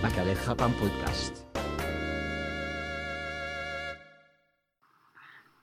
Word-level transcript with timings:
Bacalé 0.00 0.36
Japan 0.46 0.72
Podcast. 0.74 1.44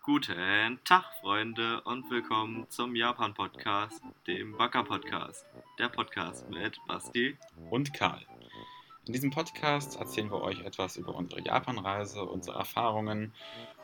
Guten 0.03 0.79
Tag, 0.83 1.05
Freunde, 1.21 1.81
und 1.83 2.09
willkommen 2.11 2.65
zum 2.69 2.95
Japan-Podcast, 2.95 4.01
dem 4.27 4.57
Baka-Podcast. 4.57 5.45
Der 5.79 5.87
Podcast 5.87 6.49
mit 6.49 6.77
Basti. 6.85 7.37
und 7.69 7.93
Karl. 7.93 8.25
In 9.05 9.13
diesem 9.13 9.31
Podcast 9.31 9.97
erzählen 9.99 10.29
wir 10.29 10.41
euch 10.41 10.59
etwas 10.65 10.97
über 10.97 11.15
unsere 11.15 11.41
Japanreise, 11.41 12.23
unsere 12.25 12.57
Erfahrungen 12.57 13.31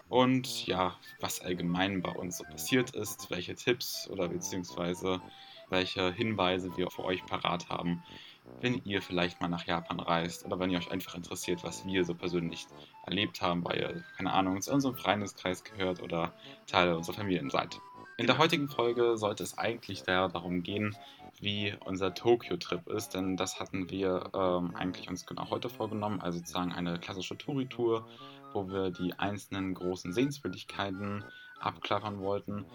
und 0.09 0.67
ja, 0.67 0.97
was 1.21 1.39
allgemein 1.39 2.01
bei 2.01 2.11
uns 2.11 2.39
so 2.39 2.43
passiert 2.43 2.89
ist, 2.91 3.31
welche 3.31 3.55
Tipps 3.55 4.09
oder 4.09 4.27
beziehungsweise 4.27 5.21
welche 5.69 6.11
Hinweise 6.11 6.75
wir 6.75 6.91
für 6.91 7.05
euch 7.05 7.25
parat 7.25 7.69
haben, 7.69 8.03
wenn 8.59 8.81
ihr 8.83 9.01
vielleicht 9.01 9.41
mal 9.41 9.47
nach 9.47 9.65
Japan 9.65 9.99
reist 9.99 10.45
oder 10.45 10.59
wenn 10.59 10.69
ihr 10.69 10.77
euch 10.77 10.91
einfach 10.91 11.15
interessiert, 11.15 11.63
was 11.63 11.85
wir 11.85 12.03
so 12.05 12.13
persönlich 12.13 12.67
erlebt 13.05 13.41
haben, 13.41 13.63
weil 13.63 13.79
ihr, 13.79 14.03
keine 14.17 14.33
Ahnung, 14.33 14.61
zu 14.61 14.71
unserem 14.73 14.95
Freundeskreis 14.95 15.63
gehört 15.63 16.01
oder 16.01 16.33
Teil 16.67 16.93
unserer 16.93 17.15
Familien 17.15 17.49
seid. 17.49 17.79
In 18.17 18.27
der 18.27 18.37
heutigen 18.37 18.67
Folge 18.67 19.17
sollte 19.17 19.41
es 19.41 19.57
eigentlich 19.57 20.03
da 20.03 20.27
darum 20.27 20.61
gehen, 20.61 20.95
wie 21.39 21.73
unser 21.85 22.13
Tokio-Trip 22.13 22.87
ist, 22.87 23.15
denn 23.15 23.35
das 23.35 23.59
hatten 23.59 23.89
wir 23.89 24.29
ähm, 24.33 24.75
eigentlich 24.75 25.09
uns 25.09 25.25
genau 25.25 25.49
heute 25.49 25.69
vorgenommen, 25.69 26.21
also 26.21 26.37
sozusagen 26.37 26.71
eine 26.71 26.99
klassische 26.99 27.37
Touri-Tour, 27.37 28.07
wo 28.53 28.69
wir 28.69 28.91
die 28.91 29.13
einzelnen 29.17 29.73
großen 29.73 30.13
Sehenswürdigkeiten 30.13 31.23
abklappern 31.59 32.19
wollten. 32.19 32.65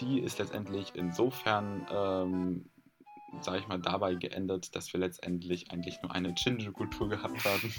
Die 0.00 0.18
ist 0.20 0.38
letztendlich 0.38 0.92
insofern, 0.94 1.86
ähm, 1.90 2.70
sage 3.40 3.58
ich 3.58 3.68
mal, 3.68 3.78
dabei 3.80 4.14
geendet, 4.14 4.74
dass 4.76 4.92
wir 4.92 5.00
letztendlich 5.00 5.70
eigentlich 5.70 6.00
nur 6.02 6.12
eine 6.12 6.36
Shinjuku-Tour 6.36 7.08
gehabt 7.08 7.44
haben. 7.44 7.72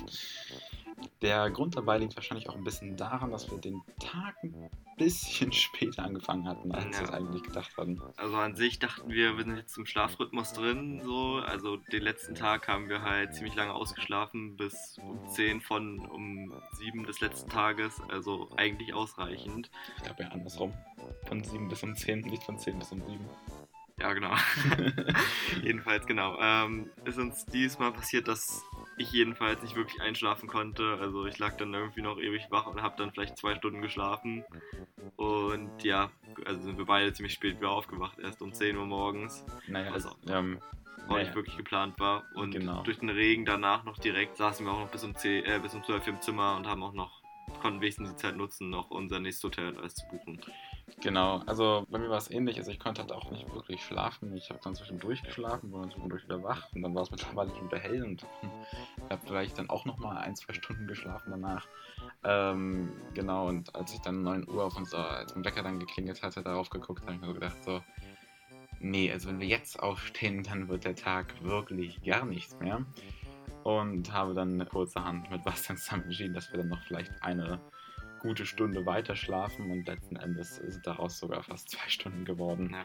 Der 1.22 1.50
Grund 1.52 1.76
dabei 1.76 1.98
liegt 1.98 2.16
wahrscheinlich 2.16 2.48
auch 2.50 2.56
ein 2.56 2.64
bisschen 2.64 2.96
daran, 2.96 3.32
dass 3.32 3.52
wir 3.52 3.58
den 3.58 3.82
Tag 4.00 4.36
ein 4.44 4.70
bisschen 4.98 5.52
später 5.52 6.04
angefangen 6.04 6.48
hatten, 6.48 6.72
als 6.72 6.86
Ja. 6.86 7.00
wir 7.00 7.04
es 7.04 7.10
eigentlich 7.14 7.44
gedacht 7.44 7.76
hatten. 7.78 8.02
Also 8.16 8.36
an 8.38 8.56
sich 8.56 8.80
dachten 8.80 9.10
wir, 9.10 9.36
wir 9.38 9.44
sind 9.44 9.58
jetzt 9.58 9.74
zum 9.74 9.86
Schlafrhythmus 9.86 10.54
drin, 10.54 11.02
so. 11.04 11.42
Also 11.46 11.78
den 11.78 12.02
letzten 12.02 12.34
Tag 12.36 12.68
haben 12.70 12.88
wir 12.88 13.02
halt 13.02 13.34
ziemlich 13.34 13.56
lange 13.56 13.74
ausgeschlafen, 13.74 14.56
bis 14.56 14.98
um 15.00 15.28
10 15.28 15.60
von 15.62 16.00
um 16.00 16.54
7 16.74 17.06
des 17.06 17.20
letzten 17.20 17.50
Tages, 17.50 18.02
also 18.10 18.50
eigentlich 18.56 18.94
ausreichend. 18.94 19.70
Ich 19.98 20.04
glaube 20.04 20.24
ja 20.24 20.30
andersrum. 20.30 20.74
Von 21.28 21.44
7 21.44 21.68
bis 21.68 21.84
um 21.84 21.96
10, 21.96 22.22
nicht 22.22 22.44
von 22.44 22.58
10 22.58 22.80
bis 22.80 22.92
um 22.94 23.02
7. 23.06 23.20
Ja, 23.98 24.14
genau. 24.14 24.34
jedenfalls, 25.64 26.06
genau. 26.06 26.38
Ähm, 26.40 26.90
ist 27.06 27.18
uns 27.18 27.46
diesmal 27.46 27.94
passiert, 27.94 28.28
dass 28.28 28.64
ich 28.98 29.12
jedenfalls 29.12 29.62
nicht 29.62 29.76
wirklich 29.76 30.02
einschlafen 30.02 30.48
konnte. 30.50 30.98
Also 31.00 31.26
ich 31.26 31.38
lag 31.40 31.56
dann 31.58 31.74
irgendwie 31.74 32.02
noch 32.02 32.18
ewig 32.20 32.48
wach 32.50 32.66
und 32.68 32.82
habe 32.82 32.96
dann 32.98 33.12
vielleicht 33.12 33.38
zwei 33.38 33.56
Stunden 33.56 33.82
geschlafen. 33.82 34.44
Und 35.16 35.84
ja, 35.84 36.12
also 36.46 36.62
sind 36.62 36.78
wir 36.78 36.86
beide 36.86 37.14
ziemlich 37.14 37.34
spät 37.34 37.58
wieder 37.58 37.70
aufgewacht, 37.72 38.20
erst 38.20 38.42
um 38.42 38.54
10 38.54 38.76
Uhr 38.78 38.86
morgens, 38.86 39.46
Naja, 39.68 39.92
Also, 39.94 40.10
ähm, 40.28 40.60
auch 41.08 41.12
naja, 41.12 41.24
nicht 41.24 41.36
wirklich 41.36 41.56
geplant 41.56 41.98
war. 42.00 42.24
Und 42.36 42.52
Genau. 42.52 42.84
durch 42.84 43.00
den 43.00 43.10
Regen 43.10 43.46
danach 43.46 43.86
noch 43.86 43.98
direkt 43.98 44.36
saßen 44.38 44.66
wir 44.66 44.74
auch 44.74 44.80
noch 44.80 44.92
bis 44.92 45.04
um, 45.06 45.16
10, 45.16 45.46
äh, 45.46 45.60
bis 45.62 45.74
um 45.74 45.84
12 45.84 46.06
Uhr 46.08 46.14
im 46.14 46.22
Zimmer 46.22 46.58
und 46.58 46.68
haben 46.68 46.84
auch 46.84 46.94
noch, 46.94 47.22
konnten 47.62 47.80
wenigstens 47.80 48.10
die 48.10 48.16
Zeit 48.18 48.36
nutzen, 48.36 48.70
noch 48.70 48.90
unser 48.90 49.20
nächstes 49.20 49.44
Hotel 49.46 49.78
alles 49.78 49.96
zu 49.96 50.06
buchen. 50.08 50.42
Genau, 51.02 51.42
also 51.46 51.86
bei 51.90 51.98
mir 51.98 52.10
war 52.10 52.18
es 52.18 52.30
ähnlich. 52.30 52.58
Also 52.58 52.72
ich 52.72 52.80
konnte 52.80 53.02
halt 53.02 53.12
auch 53.12 53.32
nicht 53.32 53.52
wirklich 53.54 53.84
schlafen. 53.84 54.36
Ich 54.36 54.50
habe 54.50 54.60
dann 54.64 54.76
zwischendurch 54.76 55.24
geschlafen, 55.24 55.72
war 55.72 55.82
dann 55.82 55.92
zwischendurch 55.92 56.24
wieder 56.24 56.44
wach 56.44 56.72
und 56.74 56.84
dann 56.84 56.94
war 56.94 57.04
es 57.04 57.12
mittlerweile 57.12 57.50
schon 57.56 57.68
wieder 57.68 57.80
hell 57.80 58.04
und 58.04 58.26
habe 59.10 59.22
vielleicht 59.26 59.58
dann 59.58 59.70
auch 59.70 59.86
nochmal 59.86 60.18
ein, 60.18 60.36
zwei 60.36 60.54
Stunden 60.54 60.88
geschlafen 60.88 61.32
danach. 61.32 61.68
Ähm, 62.24 62.92
genau, 63.14 63.48
und 63.48 63.76
als 63.76 63.94
ich 63.94 64.02
dann 64.02 64.24
9 64.24 64.48
Uhr 64.48 64.64
auf 64.64 64.78
unser, 64.78 65.10
als 65.10 65.36
mein 65.36 65.44
Wecker 65.44 65.64
dann 65.64 65.80
geklingelt 65.80 66.22
hatte, 66.22 66.42
darauf 66.44 66.70
geguckt, 66.70 67.02
habe 67.02 67.14
ich 67.14 67.22
mir 67.22 67.28
so 67.28 67.34
gedacht, 67.34 67.64
so, 67.64 67.82
nee, 68.80 69.12
also 69.12 69.30
wenn 69.30 69.40
wir 69.40 69.48
jetzt 69.48 69.80
aufstehen, 69.80 70.44
dann 70.44 70.68
wird 70.70 70.86
der 70.86 70.96
Tag 70.96 71.44
wirklich 71.44 72.02
gar 72.04 72.26
nichts 72.26 72.58
mehr. 72.60 72.86
Und 73.64 74.14
habe 74.14 74.36
dann 74.36 74.64
kurzerhand 74.70 75.32
mit 75.32 75.44
Bastian 75.44 75.78
zusammen 75.78 76.04
entschieden, 76.04 76.36
dass 76.36 76.52
wir 76.52 76.60
dann 76.60 76.70
noch 76.70 76.82
vielleicht 76.84 77.12
eine 77.24 77.60
gute 78.26 78.46
Stunde 78.46 78.86
weiter 78.86 79.16
schlafen 79.16 79.72
und 79.72 79.88
letzten 79.88 80.16
Endes 80.16 80.56
sind 80.56 80.86
daraus 80.86 81.20
sogar 81.20 81.44
fast 81.44 81.70
zwei 81.70 81.88
Stunden 81.90 82.26
geworden. 82.26 82.76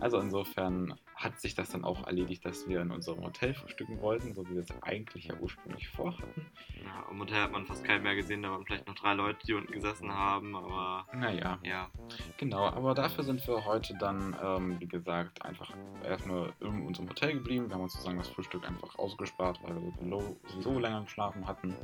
Also 0.00 0.18
insofern 0.18 0.94
hat 1.16 1.40
sich 1.40 1.54
das 1.54 1.70
dann 1.70 1.82
auch 1.82 2.06
erledigt, 2.06 2.44
dass 2.44 2.68
wir 2.68 2.82
in 2.82 2.90
unserem 2.90 3.24
Hotel 3.24 3.54
frühstücken 3.54 4.00
wollten, 4.02 4.34
so 4.34 4.46
wie 4.48 4.54
wir 4.54 4.60
es 4.60 4.82
eigentlich 4.82 5.24
ja 5.24 5.34
ursprünglich 5.40 5.88
vorhatten. 5.88 6.46
Ja, 6.84 7.10
im 7.10 7.18
Hotel 7.18 7.42
hat 7.42 7.52
man 7.52 7.64
fast 7.64 7.84
keinen 7.84 8.02
mehr 8.02 8.14
gesehen, 8.14 8.42
da 8.42 8.50
waren 8.50 8.66
vielleicht 8.66 8.86
noch 8.86 8.94
drei 8.94 9.14
Leute, 9.14 9.38
die 9.46 9.54
unten 9.54 9.72
gesessen 9.72 10.12
haben, 10.12 10.54
aber 10.54 11.06
Naja, 11.14 11.58
ja, 11.62 11.90
genau, 12.36 12.66
aber 12.66 12.94
dafür 12.94 13.24
sind 13.24 13.46
wir 13.48 13.64
heute 13.64 13.94
dann, 13.98 14.36
ähm, 14.42 14.78
wie 14.78 14.86
gesagt, 14.86 15.42
einfach 15.42 15.72
erstmal 16.04 16.52
in 16.60 16.86
unserem 16.86 17.08
Hotel 17.08 17.32
geblieben. 17.32 17.68
Wir 17.68 17.76
haben 17.76 17.82
uns 17.82 17.94
sozusagen 17.94 18.18
das 18.18 18.28
Frühstück 18.28 18.68
einfach 18.68 18.98
ausgespart, 18.98 19.58
weil 19.62 19.74
wir 19.74 20.36
sowieso 20.50 20.78
länger 20.78 21.02
geschlafen 21.02 21.46
hatten. 21.46 21.74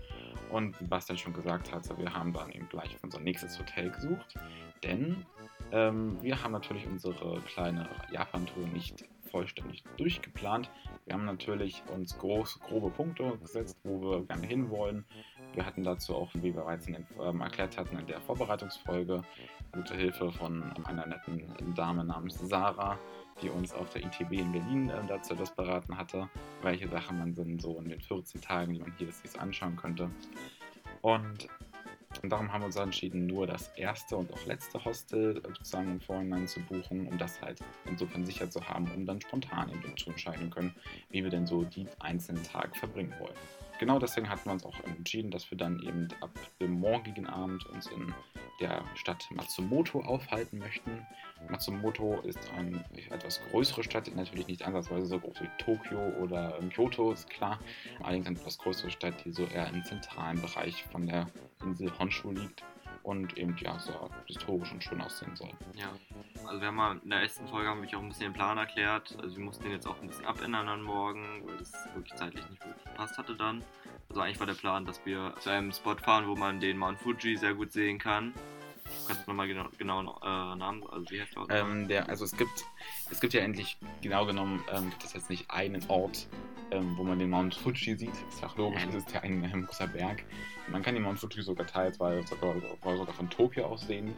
Und 0.50 0.78
wie 0.78 0.84
Bastian 0.84 1.16
schon 1.16 1.32
gesagt 1.32 1.72
hatte, 1.72 1.96
wir 1.96 2.12
haben 2.12 2.34
dann 2.34 2.50
eben 2.52 2.68
gleich 2.68 2.98
unser 3.02 3.20
nächstes 3.20 3.58
Hotel 3.58 3.90
gesucht, 3.90 4.34
denn 4.84 5.24
ähm, 5.70 6.18
wir 6.20 6.42
haben 6.42 6.52
natürlich 6.52 6.86
unsere 6.86 7.40
kleine 7.40 7.88
Japan-Tour 8.10 8.66
nicht 8.68 9.04
vollständig 9.32 9.82
durchgeplant. 9.96 10.70
Wir 11.06 11.14
haben 11.14 11.24
natürlich 11.24 11.82
uns 11.92 12.16
groß, 12.18 12.60
grobe 12.60 12.90
Punkte 12.90 13.36
gesetzt, 13.38 13.78
wo 13.82 14.00
wir 14.00 14.24
gerne 14.26 14.46
hinwollen. 14.46 15.04
Wir 15.54 15.66
hatten 15.66 15.82
dazu 15.82 16.14
auch, 16.14 16.32
wie 16.34 16.42
wir 16.42 16.52
bereits 16.52 16.86
in 16.86 16.94
den, 16.94 17.06
ähm, 17.20 17.40
erklärt 17.40 17.76
hatten, 17.76 17.98
in 17.98 18.06
der 18.06 18.20
Vorbereitungsfolge 18.20 19.22
gute 19.72 19.94
Hilfe 19.94 20.30
von 20.30 20.62
einer 20.84 21.06
netten 21.06 21.74
Dame 21.74 22.04
namens 22.04 22.38
Sarah, 22.38 22.98
die 23.42 23.48
uns 23.48 23.74
auf 23.74 23.90
der 23.90 24.04
ITB 24.04 24.32
in 24.32 24.52
Berlin 24.52 24.90
äh, 24.90 25.00
dazu 25.08 25.34
das 25.34 25.54
beraten 25.54 25.96
hatte, 25.96 26.28
welche 26.62 26.88
Sachen 26.88 27.18
man 27.18 27.34
so 27.58 27.78
in 27.78 27.88
den 27.88 28.00
14 28.00 28.40
Tagen, 28.40 28.74
die 28.74 28.80
man 28.80 28.92
hier 28.98 29.10
sich 29.10 29.40
anschauen 29.40 29.76
könnte. 29.76 30.10
Und 31.00 31.48
darum 32.22 32.52
haben 32.52 32.62
wir 32.62 32.66
uns 32.66 32.76
entschieden, 32.76 33.26
nur 33.26 33.46
das 33.46 33.68
erste 33.76 34.16
und 34.16 34.32
auch 34.32 34.46
letzte 34.46 34.84
Hostel 34.84 35.38
äh, 35.38 35.48
sozusagen 35.48 35.90
im 35.92 36.00
Vorhinein 36.00 36.46
zu 36.46 36.60
buchen, 36.60 37.06
um 37.06 37.18
das 37.18 37.40
halt 37.40 37.60
insofern 37.86 38.24
sicher 38.24 38.48
zu 38.50 38.66
haben, 38.68 38.90
um 38.94 39.06
dann 39.06 39.20
spontan 39.20 39.70
eben 39.70 39.96
zu 39.96 40.10
entscheiden 40.10 40.50
können, 40.50 40.74
wie 41.10 41.22
wir 41.22 41.30
denn 41.30 41.46
so 41.46 41.62
die 41.64 41.86
einzelnen 42.00 42.42
Tage 42.42 42.74
verbringen 42.78 43.14
wollen. 43.18 43.34
Genau 43.82 43.98
deswegen 43.98 44.28
hatten 44.28 44.44
wir 44.44 44.52
uns 44.52 44.64
auch 44.64 44.78
entschieden, 44.84 45.32
dass 45.32 45.50
wir 45.50 45.58
dann 45.58 45.80
eben 45.80 46.06
ab 46.20 46.30
dem 46.60 46.70
morgigen 46.70 47.26
Abend 47.26 47.66
uns 47.66 47.88
in 47.88 48.14
der 48.60 48.84
Stadt 48.94 49.26
Matsumoto 49.32 49.98
aufhalten 50.02 50.58
möchten. 50.58 51.04
Matsumoto 51.48 52.20
ist 52.20 52.38
eine 52.56 52.84
etwas 53.10 53.40
größere 53.50 53.82
Stadt, 53.82 54.08
natürlich 54.14 54.46
nicht 54.46 54.64
ansatzweise 54.64 55.06
so 55.06 55.18
groß 55.18 55.40
wie 55.40 55.50
Tokio 55.58 55.98
oder 56.20 56.56
Kyoto, 56.72 57.10
ist 57.10 57.28
klar. 57.28 57.58
Allerdings 58.04 58.28
eine 58.28 58.38
etwas 58.38 58.56
größere 58.58 58.92
Stadt, 58.92 59.24
die 59.24 59.32
so 59.32 59.46
eher 59.46 59.66
im 59.66 59.82
zentralen 59.82 60.40
Bereich 60.40 60.84
von 60.84 61.04
der 61.08 61.28
Insel 61.64 61.90
Honshu 61.98 62.30
liegt 62.30 62.62
und 63.02 63.36
eben 63.36 63.56
ja 63.58 63.78
so 63.78 64.10
historisch 64.26 64.72
und 64.72 64.82
schön 64.82 65.00
aussehen 65.00 65.34
soll. 65.36 65.50
ja. 65.74 65.88
Also 66.46 66.60
wir 66.60 66.68
haben 66.68 66.76
mal 66.76 67.00
in 67.02 67.10
der 67.10 67.20
ersten 67.20 67.46
Folge 67.46 67.68
haben 67.68 67.82
wir 67.82 67.88
auch 67.96 68.02
ein 68.02 68.08
bisschen 68.08 68.24
den 68.24 68.32
Plan 68.32 68.58
erklärt. 68.58 69.16
Also 69.22 69.36
wir 69.36 69.44
mussten 69.44 69.64
den 69.64 69.72
jetzt 69.72 69.86
auch 69.86 70.00
ein 70.00 70.08
bisschen 70.08 70.26
abändern 70.26 70.68
an 70.68 70.82
morgen, 70.82 71.42
weil 71.46 71.56
das 71.56 71.72
wirklich 71.94 72.14
zeitlich 72.14 72.48
nicht 72.50 72.64
wirklich 72.64 72.84
gepasst 72.84 73.16
hatte 73.16 73.36
dann. 73.36 73.64
Also 74.08 74.20
eigentlich 74.20 74.40
war 74.40 74.46
der 74.46 74.54
Plan, 74.54 74.84
dass 74.84 75.04
wir 75.06 75.34
zu 75.38 75.50
einem 75.50 75.72
Spot 75.72 75.96
fahren, 75.96 76.26
wo 76.26 76.34
man 76.34 76.60
den 76.60 76.78
Mount 76.78 76.98
Fuji 76.98 77.36
sehr 77.36 77.54
gut 77.54 77.72
sehen 77.72 77.98
kann. 77.98 78.34
Kannst 79.06 79.26
du 79.26 79.30
nochmal 79.30 79.48
genau, 79.48 79.68
genau 79.78 80.00
äh, 80.22 80.56
Namen, 80.56 80.82
also 80.90 81.10
wie 81.10 81.20
heißt 81.20 81.34
der? 81.36 81.60
Ähm, 81.60 81.88
der, 81.88 82.08
also 82.08 82.24
es 82.24 82.36
gibt, 82.36 82.64
es 83.10 83.20
gibt 83.20 83.32
ja 83.32 83.40
endlich, 83.40 83.78
genau 84.02 84.26
genommen, 84.26 84.62
ähm, 84.72 84.90
gibt 84.90 85.04
es 85.04 85.12
jetzt 85.12 85.30
nicht 85.30 85.50
einen 85.50 85.82
Ort, 85.88 86.28
ähm, 86.72 86.96
wo 86.96 87.04
man 87.04 87.18
den 87.18 87.30
Mount 87.30 87.54
Fuji 87.54 87.96
sieht. 87.96 88.12
Ist 88.28 88.44
auch 88.44 88.56
logisch, 88.56 88.84
es 88.88 88.94
ist 88.96 89.12
ja 89.12 89.20
ein, 89.20 89.44
ein 89.44 89.64
großer 89.64 89.86
Berg. 89.86 90.24
Man 90.68 90.82
kann 90.82 90.94
den 90.94 91.02
Mount 91.02 91.18
Fuji 91.18 91.42
sogar 91.42 91.66
teilweise 91.66 92.26
sogar, 92.28 92.54
sogar 92.96 93.14
von 93.14 93.28
Tokio 93.28 93.66
aus 93.66 93.82
sehen, 93.86 94.14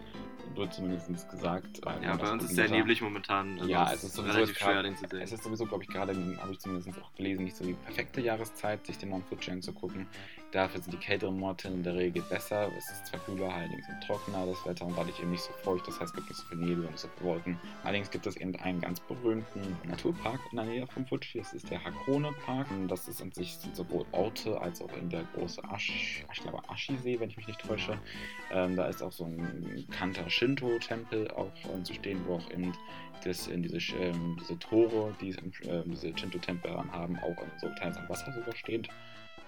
wird 0.54 0.72
zumindest 0.74 1.28
gesagt. 1.30 1.80
ja, 2.02 2.16
bei 2.16 2.30
uns 2.30 2.44
ist 2.44 2.54
sehr 2.54 2.68
neblig 2.68 3.00
momentan. 3.00 3.54
Also 3.58 3.68
Ja, 3.68 3.92
es 3.92 4.04
ist 4.04 4.14
sowieso 4.14 4.34
relativ 4.34 4.58
grad- 4.58 4.70
schwer, 4.72 4.82
den 4.82 4.96
zu 4.96 5.08
sehen. 5.08 5.20
Es 5.22 5.32
ist 5.32 5.42
sowieso, 5.42 5.66
glaube 5.66 5.82
ich, 5.84 5.88
gerade, 5.88 6.14
habe 6.40 6.52
ich 6.52 6.58
zumindest 6.60 6.90
auch 7.02 7.12
gelesen, 7.14 7.44
nicht 7.44 7.56
so 7.56 7.64
die 7.64 7.72
perfekte 7.72 8.20
Jahreszeit, 8.20 8.86
sich 8.86 8.98
den 8.98 9.08
Mount 9.10 9.24
Fuji 9.26 9.50
anzugucken. 9.50 10.06
Dafür 10.52 10.80
sind 10.80 10.92
die 10.92 10.98
kälteren 10.98 11.36
Monate 11.40 11.66
in 11.66 11.82
der 11.82 11.94
Regel 11.96 12.22
besser. 12.22 12.70
Es 12.78 12.88
ist 12.88 13.06
zwar 13.06 13.18
kühler, 13.20 13.52
allerdings 13.52 13.88
und 13.88 14.00
trockener 14.06 14.46
das 14.46 14.64
Wetter 14.64 14.84
und 14.86 14.96
dadurch 14.96 15.18
eben 15.18 15.32
nicht 15.32 15.42
so 15.42 15.50
feucht. 15.64 15.88
Das 15.88 15.94
heißt, 15.98 16.10
es 16.10 16.14
gibt 16.14 16.28
nicht 16.28 16.38
so 16.38 16.46
viel 16.46 16.58
Nebel 16.58 16.84
und 16.84 16.92
nicht 16.92 17.00
so 17.00 17.08
viele 17.16 17.30
Wolken. 17.30 17.58
Allerdings 17.82 18.08
gibt 18.12 18.24
es 18.26 18.36
eben 18.36 18.54
einen 18.60 18.80
ganz 18.80 19.00
berühmten 19.00 19.76
Naturpark 19.88 20.38
in 20.52 20.56
der 20.58 20.66
Nähe 20.66 20.86
vom 20.86 21.04
Fuji. 21.06 21.38
Das 21.40 21.52
ist 21.54 21.68
der 21.70 21.82
Hakone 21.82 22.30
Park. 22.46 22.70
Und 22.70 22.86
das 22.86 23.08
ist 23.08 23.20
an 23.20 23.32
sich 23.32 23.58
sowohl 23.72 24.04
Orte 24.12 24.60
als 24.60 24.80
auch 24.80 24.92
in 24.96 25.08
der 25.10 25.24
große 25.34 25.60
Ash, 25.74 26.24
ich 26.34 26.42
glaube 26.42 26.60
Ashi-See, 26.68 27.18
wenn 27.20 27.30
ich 27.30 27.36
mich 27.36 27.46
nicht 27.46 27.60
täusche. 27.60 27.98
Ähm, 28.50 28.76
da 28.76 28.86
ist 28.86 29.02
auch 29.02 29.12
so 29.12 29.24
ein 29.24 29.86
bekannter 29.88 30.28
Shinto-Tempel 30.28 31.30
auch 31.30 31.52
äh, 31.64 31.82
zu 31.82 31.94
stehen, 31.94 32.20
wo 32.26 32.36
auch 32.36 32.50
eben 32.50 32.72
das, 33.24 33.46
in 33.46 33.62
diese, 33.62 33.78
ähm, 33.96 34.36
diese 34.40 34.58
Tore, 34.58 35.14
die 35.20 35.30
es 35.30 35.36
im, 35.36 35.52
äh, 35.68 35.82
diese 35.86 36.16
Shinto-Tempel 36.16 36.72
haben, 36.92 37.18
auch 37.20 37.36
so 37.60 37.68
teils 37.78 37.96
am 37.96 38.08
Wasser 38.08 38.32
sogar 38.32 38.54
steht. 38.56 38.88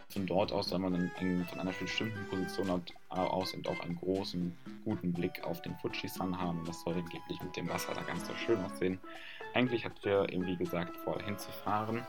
Von 0.08 0.24
dort 0.24 0.52
aus 0.52 0.68
soll 0.68 0.78
man 0.78 0.92
dann 0.92 1.10
in, 1.20 1.44
von 1.46 1.58
einer 1.58 1.72
bestimmten 1.72 2.24
Position 2.28 2.82
aus 3.08 3.54
eben 3.54 3.66
auch 3.66 3.80
einen 3.80 3.96
großen, 3.96 4.56
guten 4.84 5.12
Blick 5.12 5.42
auf 5.42 5.60
den 5.62 5.74
Fuji-San 5.78 6.38
haben. 6.38 6.62
Das 6.64 6.80
soll 6.82 6.94
angeblich 6.94 7.42
mit 7.42 7.56
dem 7.56 7.68
Wasser 7.68 7.92
da 7.92 8.02
ganz 8.02 8.26
so 8.26 8.34
schön 8.34 8.58
aussehen. 8.64 9.00
Eigentlich 9.56 9.86
hatten 9.86 10.04
wir 10.04 10.28
eben, 10.30 10.46
wie 10.46 10.56
gesagt, 10.56 10.94
vor 10.98 11.18
hinzufahren. 11.22 12.02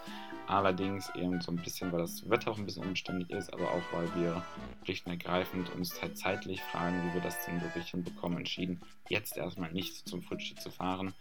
Allerdings 0.48 1.10
eben 1.16 1.40
so 1.40 1.54
ein 1.54 1.56
bisschen, 1.56 1.94
weil 1.94 2.02
das 2.02 2.30
Wetter 2.30 2.52
auch 2.52 2.58
ein 2.58 2.66
bisschen 2.66 2.84
umständlich 2.84 3.30
ist, 3.30 3.54
aber 3.54 3.72
auch 3.72 3.82
weil 3.94 4.14
wir 4.16 4.44
schlicht 4.84 5.06
und 5.06 5.14
ergreifend 5.14 5.74
uns 5.74 6.02
halt 6.02 6.18
zeitlich 6.18 6.62
fragen, 6.62 7.02
wie 7.06 7.14
wir 7.14 7.22
das 7.22 7.46
denn 7.46 7.62
wirklich 7.62 7.88
hinbekommen, 7.92 8.40
entschieden, 8.40 8.82
jetzt 9.08 9.38
erstmal 9.38 9.72
nicht 9.72 10.10
zum 10.10 10.22
Fuji 10.22 10.56
zu 10.56 10.70
fahren. 10.72 11.14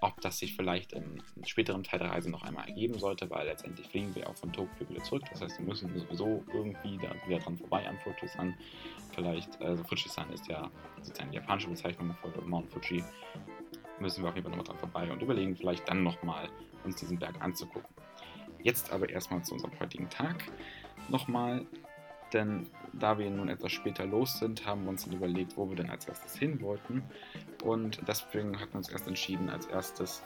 Ob 0.00 0.22
das 0.22 0.38
sich 0.38 0.56
vielleicht 0.56 0.94
im 0.94 1.22
späteren 1.44 1.84
Teil 1.84 1.98
der 1.98 2.10
Reise 2.10 2.30
noch 2.30 2.44
einmal 2.44 2.66
ergeben 2.66 2.98
sollte, 2.98 3.28
weil 3.28 3.46
letztendlich 3.46 3.86
fliegen 3.86 4.14
wir 4.14 4.30
auch 4.30 4.36
von 4.36 4.54
Tokio 4.54 4.88
wieder 4.88 5.02
zurück. 5.02 5.24
Das 5.30 5.42
heißt, 5.42 5.58
wir 5.58 5.66
müssen 5.66 5.98
sowieso 5.98 6.42
irgendwie 6.54 6.96
da 6.96 7.14
wieder 7.26 7.40
dran 7.40 7.58
vorbei 7.58 7.86
an 7.86 7.98
Fuji-san. 7.98 8.54
Vielleicht, 9.14 9.60
also 9.60 9.84
Fuji-san 9.84 10.32
ist 10.32 10.48
ja 10.48 10.70
sozusagen 11.02 11.30
die 11.30 11.36
japanische 11.36 11.68
Bezeichnung 11.68 12.14
für 12.14 12.40
Mount 12.40 12.70
Fuji. 12.72 13.04
Müssen 14.00 14.22
wir 14.22 14.28
auf 14.28 14.34
jeden 14.34 14.48
Fall 14.48 14.56
nochmal 14.56 14.66
dran 14.66 14.78
vorbei 14.78 15.10
und 15.10 15.22
überlegen, 15.22 15.56
vielleicht 15.56 15.88
dann 15.88 16.02
nochmal 16.02 16.48
uns 16.84 16.96
diesen 16.96 17.18
Berg 17.18 17.40
anzugucken. 17.40 17.88
Jetzt 18.62 18.92
aber 18.92 19.08
erstmal 19.08 19.42
zu 19.42 19.54
unserem 19.54 19.78
heutigen 19.78 20.08
Tag 20.08 20.36
nochmal, 21.08 21.66
denn 22.32 22.66
da 22.92 23.18
wir 23.18 23.30
nun 23.30 23.48
etwas 23.48 23.72
später 23.72 24.06
los 24.06 24.38
sind, 24.38 24.66
haben 24.66 24.84
wir 24.84 24.90
uns 24.90 25.04
dann 25.04 25.14
überlegt, 25.14 25.56
wo 25.56 25.68
wir 25.68 25.76
denn 25.76 25.90
als 25.90 26.06
erstes 26.06 26.36
hin 26.36 26.60
wollten. 26.60 27.02
Und 27.62 28.00
deswegen 28.08 28.58
hatten 28.58 28.72
wir 28.72 28.78
uns 28.78 28.88
erst 28.88 29.06
entschieden, 29.06 29.48
als 29.50 29.66
erstes 29.66 30.22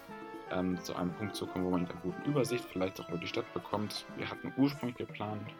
ähm, 0.51 0.83
zu 0.83 0.95
einem 0.97 1.13
Punkt 1.13 1.35
zu 1.35 1.47
kommen, 1.47 1.65
wo 1.65 1.71
man 1.71 1.87
eine 1.87 2.01
gute 2.01 2.23
Übersicht 2.29 2.65
vielleicht 2.65 3.01
auch 3.01 3.09
über 3.09 3.19
die 3.19 3.27
Stadt 3.27 3.53
bekommt. 3.53 4.07
Wir 4.17 4.31
hatten 4.31 4.53
ursprünglich 4.57 4.97
geplant, 4.97 5.51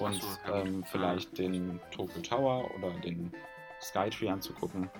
uns 0.00 0.20
so, 0.20 0.52
ähm, 0.52 0.84
vielleicht 0.84 1.36
den 1.38 1.80
Tokyo 1.90 2.20
Tower 2.22 2.70
oder 2.76 2.90
den 3.00 3.32
Skytree 3.80 4.28
anzugucken. 4.28 4.90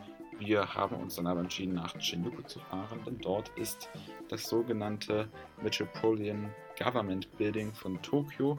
Wir 0.45 0.75
haben 0.75 0.97
uns 0.97 1.15
dann 1.15 1.27
aber 1.27 1.41
entschieden, 1.41 1.75
nach 1.75 1.99
Shinjuku 1.99 2.43
zu 2.43 2.59
fahren, 2.59 3.01
denn 3.07 3.19
dort 3.19 3.49
ist 3.57 3.89
das 4.29 4.45
sogenannte 4.45 5.27
Metropolitan 5.63 6.53
Government 6.79 7.35
Building 7.39 7.73
von 7.73 8.01
Tokio. 8.03 8.59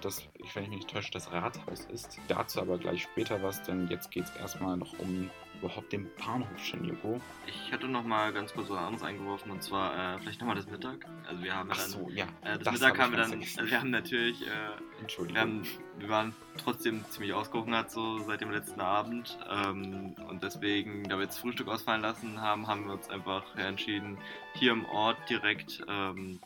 Das, 0.00 0.22
wenn 0.54 0.64
ich 0.64 0.70
mich 0.70 0.78
nicht 0.78 0.90
täusche, 0.90 1.10
das 1.10 1.30
Rathaus 1.30 1.84
ist. 1.92 2.18
Dazu 2.28 2.60
aber 2.60 2.78
gleich 2.78 3.02
später 3.02 3.42
was, 3.42 3.62
denn 3.62 3.86
jetzt 3.88 4.10
geht 4.10 4.24
es 4.24 4.36
erstmal 4.36 4.78
noch 4.78 4.98
um 4.98 5.30
überhaupt 5.60 5.92
den 5.92 6.08
Bahnhof 6.16 6.58
Shinjuku. 6.58 7.18
Ich 7.46 7.72
hatte 7.72 7.88
noch 7.88 8.04
mal 8.04 8.32
ganz 8.32 8.52
kurz 8.52 8.70
was 8.70 8.78
anderes 8.78 9.02
eingeworfen 9.02 9.50
und 9.50 9.62
zwar 9.62 10.16
äh, 10.16 10.18
vielleicht 10.20 10.40
noch 10.40 10.48
mal 10.48 10.54
das 10.54 10.66
Mittag. 10.66 11.06
Also 11.26 11.42
wir 11.42 11.54
haben 11.54 11.68
Ach 11.72 11.76
dann, 11.76 11.88
so, 11.88 12.10
ja. 12.10 12.24
Äh, 12.42 12.58
das, 12.58 12.64
das, 12.64 12.72
Mittag 12.74 12.98
haben 12.98 13.12
wir 13.12 13.18
dann, 13.18 13.32
also 13.32 13.66
wir 13.70 13.80
haben 13.80 13.90
natürlich, 13.90 14.42
äh, 14.42 15.28
wir, 15.28 15.40
haben, 15.40 15.62
wir 15.98 16.08
waren 16.08 16.34
trotzdem 16.58 17.04
ziemlich 17.10 17.32
ausgehungert 17.32 17.90
so 17.90 18.18
seit 18.18 18.40
dem 18.40 18.50
letzten 18.50 18.80
Abend 18.80 19.38
ähm, 19.50 20.14
und 20.28 20.42
deswegen, 20.42 21.04
da 21.04 21.16
wir 21.16 21.24
jetzt 21.24 21.38
Frühstück 21.38 21.68
ausfallen 21.68 22.02
lassen 22.02 22.40
haben, 22.40 22.66
haben 22.66 22.86
wir 22.86 22.94
uns 22.94 23.08
einfach 23.08 23.42
entschieden, 23.56 24.18
hier 24.54 24.72
im 24.72 24.84
Ort 24.86 25.18
direkt, 25.28 25.82
ähm, 25.88 26.40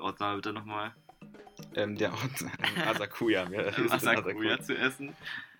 Ortsname 0.00 0.36
bitte 0.36 0.52
nochmal. 0.52 0.94
Ähm, 1.74 1.96
der 1.96 2.12
Ort 2.12 2.44
Asakuya, 2.86 3.48
Asakuya 3.90 4.60
zu 4.60 4.76
essen. 4.76 5.14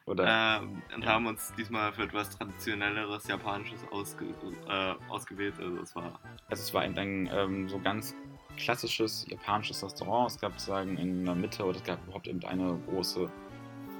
Oder? 0.08 0.60
Ähm, 0.62 0.82
und 0.94 1.04
ja. 1.04 1.10
haben 1.10 1.26
uns 1.26 1.52
diesmal 1.56 1.92
für 1.92 2.04
etwas 2.04 2.30
traditionelleres 2.30 3.28
Japanisches 3.28 3.80
ausge 3.90 4.26
äh, 4.68 4.94
ausgewählt. 5.08 5.54
Also 5.58 5.76
es 5.82 5.94
war. 5.94 6.18
Also 6.48 6.62
es 6.62 6.74
war 6.74 6.82
ein, 6.82 6.98
ein 6.98 7.28
ähm, 7.32 7.68
so 7.68 7.78
ganz 7.78 8.14
klassisches 8.56 9.26
japanisches 9.28 9.84
Restaurant. 9.84 10.30
Es 10.30 10.40
gab 10.40 10.52
sozusagen 10.52 10.96
in 10.96 11.24
der 11.24 11.34
Mitte 11.34 11.64
oder 11.64 11.76
es 11.76 11.84
gab 11.84 12.02
überhaupt 12.06 12.26
eben 12.26 12.42
eine 12.44 12.78
große 12.88 13.30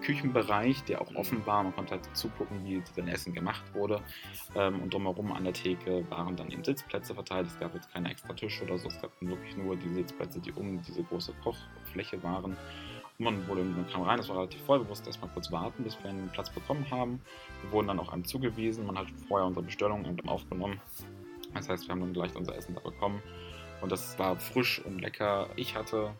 Küchenbereich, 0.00 0.82
der 0.84 1.00
auch 1.00 1.14
offen 1.14 1.44
war. 1.46 1.62
Man 1.62 1.75
konnte 1.75 1.93
halt 1.93 2.16
zugucken, 2.16 2.64
wie 2.64 2.82
sein 2.94 3.08
Essen 3.08 3.34
gemacht 3.34 3.62
wurde. 3.75 4.00
Ähm, 4.54 4.81
und 4.81 4.94
drumherum 4.94 5.32
an 5.32 5.44
der 5.44 5.52
Theke 5.52 6.08
waren 6.11 6.37
dann 6.37 6.50
eben 6.50 6.64
Sitzplätze 6.64 7.14
verteilt. 7.14 7.49
Es 7.49 7.58
gab 7.58 7.75
jetzt 7.75 7.93
keine 7.93 8.11
extra 8.11 8.32
Tische 8.32 8.64
oder 8.64 8.78
so. 8.78 8.88
Es 8.88 9.00
gab 9.00 9.11
wirklich 9.20 9.56
nur 9.56 9.76
die 9.76 9.93
Sitzplätze, 9.93 10.40
die 10.40 10.52
um 10.52 10.81
diese 10.82 11.02
große 11.02 11.34
Kochfläche 11.43 12.22
waren. 12.22 12.56
Man, 13.20 13.48
wurde, 13.48 13.64
man 13.64 13.84
kam 13.88 14.02
rein, 14.02 14.20
es 14.20 14.28
war 14.28 14.36
relativ 14.36 14.62
voll, 14.62 14.78
wir 14.78 14.86
mussten 14.86 15.08
erstmal 15.08 15.28
kurz 15.32 15.50
warten, 15.50 15.82
bis 15.82 16.00
wir 16.04 16.08
einen 16.08 16.28
Platz 16.28 16.50
bekommen 16.50 16.88
haben. 16.88 17.20
Wir 17.62 17.72
wurden 17.72 17.88
dann 17.88 17.98
auch 17.98 18.12
einem 18.12 18.24
zugewiesen, 18.24 18.86
man 18.86 18.96
hat 18.96 19.08
vorher 19.26 19.44
unsere 19.44 19.64
Bestellung 19.64 20.06
aufgenommen. 20.28 20.80
Das 21.52 21.68
heißt, 21.68 21.88
wir 21.88 21.90
haben 21.90 22.00
dann 22.00 22.12
gleich 22.12 22.36
unser 22.36 22.54
Essen 22.54 22.76
da 22.76 22.80
bekommen. 22.80 23.20
Und 23.80 23.90
das 23.90 24.16
war 24.20 24.38
frisch 24.38 24.80
und 24.84 25.00
lecker. 25.00 25.48
Ich 25.56 25.74
hatte 25.74 26.14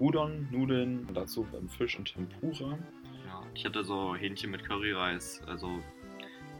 Udon, 0.00 0.48
Nudeln, 0.50 1.06
und 1.06 1.14
dazu 1.16 1.46
Fisch 1.78 1.96
und 1.96 2.12
Tempura. 2.12 2.78
Ja, 3.26 3.42
ich 3.54 3.64
hatte 3.64 3.84
so 3.84 4.16
Hähnchen 4.16 4.50
mit 4.50 4.64
Curryreis. 4.64 5.40
Also 5.46 5.78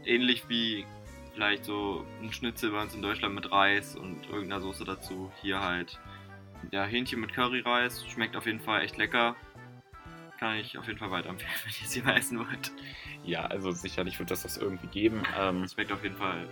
ähnlich 0.04 0.48
wie 0.48 0.86
vielleicht 1.34 1.64
so 1.64 2.04
ein 2.22 2.32
Schnitzel 2.32 2.70
bei 2.70 2.80
uns 2.80 2.94
in 2.94 3.02
Deutschland 3.02 3.34
mit 3.34 3.50
Reis 3.50 3.96
und 3.96 4.24
irgendeiner 4.28 4.60
Soße 4.60 4.84
dazu. 4.84 5.32
Hier 5.42 5.60
halt 5.60 5.98
ja, 6.70 6.84
Hähnchen 6.84 7.20
mit 7.20 7.34
Curryreis. 7.34 8.06
Schmeckt 8.06 8.36
auf 8.36 8.46
jeden 8.46 8.60
Fall 8.60 8.82
echt 8.82 8.98
lecker 8.98 9.34
kann 10.38 10.56
ich 10.56 10.76
auf 10.78 10.86
jeden 10.86 10.98
Fall 10.98 11.10
weiterempfehlen, 11.10 11.54
wenn 11.64 11.72
ihr 11.82 11.88
sie 11.88 12.02
mal 12.02 12.16
essen 12.16 12.38
wollt. 12.38 12.72
Ja, 13.24 13.46
also 13.46 13.70
sicherlich 13.70 14.18
wird 14.18 14.30
das 14.30 14.42
das 14.42 14.56
irgendwie 14.56 14.88
geben. 14.88 15.22
Ähm, 15.38 15.66
schmeckt 15.68 15.92
auf 15.92 16.02
jeden 16.02 16.16
Fall 16.16 16.46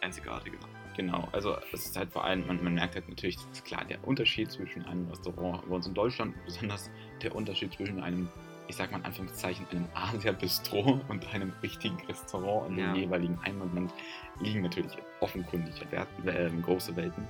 einzigartiger. 0.00 0.58
Genau, 0.96 1.28
also 1.32 1.56
es 1.72 1.86
ist 1.86 1.96
halt 1.96 2.12
vor 2.12 2.24
allem, 2.24 2.46
man, 2.46 2.62
man 2.62 2.74
merkt 2.74 2.94
halt 2.94 3.08
natürlich, 3.08 3.36
klar, 3.64 3.84
der 3.84 4.06
Unterschied 4.06 4.52
zwischen 4.52 4.84
einem 4.84 5.08
Restaurant 5.08 5.68
bei 5.68 5.74
uns 5.74 5.86
in 5.86 5.94
Deutschland, 5.94 6.34
besonders 6.44 6.90
der 7.22 7.34
Unterschied 7.34 7.72
zwischen 7.72 8.00
einem, 8.00 8.28
ich 8.68 8.76
sag 8.76 8.92
mal 8.92 8.98
in 8.98 9.04
Anführungszeichen, 9.04 9.66
einem 9.70 9.88
Asia-Bistro 9.94 11.00
und 11.08 11.34
einem 11.34 11.52
richtigen 11.62 11.96
Restaurant 12.06 12.70
in 12.70 12.78
ja. 12.78 12.92
dem 12.92 12.94
jeweiligen 12.94 13.42
Heimatland 13.44 13.92
liegen 14.40 14.62
natürlich 14.62 14.92
offenkundig 15.20 15.74
äh, 15.90 16.50
große 16.62 16.94
Welten. 16.94 17.26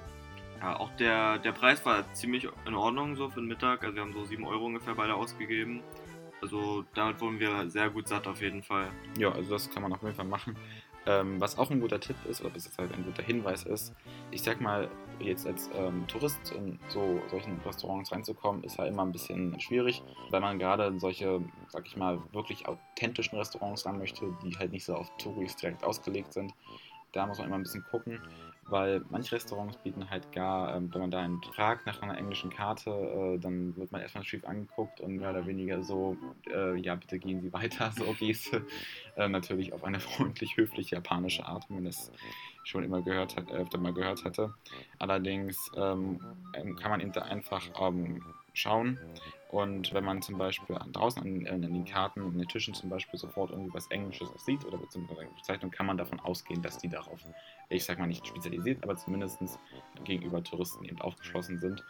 Ja, 0.64 0.80
auch 0.80 0.90
der, 0.92 1.38
der 1.40 1.52
Preis 1.52 1.84
war 1.84 2.10
ziemlich 2.14 2.48
in 2.66 2.74
Ordnung 2.74 3.16
so 3.16 3.28
für 3.28 3.40
den 3.40 3.48
Mittag. 3.48 3.84
Also 3.84 3.96
wir 3.96 4.00
haben 4.00 4.14
so 4.14 4.24
7 4.24 4.46
Euro 4.46 4.64
ungefähr 4.64 4.94
beide 4.94 5.14
ausgegeben. 5.14 5.82
Also 6.40 6.86
damit 6.94 7.20
wurden 7.20 7.38
wir 7.38 7.68
sehr 7.68 7.90
gut 7.90 8.08
satt 8.08 8.26
auf 8.26 8.40
jeden 8.40 8.62
Fall. 8.62 8.88
Ja, 9.18 9.30
also 9.30 9.50
das 9.50 9.70
kann 9.70 9.82
man 9.82 9.92
auf 9.92 10.02
jeden 10.02 10.14
Fall 10.14 10.24
machen. 10.24 10.56
Ähm, 11.04 11.38
was 11.38 11.58
auch 11.58 11.70
ein 11.70 11.80
guter 11.80 12.00
Tipp 12.00 12.16
ist, 12.26 12.40
oder 12.40 12.48
bis 12.48 12.64
jetzt 12.64 12.78
halt 12.78 12.94
ein 12.94 13.04
guter 13.04 13.22
Hinweis 13.22 13.64
ist, 13.64 13.92
ich 14.30 14.40
sag 14.40 14.62
mal, 14.62 14.88
jetzt 15.18 15.46
als 15.46 15.68
ähm, 15.74 16.06
Tourist 16.08 16.50
in 16.52 16.78
so 16.88 17.20
solchen 17.30 17.60
Restaurants 17.60 18.10
reinzukommen, 18.10 18.64
ist 18.64 18.78
halt 18.78 18.90
immer 18.90 19.02
ein 19.02 19.12
bisschen 19.12 19.60
schwierig, 19.60 20.02
weil 20.30 20.40
man 20.40 20.58
gerade 20.58 20.86
in 20.86 20.98
solche, 20.98 21.42
sag 21.68 21.86
ich 21.86 21.98
mal, 21.98 22.22
wirklich 22.32 22.66
authentischen 22.66 23.36
Restaurants 23.36 23.84
ran 23.84 23.98
möchte, 23.98 24.34
die 24.42 24.56
halt 24.56 24.72
nicht 24.72 24.86
so 24.86 24.94
auf 24.94 25.14
Touris 25.18 25.56
direkt 25.56 25.84
ausgelegt 25.84 26.32
sind. 26.32 26.54
Da 27.12 27.26
muss 27.26 27.36
man 27.36 27.48
immer 27.48 27.56
ein 27.56 27.64
bisschen 27.64 27.84
gucken 27.84 28.18
weil 28.68 29.02
manche 29.10 29.34
Restaurants 29.34 29.76
bieten 29.78 30.08
halt 30.10 30.32
gar, 30.32 30.76
ähm, 30.76 30.92
wenn 30.92 31.00
man 31.00 31.10
da 31.10 31.20
einen 31.20 31.42
fragt 31.54 31.86
nach 31.86 32.02
einer 32.02 32.16
englischen 32.16 32.50
Karte, 32.50 32.90
äh, 32.90 33.38
dann 33.38 33.76
wird 33.76 33.92
man 33.92 34.00
erstmal 34.00 34.24
schief 34.24 34.44
angeguckt 34.44 35.00
und 35.00 35.16
mehr 35.16 35.30
oder 35.30 35.46
weniger 35.46 35.82
so, 35.82 36.16
äh, 36.50 36.76
ja, 36.76 36.94
bitte 36.94 37.18
gehen 37.18 37.40
Sie 37.40 37.52
weiter, 37.52 37.92
so 37.92 38.04
Geste. 38.18 38.66
Äh, 39.16 39.28
natürlich 39.28 39.72
auf 39.72 39.84
eine 39.84 40.00
freundlich, 40.00 40.56
höflich 40.56 40.90
japanische 40.90 41.46
Art, 41.46 41.68
wie 41.68 41.74
man 41.74 41.84
das 41.84 42.10
schon 42.64 42.82
immer 42.82 43.00
gehört 43.00 43.36
hat, 43.36 43.48
öfter 43.52 43.78
mal 43.78 43.92
gehört 43.92 44.24
hatte. 44.24 44.52
Allerdings 44.98 45.70
ähm 45.76 46.18
kann 46.80 46.90
man 46.90 47.00
eben 47.00 47.12
da 47.12 47.22
einfach 47.22 47.62
ähm, 47.80 48.22
schauen. 48.52 48.98
Und 49.54 49.94
wenn 49.94 50.02
man 50.02 50.20
zum 50.20 50.36
Beispiel 50.36 50.76
draußen 50.92 51.22
an, 51.22 51.46
an, 51.46 51.62
den 51.62 51.84
Karten, 51.84 52.22
an 52.22 52.36
den 52.36 52.48
Tischen 52.48 52.74
zum 52.74 52.90
Beispiel 52.90 53.20
sofort 53.20 53.52
irgendwie 53.52 53.72
was 53.72 53.86
Englisches 53.86 54.28
sieht 54.44 54.64
oder 54.64 54.78
beziehungsweise 54.78 55.20
eine 55.20 55.30
Bezeichnung, 55.30 55.70
kann 55.70 55.86
man 55.86 55.96
davon 55.96 56.18
ausgehen, 56.18 56.60
dass 56.60 56.78
die 56.78 56.88
darauf, 56.88 57.20
ich 57.68 57.84
sag 57.84 58.00
mal 58.00 58.08
nicht 58.08 58.26
spezialisiert, 58.26 58.82
aber 58.82 58.96
zumindest 58.96 59.38
gegenüber 60.02 60.42
Touristen 60.42 60.84
eben 60.84 61.00
aufgeschlossen 61.00 61.60
sind 61.60 61.84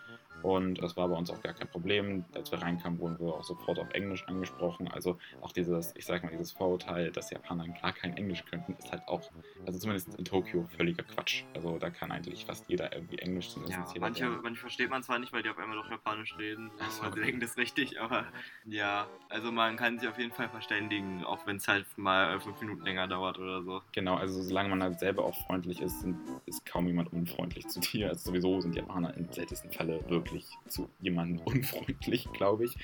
und 0.45 0.75
das 0.83 0.95
war 0.95 1.09
bei 1.09 1.17
uns 1.17 1.31
auch 1.31 1.41
gar 1.41 1.55
kein 1.55 1.69
Problem. 1.69 2.27
Als 2.35 2.53
wir 2.53 2.61
reinkamen, 2.61 2.99
wurden 2.99 3.19
wir 3.19 3.33
auch 3.33 3.45
sofort 3.45 3.79
auf 3.79 3.91
Englisch 3.95 4.29
angesprochen. 4.29 4.89
Also 4.89 5.17
auch 5.41 5.53
dieses, 5.53 5.95
ich 5.97 6.05
sag 6.05 6.23
mal, 6.23 6.31
dieses 6.31 6.53
Vorurteil, 6.53 7.11
dass 7.11 7.31
Japaner 7.31 7.67
gar 7.81 7.95
kein 7.95 8.15
Englisch 8.19 8.45
könnten, 8.45 8.75
ist 8.75 8.93
halt 8.93 9.09
auch, 9.09 9.23
also 9.65 9.79
zumindest 9.79 10.15
in 10.19 10.25
Tokio, 10.27 10.65
völliger 10.77 11.03
Quatsch. 11.03 11.45
Also 11.55 11.79
da 11.79 11.89
kann 11.89 12.13
eigentlich 12.13 12.45
fast 12.45 12.69
jeder 12.69 12.95
irgendwie 12.95 13.17
Englisch 13.21 13.49
zumindest. 13.49 13.95
Ja, 13.95 14.01
manche, 14.01 14.29
manche 14.43 14.61
versteht 14.61 14.91
man 14.91 15.03
zwar 15.03 15.19
nicht, 15.19 15.33
weil 15.33 15.43
die 15.43 15.49
auf 15.49 15.57
einmal 15.57 15.79
doch 15.79 15.91
Japanisch 15.91 16.37
reden, 16.37 16.71
so, 16.91 17.03
weil 17.03 17.15
sie 17.15 17.21
denken 17.23 17.41
das 17.41 17.53
ist 17.53 17.57
richtig, 17.57 17.99
aber 17.99 18.27
ja, 18.67 19.07
also 19.31 19.51
man 19.51 19.77
kann 19.77 19.99
sich 19.99 20.07
auf 20.07 20.19
jeden 20.19 20.33
Fall 20.33 20.51
verständigen, 20.51 21.25
auch 21.25 21.47
wenn 21.47 21.57
es 21.57 21.67
halt 21.69 21.87
mal 21.97 22.39
fünf 22.39 22.61
Minuten 22.61 22.83
länger 22.83 23.09
dauert 23.09 23.39
oder 23.39 23.63
so. 23.63 23.81
Genau, 23.93 24.17
also 24.17 24.43
solange 24.43 24.69
man 24.69 24.83
halt 24.83 24.99
selber 24.99 25.25
auch 25.25 25.35
freundlich 25.47 25.81
ist, 25.81 26.07
ist 26.45 26.67
kaum 26.67 26.87
jemand 26.87 27.13
unfreundlich 27.15 27.67
zu 27.69 27.81
dir. 27.81 28.11
Also 28.11 28.31
sowieso 28.31 28.61
sind 28.61 28.77
Japaner 28.77 29.15
im 29.17 29.33
seltensten 29.33 29.73
Falle 29.73 30.05
wirklich 30.11 30.34
wirklich 30.35 30.59
zu 30.69 30.89
jemandem 31.01 31.41
unfreundlich, 31.45 32.31
glaube 32.33 32.65
ich. 32.65 32.77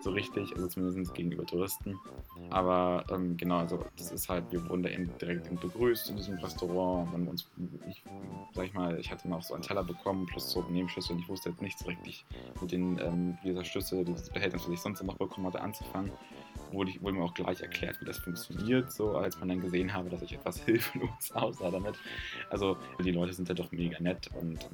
So 0.00 0.10
richtig, 0.10 0.52
also 0.54 0.66
zumindest 0.66 1.14
gegenüber 1.14 1.46
Touristen. 1.46 1.98
Aber 2.50 3.04
ähm, 3.10 3.36
genau, 3.36 3.58
also 3.58 3.84
das 3.96 4.10
ist 4.10 4.28
halt, 4.28 4.50
wir 4.50 4.68
wurden 4.68 4.82
da 4.82 4.90
eben 4.90 5.16
direkt 5.18 5.48
begrüßt 5.60 6.10
in 6.10 6.16
diesem 6.16 6.38
Restaurant. 6.38 7.14
Und 7.14 7.28
uns, 7.28 7.50
ich, 7.88 8.02
sag 8.52 8.66
ich 8.66 8.74
mal, 8.74 8.98
ich 8.98 9.10
hatte 9.10 9.28
noch 9.28 9.42
so 9.42 9.54
einen 9.54 9.62
Teller 9.62 9.84
bekommen, 9.84 10.26
plus 10.26 10.50
so 10.50 10.62
Nebenschüssel 10.62 11.14
und 11.14 11.22
ich 11.22 11.28
wusste 11.28 11.50
jetzt 11.50 11.62
nicht 11.62 11.78
so 11.78 11.86
richtig 11.86 12.24
mit 12.60 12.72
den, 12.72 12.98
ähm, 12.98 13.38
dieser 13.44 13.64
Schüssel, 13.64 14.04
dieses 14.04 14.30
Behältnis, 14.30 14.64
was 14.64 14.72
ich 14.72 14.80
sonst 14.80 15.02
noch 15.02 15.16
bekommen 15.16 15.46
hatte, 15.46 15.60
anzufangen 15.60 16.10
wurde, 16.74 16.90
ich, 16.90 17.02
wurde 17.02 17.16
mir 17.16 17.24
auch 17.24 17.34
gleich 17.34 17.60
erklärt, 17.60 18.00
wie 18.00 18.04
das 18.04 18.18
funktioniert, 18.18 18.92
so 18.92 19.16
als 19.16 19.38
man 19.38 19.48
dann 19.48 19.60
gesehen 19.60 19.92
habe, 19.92 20.10
dass 20.10 20.22
ich 20.22 20.34
etwas 20.34 20.58
hilflos 20.64 21.32
aussah 21.32 21.70
damit. 21.70 21.94
Also 22.50 22.76
die 23.02 23.12
Leute 23.12 23.32
sind 23.32 23.48
ja 23.48 23.54
doch 23.54 23.70
mega 23.72 23.98
nett 24.00 24.30
und 24.40 24.68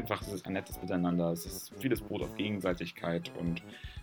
einfach 0.00 0.22
es 0.22 0.32
ist 0.32 0.46
ein 0.46 0.54
nettes 0.54 0.80
Miteinander, 0.80 1.30
es 1.30 1.46
ist 1.46 1.72
vieles 1.78 2.00
Brot 2.00 2.22
auf 2.22 2.34
Gegenseitigkeit 2.36 3.30
und 3.38 3.62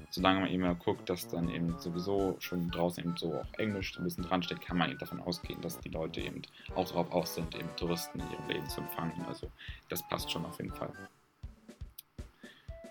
solange 0.10 0.42
man 0.42 0.50
eben 0.50 0.63
mal 0.63 0.75
guckt, 0.75 1.10
dass 1.10 1.27
dann 1.27 1.50
eben 1.50 1.77
sowieso 1.80 2.36
schon 2.39 2.70
draußen 2.70 3.04
eben 3.04 3.18
so 3.18 3.34
auch 3.34 3.54
Englisch 3.58 3.98
ein 3.98 4.04
bisschen 4.04 4.24
dran 4.24 4.44
steht, 4.44 4.62
kann 4.62 4.77
man 4.77 4.89
eben 4.89 5.00
davon 5.00 5.20
ausgehen, 5.22 5.60
dass 5.62 5.80
die 5.80 5.89
Leute 5.89 6.22
eben 6.22 6.42
auch 6.75 6.88
darauf 6.88 7.12
aus 7.12 7.36
sind, 7.36 7.56
eben 7.56 7.70
Touristen 7.75 8.20
in 8.20 8.32
ihrem 8.32 8.48
Leben 8.48 8.70
zu 8.70 8.82
empfangen. 8.82 9.25
Also 9.27 9.51
das 9.89 10.08
passt 10.08 10.32
schon 10.32 10.46
auf 10.46 10.58
jeden 10.60 10.74
Fall. 10.74 10.94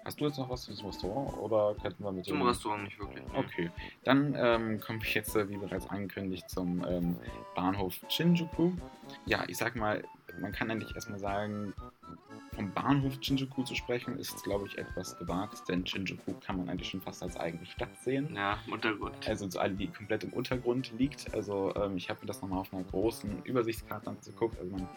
Hast 0.05 0.21
du 0.21 0.27
jetzt 0.27 0.39
noch 0.39 0.49
was 0.49 0.63
zum 0.63 0.87
Restaurant 0.87 1.37
oder 1.37 1.75
könnten 1.83 2.05
wir 2.05 2.13
mit 2.13 2.25
Zum 2.27 2.41
Restaurant 2.43 2.85
nicht 2.85 2.97
wirklich. 2.97 3.25
Okay, 3.35 3.73
dann 4.05 4.37
ähm, 4.37 4.81
komme 4.81 5.01
ich 5.03 5.13
jetzt, 5.15 5.35
äh, 5.35 5.49
wie 5.49 5.57
bereits 5.57 5.91
angekündigt, 5.91 6.49
zum 6.49 6.87
ähm, 6.89 7.17
Bahnhof 7.57 7.99
Shinjuku. 8.09 8.71
Ja, 9.25 9.43
ich 9.49 9.57
sag 9.57 9.75
mal, 9.75 10.05
man 10.41 10.53
kann 10.53 10.71
eigentlich 10.71 10.95
erstmal 10.95 11.19
sagen, 11.19 11.75
vom 12.57 12.73
Bahnhof 12.73 13.19
Shinjuku 13.21 13.63
zu 13.63 13.75
sprechen, 13.75 14.19
ist, 14.19 14.43
glaube 14.43 14.67
ich, 14.67 14.77
etwas 14.79 15.17
gewagt, 15.19 15.63
denn 15.69 15.87
Shinjuku 15.87 16.33
kann 16.45 16.57
man 16.57 16.69
eigentlich 16.69 16.89
schon 16.89 17.01
fast 17.01 17.23
als 17.23 17.37
eigene 17.37 17.65
Stadt 17.67 17.91
sehen. 18.03 18.35
Ja, 18.35 18.59
im 18.67 18.73
Untergrund. 18.73 19.15
Also 19.29 19.49
so 19.49 19.59
alle, 19.59 19.75
die 19.75 19.87
komplett 19.89 20.25
im 20.25 20.33
Untergrund 20.33 20.93
liegt. 20.99 21.33
Also 21.35 21.75
ähm, 21.77 21.97
ich 21.97 22.09
habe 22.11 22.21
mir 22.21 22.27
das 22.27 22.43
nochmal 22.43 22.59
auf 22.61 22.73
einer 22.73 22.83
großen 22.85 23.45
Übersichtskarte 23.45 24.11
angeguckt. 24.11 24.59
Also 24.59 24.73
man 24.73 24.89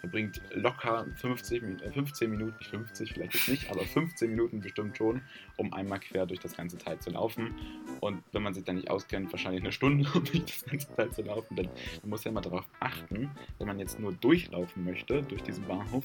verbringt 0.00 0.42
locker 0.52 1.06
50, 1.16 1.62
Min- 1.62 1.80
äh, 1.80 1.90
15 1.90 2.30
Minuten, 2.30 2.56
nicht 2.58 2.68
50 2.70 3.12
vielleicht 3.12 3.34
jetzt 3.34 3.48
nicht, 3.48 3.70
aber 3.70 3.84
15 3.84 4.28
Minuten 4.30 4.60
bestimmt 4.60 4.96
schon, 4.98 5.22
um 5.56 5.72
einmal 5.72 6.00
quer 6.00 6.26
durch 6.26 6.40
das 6.40 6.56
ganze 6.56 6.76
Teil 6.76 6.98
zu 6.98 7.10
laufen. 7.10 7.54
Und 8.00 8.22
wenn 8.32 8.42
man 8.42 8.52
sich 8.52 8.64
da 8.64 8.72
nicht 8.72 8.90
auskennt, 8.90 9.32
wahrscheinlich 9.32 9.62
eine 9.62 9.72
Stunde, 9.72 10.06
um 10.14 10.24
durch 10.24 10.44
das 10.44 10.64
ganze 10.64 10.94
Teil 10.94 11.10
zu 11.10 11.22
laufen. 11.22 11.56
Denn 11.56 11.68
man 12.02 12.10
muss 12.10 12.24
ja 12.24 12.30
immer 12.30 12.42
darauf 12.42 12.66
achten, 12.80 13.30
wenn 13.58 13.66
man 13.66 13.78
jetzt 13.78 13.98
nur 13.98 14.12
durchlaufen 14.12 14.84
möchte, 14.84 15.22
durch 15.22 15.42
diesen 15.42 15.64
Bahnhof, 15.66 16.04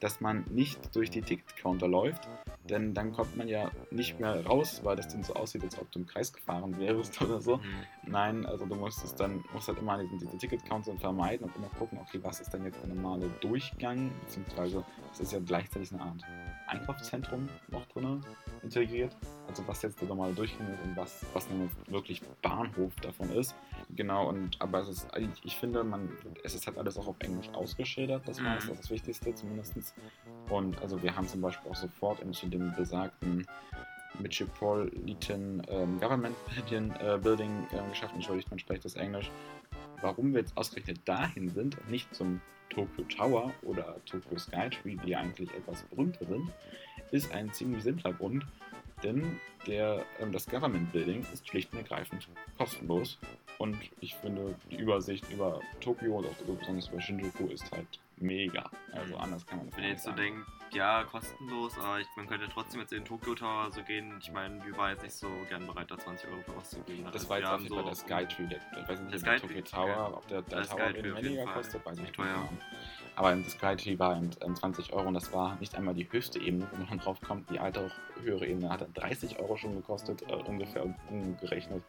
dass 0.00 0.20
man 0.20 0.39
nicht 0.50 0.94
durch 0.94 1.10
die 1.10 1.22
Ticketcounter 1.22 1.88
läuft, 1.88 2.28
denn 2.68 2.94
dann 2.94 3.12
kommt 3.12 3.36
man 3.36 3.48
ja 3.48 3.70
nicht 3.90 4.20
mehr 4.20 4.44
raus, 4.46 4.80
weil 4.84 4.96
das 4.96 5.08
dann 5.08 5.22
so 5.24 5.34
aussieht, 5.34 5.62
als 5.64 5.78
ob 5.78 5.90
du 5.90 6.00
im 6.00 6.06
Kreis 6.06 6.32
gefahren 6.32 6.78
wärst 6.78 7.20
oder 7.22 7.40
so. 7.40 7.56
Mhm. 7.56 7.62
Nein, 8.06 8.46
also 8.46 8.66
du 8.66 8.74
musst 8.76 9.02
es 9.04 9.14
dann, 9.14 9.44
musst 9.52 9.68
halt 9.68 9.78
immer 9.78 9.98
diesen, 9.98 10.18
diese 10.18 10.36
Ticket-Counter 10.38 10.96
vermeiden 10.98 11.46
und 11.46 11.56
immer 11.56 11.68
gucken, 11.78 11.98
okay, 11.98 12.20
was 12.22 12.40
ist 12.40 12.52
denn 12.52 12.64
jetzt 12.64 12.80
der 12.82 12.94
normale 12.94 13.28
Durchgang, 13.40 14.10
beziehungsweise 14.20 14.84
es 15.12 15.20
ist 15.20 15.32
ja 15.32 15.40
gleichzeitig 15.40 15.92
eine 15.92 16.02
Art 16.02 16.22
Einkaufszentrum 16.68 17.48
noch 17.68 17.84
drin 17.86 18.20
integriert. 18.62 19.16
Also 19.48 19.66
was 19.66 19.82
jetzt 19.82 20.00
der 20.00 20.08
normale 20.08 20.32
Durchgang 20.34 20.68
ist 20.72 20.82
und 20.84 20.96
was, 20.96 21.26
was 21.32 21.48
nun 21.50 21.68
wirklich 21.88 22.22
Bahnhof 22.42 22.94
davon 23.00 23.30
ist. 23.30 23.54
Genau, 23.96 24.28
und 24.28 24.60
aber 24.60 24.80
es 24.80 24.88
ist, 24.88 25.08
ich, 25.16 25.28
ich 25.44 25.56
finde, 25.56 25.82
man, 25.82 26.08
es 26.44 26.54
ist 26.54 26.66
halt 26.66 26.78
alles 26.78 26.96
auch 26.96 27.08
auf 27.08 27.16
Englisch 27.20 27.48
ausgeschildert, 27.52 28.28
das 28.28 28.42
war 28.44 28.54
Mhm. 28.54 28.76
das 28.76 28.90
Wichtigste 28.90 29.34
zumindest. 29.34 29.94
Und 30.50 30.80
also 30.82 31.02
wir 31.02 31.14
haben 31.14 31.28
zum 31.28 31.40
Beispiel 31.40 31.70
auch 31.70 31.76
sofort 31.76 32.20
in 32.20 32.32
zu 32.32 32.46
dem 32.46 32.74
besagten 32.74 33.46
Metropolitan 34.18 35.62
ähm, 35.68 36.00
Government 36.00 36.36
Building, 36.52 36.92
äh, 37.00 37.18
Building 37.18 37.66
äh, 37.72 37.88
geschafft, 37.88 38.14
entschuldigt 38.14 38.50
mein 38.50 38.58
schlechtes 38.58 38.96
Englisch. 38.96 39.30
Warum 40.02 40.32
wir 40.32 40.40
jetzt 40.40 40.56
ausgerechnet 40.56 41.00
dahin 41.04 41.50
sind 41.50 41.78
und 41.78 41.90
nicht 41.90 42.12
zum 42.14 42.40
Tokyo 42.68 43.04
Tower 43.04 43.52
oder 43.62 43.96
Tokyo 44.06 44.38
Skytree, 44.38 44.96
die 45.04 45.14
eigentlich 45.16 45.50
etwas 45.54 45.82
berühmter 45.84 46.24
sind, 46.26 46.48
ist 47.10 47.32
ein 47.32 47.52
ziemlich 47.52 47.82
simpler 47.82 48.12
Grund, 48.12 48.46
denn 49.02 49.38
der, 49.66 50.04
ähm, 50.20 50.32
das 50.32 50.46
Government 50.46 50.92
Building 50.92 51.24
ist 51.32 51.48
schlicht 51.48 51.72
und 51.72 51.78
ergreifend 51.78 52.28
kostenlos 52.58 53.18
und 53.58 53.76
ich 54.00 54.14
finde, 54.16 54.54
die 54.70 54.76
Übersicht 54.76 55.30
über 55.30 55.60
Tokio 55.80 56.18
und 56.18 56.26
auch 56.26 56.56
besonders 56.56 56.88
über 56.88 57.00
Shinjuku 57.00 57.46
ist 57.48 57.70
halt 57.72 57.86
mega. 58.20 58.70
Also 58.92 59.16
anders 59.16 59.44
kann 59.46 59.58
man 59.58 59.66
das 59.68 59.76
Wenn 59.76 59.82
nicht 59.84 59.92
jetzt 59.92 60.04
so 60.04 60.10
sagen. 60.10 60.22
denkt, 60.22 60.46
ja, 60.72 61.02
kostenlos, 61.04 61.76
aber 61.78 61.98
ich, 62.00 62.06
man 62.16 62.28
könnte 62.28 62.48
trotzdem 62.52 62.80
jetzt 62.80 62.92
in 62.92 63.00
den 63.00 63.04
Tokyo 63.04 63.34
Tower 63.34 63.70
so 63.72 63.82
gehen. 63.82 64.14
Ich 64.20 64.30
meine, 64.30 64.64
wir 64.64 64.76
waren 64.76 64.90
jetzt 64.92 65.02
nicht 65.02 65.14
so 65.14 65.28
gern 65.48 65.66
bereit, 65.66 65.90
da 65.90 65.98
20 65.98 66.30
Euro 66.30 66.42
für 66.42 66.56
was 66.56 66.70
zu 66.70 66.80
geben. 66.82 67.04
Das 67.04 67.14
Also 67.14 67.28
war 67.30 67.38
jetzt 67.38 67.48
auf 67.48 67.60
jeden 67.62 67.74
Fall 67.74 67.84
der 67.84 67.94
Skytree. 67.94 68.46
Der, 68.46 68.58
ich 68.80 68.88
weiß 68.88 69.00
nicht, 69.00 69.12
Der 69.12 69.18
ob 69.20 69.24
der 69.24 69.38
Skytree, 69.38 69.62
Tokyo 69.62 69.62
Tower, 69.62 70.16
ob 70.16 70.28
der, 70.28 70.42
der 70.42 70.58
Der 70.60 70.68
Tower 70.68 70.94
weniger 70.94 71.44
kostet, 71.46 71.84
weiß 71.84 71.96
ich 71.96 72.02
Nicht 72.02 72.14
teuer. 72.14 72.26
genau. 72.34 72.48
Aber 73.16 73.34
das 73.34 73.52
Skytree 73.52 73.98
war 73.98 74.16
ähm, 74.16 74.54
20 74.54 74.92
Euro 74.92 75.08
und 75.08 75.14
das 75.14 75.32
war 75.32 75.56
nicht 75.56 75.74
einmal 75.74 75.94
die 75.94 76.10
höchste 76.10 76.38
Ebene, 76.38 76.68
wo 76.70 76.84
man 76.84 76.98
drauf 77.00 77.20
kommt. 77.20 77.50
Die 77.50 77.58
alte, 77.58 77.80
auch 77.86 78.22
höhere 78.22 78.46
Ebene 78.46 78.68
hat 78.70 78.82
dann 78.82 78.94
30 78.94 79.40
Euro 79.40 79.56
schon 79.56 79.74
gekostet, 79.74 80.22
äh, 80.22 80.34
ungefähr 80.34 80.84
umgerechnet. 81.08 81.82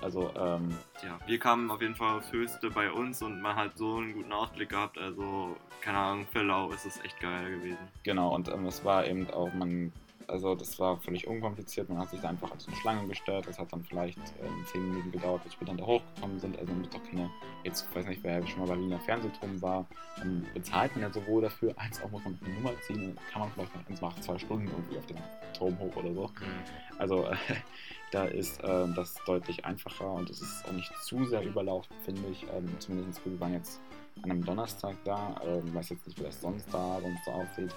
Also, 0.00 0.30
ähm, 0.36 0.76
Ja, 1.02 1.18
wir 1.26 1.38
kamen 1.38 1.70
auf 1.70 1.80
jeden 1.80 1.94
Fall 1.94 2.18
aufs 2.18 2.32
Höchste 2.32 2.70
bei 2.70 2.90
uns 2.90 3.22
und 3.22 3.40
man 3.40 3.56
hat 3.56 3.76
so 3.76 3.96
einen 3.96 4.14
guten 4.14 4.32
Ausblick 4.32 4.70
gehabt. 4.70 4.98
Also, 4.98 5.56
keine 5.80 5.98
Ahnung, 5.98 6.26
für 6.30 6.42
Lau 6.42 6.70
ist 6.70 6.86
es 6.86 7.02
echt 7.04 7.18
geil 7.20 7.50
gewesen. 7.50 7.78
Genau, 8.04 8.34
und 8.34 8.48
ähm, 8.48 8.66
es 8.66 8.84
war 8.84 9.06
eben 9.06 9.28
auch, 9.30 9.52
man, 9.54 9.92
also 10.28 10.54
das 10.54 10.78
war 10.78 10.98
völlig 10.98 11.26
unkompliziert, 11.26 11.88
man 11.88 11.98
hat 11.98 12.10
sich 12.10 12.20
da 12.20 12.28
einfach 12.28 12.50
als 12.50 12.66
eine 12.66 12.76
Schlange 12.76 13.08
gestellt, 13.08 13.46
das 13.48 13.58
hat 13.58 13.72
dann 13.72 13.82
vielleicht 13.82 14.18
ähm, 14.42 14.64
10 14.72 14.90
Minuten 14.90 15.10
gedauert, 15.10 15.42
bis 15.44 15.58
wir 15.58 15.66
dann 15.66 15.78
da 15.78 15.86
hochgekommen 15.86 16.38
sind, 16.38 16.58
also 16.58 16.70
man 16.72 16.82
muss 16.82 16.90
doch 16.90 17.02
keine, 17.04 17.30
jetzt 17.64 17.86
ich 17.88 17.96
weiß 17.96 18.06
nicht, 18.06 18.22
wer 18.22 18.46
schon 18.46 18.60
mal 18.60 18.68
bei 18.68 18.78
Wiener 18.78 19.00
Fernsehturm 19.00 19.60
war, 19.62 19.86
dann 20.18 20.46
bezahlt 20.54 20.94
man 20.94 21.02
ja 21.02 21.12
sowohl 21.12 21.42
dafür, 21.42 21.74
als 21.76 22.02
auch 22.02 22.10
muss 22.10 22.22
man 22.24 22.38
eine 22.44 22.54
Nummer 22.54 22.72
ziehen, 22.82 23.14
dann 23.14 23.24
kann 23.32 23.40
man 23.40 23.50
vielleicht 23.52 23.74
noch 23.74 23.86
eins 23.88 24.00
nach 24.00 24.20
zwei 24.20 24.38
Stunden 24.38 24.68
irgendwie 24.68 24.98
auf 24.98 25.06
den 25.06 25.18
Turm 25.54 25.78
hoch 25.78 25.96
oder 25.96 26.12
so. 26.12 26.30
Also 26.98 27.24
äh, 27.24 27.36
da 28.12 28.24
ist 28.24 28.62
äh, 28.62 28.86
das 28.94 29.14
deutlich 29.26 29.64
einfacher 29.64 30.12
und 30.12 30.30
es 30.30 30.42
ist 30.42 30.64
auch 30.66 30.72
nicht 30.72 30.92
zu 31.02 31.24
sehr 31.24 31.42
überlaufen, 31.42 31.94
finde 32.04 32.22
ich. 32.30 32.44
Ähm, 32.54 32.68
zumindest 32.78 33.24
wir 33.24 33.40
waren 33.40 33.54
jetzt 33.54 33.80
an 34.22 34.30
einem 34.30 34.44
Donnerstag 34.44 34.96
da. 35.04 35.40
Ähm, 35.44 35.74
weiß 35.74 35.90
jetzt 35.90 36.06
nicht, 36.06 36.18
wie 36.18 36.24
das 36.24 36.40
sonst 36.40 36.66
da 36.72 37.00
sonst 37.00 37.24
so 37.24 37.30
aussieht. 37.30 37.74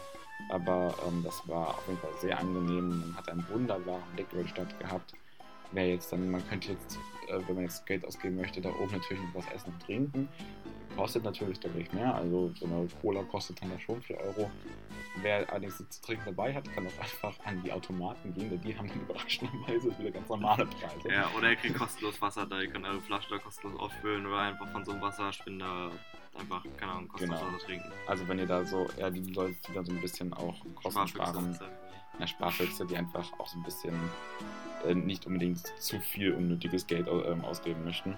Aber 0.49 0.93
ähm, 1.07 1.21
das 1.23 1.47
war 1.47 1.69
auf 1.69 1.87
jeden 1.87 1.99
Fall 1.99 2.13
sehr 2.19 2.37
angenehm. 2.37 2.89
Man 2.89 3.17
hat 3.17 3.29
einen 3.29 3.45
wunderbaren 3.49 4.03
Blick 4.15 4.27
über 4.31 4.43
die 4.43 4.49
Stadt 4.49 4.79
gehabt. 4.79 5.13
Wer 5.71 5.89
jetzt 5.89 6.11
dann, 6.11 6.29
man 6.29 6.47
könnte 6.49 6.73
jetzt, 6.73 6.97
äh, 7.27 7.39
wenn 7.47 7.55
man 7.55 7.63
jetzt 7.63 7.85
Geld 7.85 8.05
ausgeben 8.05 8.35
möchte, 8.35 8.59
da 8.61 8.69
oben 8.69 8.91
natürlich 8.91 9.23
was 9.33 9.45
essen 9.53 9.73
und 9.73 9.81
trinken. 9.81 10.27
Kostet 10.97 11.23
natürlich 11.23 11.59
deutlich 11.59 11.91
mehr. 11.93 12.13
Also 12.13 12.51
so 12.59 12.65
eine 12.65 12.87
Cola 13.01 13.23
kostet 13.23 13.61
dann 13.61 13.71
da 13.71 13.79
schon 13.79 14.01
4 14.01 14.17
Euro. 14.17 14.51
Wer 15.21 15.49
allerdings 15.49 15.77
zu 15.77 16.01
trinken 16.01 16.23
dabei 16.25 16.53
hat, 16.53 16.71
kann 16.73 16.85
auch 16.87 16.99
einfach 17.01 17.45
an 17.45 17.61
die 17.63 17.71
Automaten 17.71 18.33
gehen, 18.33 18.49
denn 18.49 18.61
die 18.61 18.77
haben 18.77 18.87
dann 18.87 19.01
überraschenderweise 19.09 19.97
wieder 19.97 20.11
ganz 20.11 20.27
normale 20.29 20.65
Preise. 20.65 21.09
Ja, 21.09 21.29
oder 21.37 21.49
ihr 21.49 21.55
kriegt 21.55 21.77
kostenlos 21.77 22.21
Wasser 22.21 22.45
da, 22.45 22.61
ihr 22.61 22.69
könnt 22.69 22.85
eure 22.85 23.01
Flasche 23.01 23.29
da 23.29 23.37
kostenlos 23.37 23.79
auffüllen 23.79 24.25
oder 24.25 24.39
einfach 24.39 24.69
von 24.71 24.83
so 24.83 24.91
einem 24.91 25.01
Wasserspender 25.01 25.91
einfach, 26.37 26.63
keine 26.77 26.91
Ahnung, 26.93 27.07
kostenlos 27.07 27.39
Genau. 27.39 27.57
Trinken. 27.59 27.91
Also 28.07 28.27
wenn 28.27 28.39
ihr 28.39 28.47
da 28.47 28.63
so, 28.65 28.87
ja, 28.97 29.09
die 29.09 29.21
Leute, 29.33 29.55
die 29.67 29.73
dann 29.73 29.85
so 29.85 29.91
ein 29.91 30.01
bisschen 30.01 30.33
auch 30.33 30.55
Kosten 30.75 31.07
sparen, 31.07 31.59
ja, 32.19 32.27
Sparfüchse, 32.27 32.85
die 32.85 32.97
einfach 32.97 33.31
auch 33.39 33.47
so 33.47 33.57
ein 33.59 33.63
bisschen 33.63 33.97
äh, 34.87 34.93
nicht 34.93 35.25
unbedingt 35.25 35.59
zu 35.79 35.99
viel 35.99 36.33
unnötiges 36.33 36.87
Geld 36.87 37.07
ähm, 37.07 37.43
ausgeben 37.45 37.83
möchten. 37.83 38.15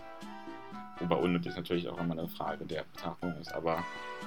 Wobei 1.00 1.16
unnötig 1.16 1.56
natürlich 1.56 1.90
auch 1.90 1.98
immer 1.98 2.14
eine 2.14 2.28
Frage 2.30 2.66
der 2.66 2.84
Betrachtung 2.84 3.36
ist, 3.42 3.52
aber 3.54 3.84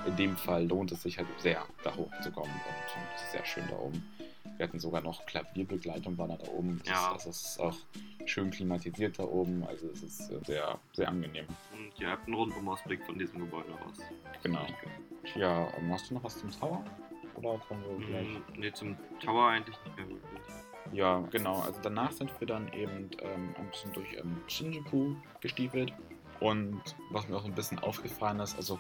in 0.07 0.17
dem 0.17 0.37
Fall 0.37 0.67
lohnt 0.67 0.93
es 0.93 1.03
sich 1.03 1.17
halt 1.17 1.29
sehr, 1.39 1.63
da 1.85 1.95
hochzukommen 1.95 2.51
und 2.51 3.15
es 3.15 3.23
ist 3.23 3.33
sehr 3.33 3.45
schön 3.45 3.65
da 3.71 3.77
oben. 3.77 4.05
Wir 4.57 4.67
hatten 4.67 4.79
sogar 4.79 5.01
noch 5.03 5.25
Klavierbegleitung, 5.27 6.17
war 6.19 6.29
da, 6.29 6.37
da 6.37 6.51
oben. 6.51 6.81
Das, 6.85 6.89
Ja. 6.89 7.13
das 7.13 7.27
ist 7.27 7.61
auch 7.61 7.77
schön 8.25 8.51
klimatisiert 8.51 9.19
da 9.19 9.25
oben, 9.25 9.65
also 9.67 9.89
es 9.91 10.03
ist 10.03 10.31
äh, 10.31 10.39
sehr, 10.45 10.79
sehr 10.93 11.09
angenehm. 11.09 11.47
Und 11.73 12.01
ihr 12.01 12.11
habt 12.11 12.27
einen 12.27 12.35
Rundumausblick 12.35 13.05
von 13.05 13.19
diesem 13.19 13.41
Gebäude 13.41 13.73
aus. 13.87 13.99
Genau. 14.43 14.67
Ja, 15.35 15.69
hast 15.91 16.11
du 16.11 16.15
noch 16.15 16.25
was 16.25 16.39
zum 16.39 16.51
Tower? 16.51 16.85
Oder 17.35 17.59
können 17.69 17.83
wir 18.01 18.07
gleich 18.07 18.29
Mhm, 18.29 18.43
Nee, 18.61 18.73
zum 18.73 18.97
Tower 19.23 19.49
eigentlich 19.49 19.77
nicht 19.85 19.97
mehr 19.97 20.09
wirklich. 20.09 20.41
Ja, 20.93 21.19
genau. 21.31 21.61
Also 21.61 21.81
danach 21.83 22.13
sind 22.13 22.31
wir 22.41 22.47
dann 22.47 22.73
eben 22.73 23.11
ähm, 23.21 23.55
ein 23.59 23.69
bisschen 23.71 23.93
durch 23.93 24.15
ähm, 24.17 24.41
Shinjuku 24.47 25.15
gestiefelt. 25.41 25.93
Und 26.41 26.81
was 27.11 27.29
mir 27.29 27.37
auch 27.37 27.45
ein 27.45 27.55
bisschen 27.55 27.79
aufgefallen 27.81 28.41
ist, 28.41 28.57
also 28.57 28.79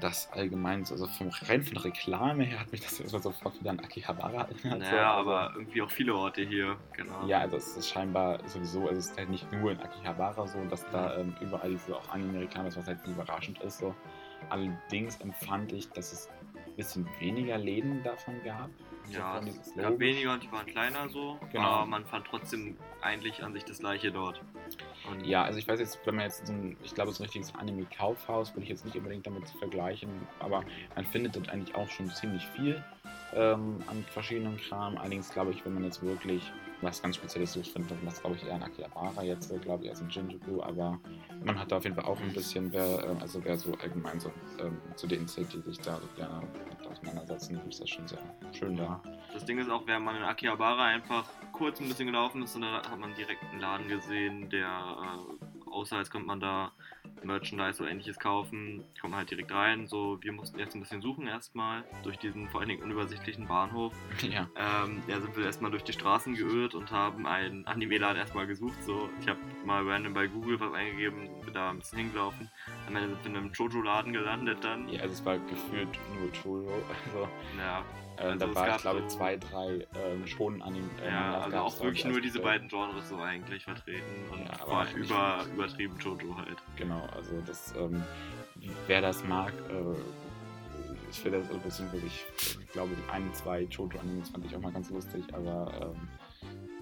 das 0.00 0.30
allgemein, 0.32 0.80
also 0.80 1.06
vom 1.06 1.30
rein 1.48 1.62
von 1.62 1.74
der 1.74 1.84
Reklame 1.84 2.44
her 2.44 2.60
hat 2.60 2.72
mich 2.72 2.80
das 2.80 3.00
erstmal 3.00 3.22
sofort 3.22 3.58
wieder 3.60 3.70
an 3.70 3.80
Akihabara 3.80 4.42
erinnert. 4.50 4.80
Naja, 4.80 5.16
also, 5.16 5.30
aber 5.30 5.52
irgendwie 5.56 5.82
auch 5.82 5.90
viele 5.90 6.14
Orte 6.14 6.42
hier, 6.42 6.76
genau. 6.96 7.26
Ja, 7.26 7.40
also 7.40 7.56
es 7.56 7.76
ist 7.76 7.88
scheinbar 7.88 8.46
sowieso, 8.48 8.88
also 8.88 8.98
es 8.98 9.10
ist 9.10 9.18
halt 9.18 9.30
nicht 9.30 9.50
nur 9.52 9.72
in 9.72 9.80
Akihabara 9.80 10.46
so, 10.46 10.64
dass 10.66 10.88
da 10.90 11.16
ähm, 11.18 11.34
überall 11.40 11.70
diese 11.70 11.96
auch 11.96 12.08
Anime-Reklame 12.10 12.68
ist, 12.68 12.76
was 12.76 12.86
halt 12.86 12.98
überraschend 13.06 13.60
ist. 13.60 13.78
So. 13.78 13.94
Allerdings 14.50 15.20
empfand 15.20 15.72
ich, 15.72 15.90
dass 15.90 16.12
es 16.12 16.28
ein 16.54 16.76
bisschen 16.76 17.08
weniger 17.20 17.58
Läden 17.58 18.02
davon 18.02 18.34
gab. 18.44 18.70
Ja, 19.10 19.40
es 19.40 19.74
gab 19.74 19.98
weniger 19.98 20.32
und 20.32 20.42
die 20.42 20.50
waren 20.52 20.66
kleiner 20.66 21.08
so, 21.08 21.38
Genau. 21.52 21.64
aber 21.64 21.86
man 21.86 22.04
fand 22.06 22.26
trotzdem 22.26 22.76
eigentlich 23.02 23.42
an 23.42 23.52
sich 23.52 23.64
das 23.64 23.78
gleiche 23.80 24.10
dort. 24.12 24.40
Und 25.10 25.26
Ja, 25.26 25.42
also 25.44 25.58
ich 25.58 25.66
weiß 25.68 25.80
jetzt, 25.80 25.98
wenn 26.06 26.14
man 26.16 26.24
jetzt 26.26 26.46
so 26.46 26.52
ein, 26.52 26.76
ich 26.82 26.94
glaube, 26.94 27.10
so 27.12 27.22
ein 27.22 27.24
richtiges 27.24 27.54
Anime-Kaufhaus 27.54 28.52
würde 28.54 28.62
ich 28.62 28.68
jetzt 28.70 28.84
nicht 28.84 28.96
unbedingt 28.96 29.26
damit 29.26 29.48
vergleichen, 29.58 30.08
aber 30.38 30.64
man 30.94 31.04
findet 31.06 31.36
dort 31.36 31.48
eigentlich 31.50 31.74
auch 31.74 31.88
schon 31.90 32.08
ziemlich 32.10 32.46
viel 32.48 32.82
ähm, 33.34 33.82
an 33.88 34.04
verschiedenen 34.12 34.56
Kram. 34.58 34.96
Allerdings 34.96 35.30
glaube 35.30 35.50
ich, 35.50 35.64
wenn 35.64 35.74
man 35.74 35.84
jetzt 35.84 36.02
wirklich 36.02 36.50
was 36.82 37.00
ganz 37.00 37.16
Spezielles 37.16 37.54
man 37.54 37.86
das, 38.04 38.20
glaube 38.20 38.36
ich, 38.36 38.44
eher 38.46 38.56
in 38.56 38.62
Akihabara 38.62 39.22
jetzt, 39.22 39.50
äh, 39.50 39.58
glaube 39.58 39.84
ich, 39.84 39.90
als 39.90 40.00
in 40.00 40.10
Shinjuku, 40.10 40.62
aber 40.62 40.98
man 41.44 41.58
hat 41.58 41.70
da 41.70 41.76
auf 41.76 41.84
jeden 41.84 41.96
Fall 41.96 42.04
auch 42.04 42.20
ein 42.20 42.32
bisschen, 42.32 42.72
wer, 42.72 43.04
ähm, 43.08 43.18
also 43.20 43.42
wer 43.44 43.56
so 43.56 43.72
allgemein 43.74 44.18
so 44.20 44.30
ähm, 44.58 44.78
zu 44.96 45.06
denen 45.06 45.26
zählt, 45.28 45.52
die 45.52 45.60
sich 45.60 45.78
da 45.78 45.96
so 45.96 46.08
gerne 46.16 46.42
auseinandersetzen, 46.90 47.60
ist 47.68 47.80
das 47.80 47.88
schon 47.88 48.06
sehr 48.06 48.18
schön 48.52 48.76
da. 48.76 49.02
Das 49.32 49.44
Ding 49.44 49.58
ist 49.58 49.70
auch, 49.70 49.86
wenn 49.86 50.02
man 50.02 50.16
in 50.16 50.22
Akihabara 50.22 50.86
einfach 50.86 51.24
kurz 51.52 51.80
ein 51.80 51.88
bisschen 51.88 52.06
gelaufen 52.06 52.42
ist, 52.42 52.54
und 52.56 52.62
dann 52.62 52.74
hat 52.74 52.98
man 52.98 53.14
direkt 53.14 53.42
einen 53.44 53.60
Laden 53.60 53.88
gesehen, 53.88 54.50
der 54.50 54.68
äh, 54.68 55.70
aussah, 55.70 55.98
als 55.98 56.10
könnte 56.10 56.26
man 56.26 56.40
da 56.40 56.72
Merchandise 57.24 57.82
oder 57.82 57.90
ähnliches 57.90 58.18
kaufen. 58.18 58.84
Kommt 59.00 59.12
man 59.12 59.18
halt 59.18 59.30
direkt 59.30 59.52
rein. 59.52 59.86
So, 59.86 60.18
wir 60.20 60.32
mussten 60.32 60.58
jetzt 60.58 60.74
ein 60.74 60.80
bisschen 60.80 61.00
suchen 61.02 61.26
erstmal 61.26 61.84
durch 62.02 62.18
diesen 62.18 62.48
vor 62.48 62.60
allen 62.60 62.68
Dingen 62.68 62.82
unübersichtlichen 62.82 63.46
Bahnhof. 63.46 63.94
Ja, 64.22 64.48
Ähm, 64.56 65.02
ja, 65.08 65.20
sind 65.20 65.36
wir 65.36 65.44
erstmal 65.44 65.70
durch 65.70 65.84
die 65.84 65.92
Straßen 65.92 66.34
geirrt 66.34 66.74
und 66.74 66.90
haben 66.90 67.26
einen 67.26 67.66
Anime-Laden 67.66 68.16
erstmal 68.18 68.46
gesucht. 68.46 68.82
So, 68.84 69.08
ich 69.20 69.28
habe 69.28 69.38
mal 69.64 69.86
random 69.88 70.14
bei 70.14 70.26
Google 70.26 70.58
was 70.60 70.72
eingegeben, 70.72 71.28
wir 71.44 71.52
da 71.52 71.70
ein 71.70 71.78
bisschen 71.78 71.98
hingelaufen. 71.98 72.48
Am 72.86 72.96
Ende 72.96 73.10
sind 73.10 73.24
wir 73.24 73.30
in 73.30 73.36
einem 73.36 73.52
Jojo-Laden 73.52 74.12
gelandet 74.12 74.58
dann. 74.62 74.88
ja, 74.88 75.00
also 75.02 75.14
es 75.14 75.24
war 75.24 75.38
gefühlt 75.38 75.88
nur 76.18 76.30
Jojo, 76.32 76.72
also 77.06 77.28
Ja, 77.58 77.84
Also 78.16 78.38
da 78.38 78.46
es 78.50 78.54
war 78.56 78.64
ich 78.66 78.72
gab 78.72 78.80
glaube 78.82 79.00
so- 79.02 79.06
zwei, 79.08 79.36
drei 79.36 79.86
ähm, 79.94 80.26
schon 80.26 80.62
Anime. 80.62 80.88
äh, 81.02 81.06
ja 81.08 81.20
Mangas 81.20 81.44
also 81.44 81.56
auch 81.58 81.78
da, 81.78 81.84
wirklich 81.84 82.04
nur 82.04 82.20
diese 82.20 82.40
beiden 82.40 82.68
Genres 82.68 83.08
so 83.08 83.16
eigentlich 83.18 83.64
vertreten 83.64 84.30
und 84.30 84.40
Ja, 84.44 84.60
aber 84.60 84.86
über, 84.94 85.44
übertrieben 85.52 85.98
Jojo 85.98 86.36
halt. 86.36 86.58
Genau, 86.76 87.06
also 87.14 87.40
das, 87.46 87.74
ähm, 87.78 88.02
wer 88.86 89.00
das 89.00 89.24
mag, 89.24 89.52
äh, 89.70 89.94
ich 91.10 91.20
finde 91.20 91.40
das, 91.40 91.48
also 91.48 91.60
beziehungsweise 91.60 92.06
ich, 92.06 92.24
ich 92.38 92.72
glaube, 92.72 92.90
die 92.96 93.10
ein, 93.12 93.32
zwei 93.34 93.62
Jojo-Animes 93.62 94.30
fand 94.30 94.46
ich 94.46 94.56
auch 94.56 94.60
mal 94.60 94.72
ganz 94.72 94.88
lustig, 94.90 95.22
aber 95.34 95.70
ähm, 95.82 96.08
ja, 96.20 96.21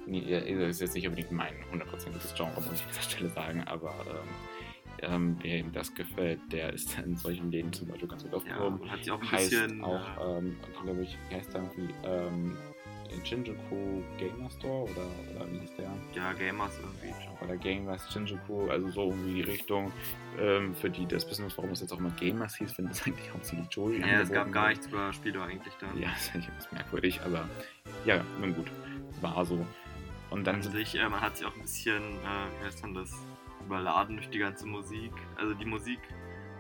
ist 0.07 0.81
jetzt 0.81 0.95
nicht 0.95 1.07
unbedingt 1.07 1.33
mein 1.33 1.55
hundertprozentiges 1.71 2.35
Genre, 2.35 2.53
muss 2.61 2.73
ich 2.75 2.83
an 2.83 2.89
dieser 2.91 3.03
Stelle 3.03 3.29
sagen, 3.31 3.63
aber 3.65 3.95
ähm, 4.09 4.29
ähm, 5.03 5.37
wer 5.43 5.59
ihm 5.59 5.73
das 5.73 5.95
gefällt, 5.95 6.41
der 6.53 6.73
ist 6.73 6.99
in 7.05 7.17
solchen 7.17 7.51
Läden 7.51 7.73
zum 7.73 7.89
Beispiel 7.89 8.09
ganz 8.09 8.23
gut 8.23 8.33
Ja, 8.33 8.37
aufgehoben. 8.39 8.81
und 8.81 8.91
hat 8.91 8.99
sich 8.99 9.11
auch 9.11 9.21
ein 9.21 9.31
heißt 9.31 9.51
bisschen. 9.51 9.85
auch, 9.85 10.01
äh, 10.21 10.39
ähm, 10.39 10.57
glaube 10.83 11.03
ich, 11.03 11.17
heißt 11.31 11.55
der 11.55 11.63
irgendwie, 11.63 11.95
ähm, 12.05 12.57
Shinjuku 13.25 14.03
Gamer 14.19 14.49
Store 14.51 14.85
oder, 14.85 15.07
oder 15.35 15.51
wie 15.53 15.59
hieß 15.59 15.75
der? 15.77 15.91
ja, 16.15 16.33
Gamers 16.33 16.79
irgendwie. 16.79 17.13
oder 17.45 17.57
Gamers 17.57 18.13
Shinjuku, 18.13 18.69
also 18.69 18.89
so 18.91 19.09
irgendwie 19.11 19.35
die 19.35 19.41
Richtung. 19.43 19.91
Ähm, 20.39 20.75
für 20.77 20.89
die 20.89 21.07
das 21.07 21.29
wissen, 21.29 21.45
warum 21.57 21.71
es 21.73 21.81
jetzt 21.81 21.93
auch 21.93 21.99
immer 21.99 22.11
Gamers 22.13 22.55
hieß, 22.57 22.73
finde 22.73 22.93
ich 22.95 23.03
eigentlich 23.07 23.31
auch 23.33 23.43
ziemlich 23.43 23.67
Joji. 23.73 24.01
Ja, 24.01 24.21
es 24.21 24.31
gab 24.31 24.53
gar 24.53 24.69
nichts 24.69 24.87
über 24.87 25.13
Spiele 25.13 25.43
eigentlich 25.43 25.75
dann. 25.81 25.99
Ja, 26.01 26.09
das 26.15 26.23
ist 26.27 26.35
eigentlich 26.35 26.49
etwas 26.51 26.73
merkwürdig, 26.73 27.21
aber 27.25 27.49
ja, 28.05 28.25
nun 28.41 28.55
gut, 28.55 28.71
war 29.21 29.45
so. 29.45 29.67
Und 30.31 30.47
dann 30.47 30.57
An 30.57 30.63
sind 30.63 30.73
sich, 30.73 30.95
äh, 30.95 31.09
man 31.09 31.21
hat 31.21 31.37
sich 31.37 31.47
auch 31.47 31.55
ein 31.55 31.63
bisschen, 31.63 32.03
äh, 32.03 32.61
wie 32.61 32.67
heißt 32.67 32.83
man 32.83 32.95
das, 32.95 33.13
überladen 33.65 34.17
durch 34.17 34.31
die 34.31 34.39
ganze 34.39 34.67
Musik. 34.67 35.13
Also 35.37 35.55
die 35.55 35.65
Musik 35.65 36.01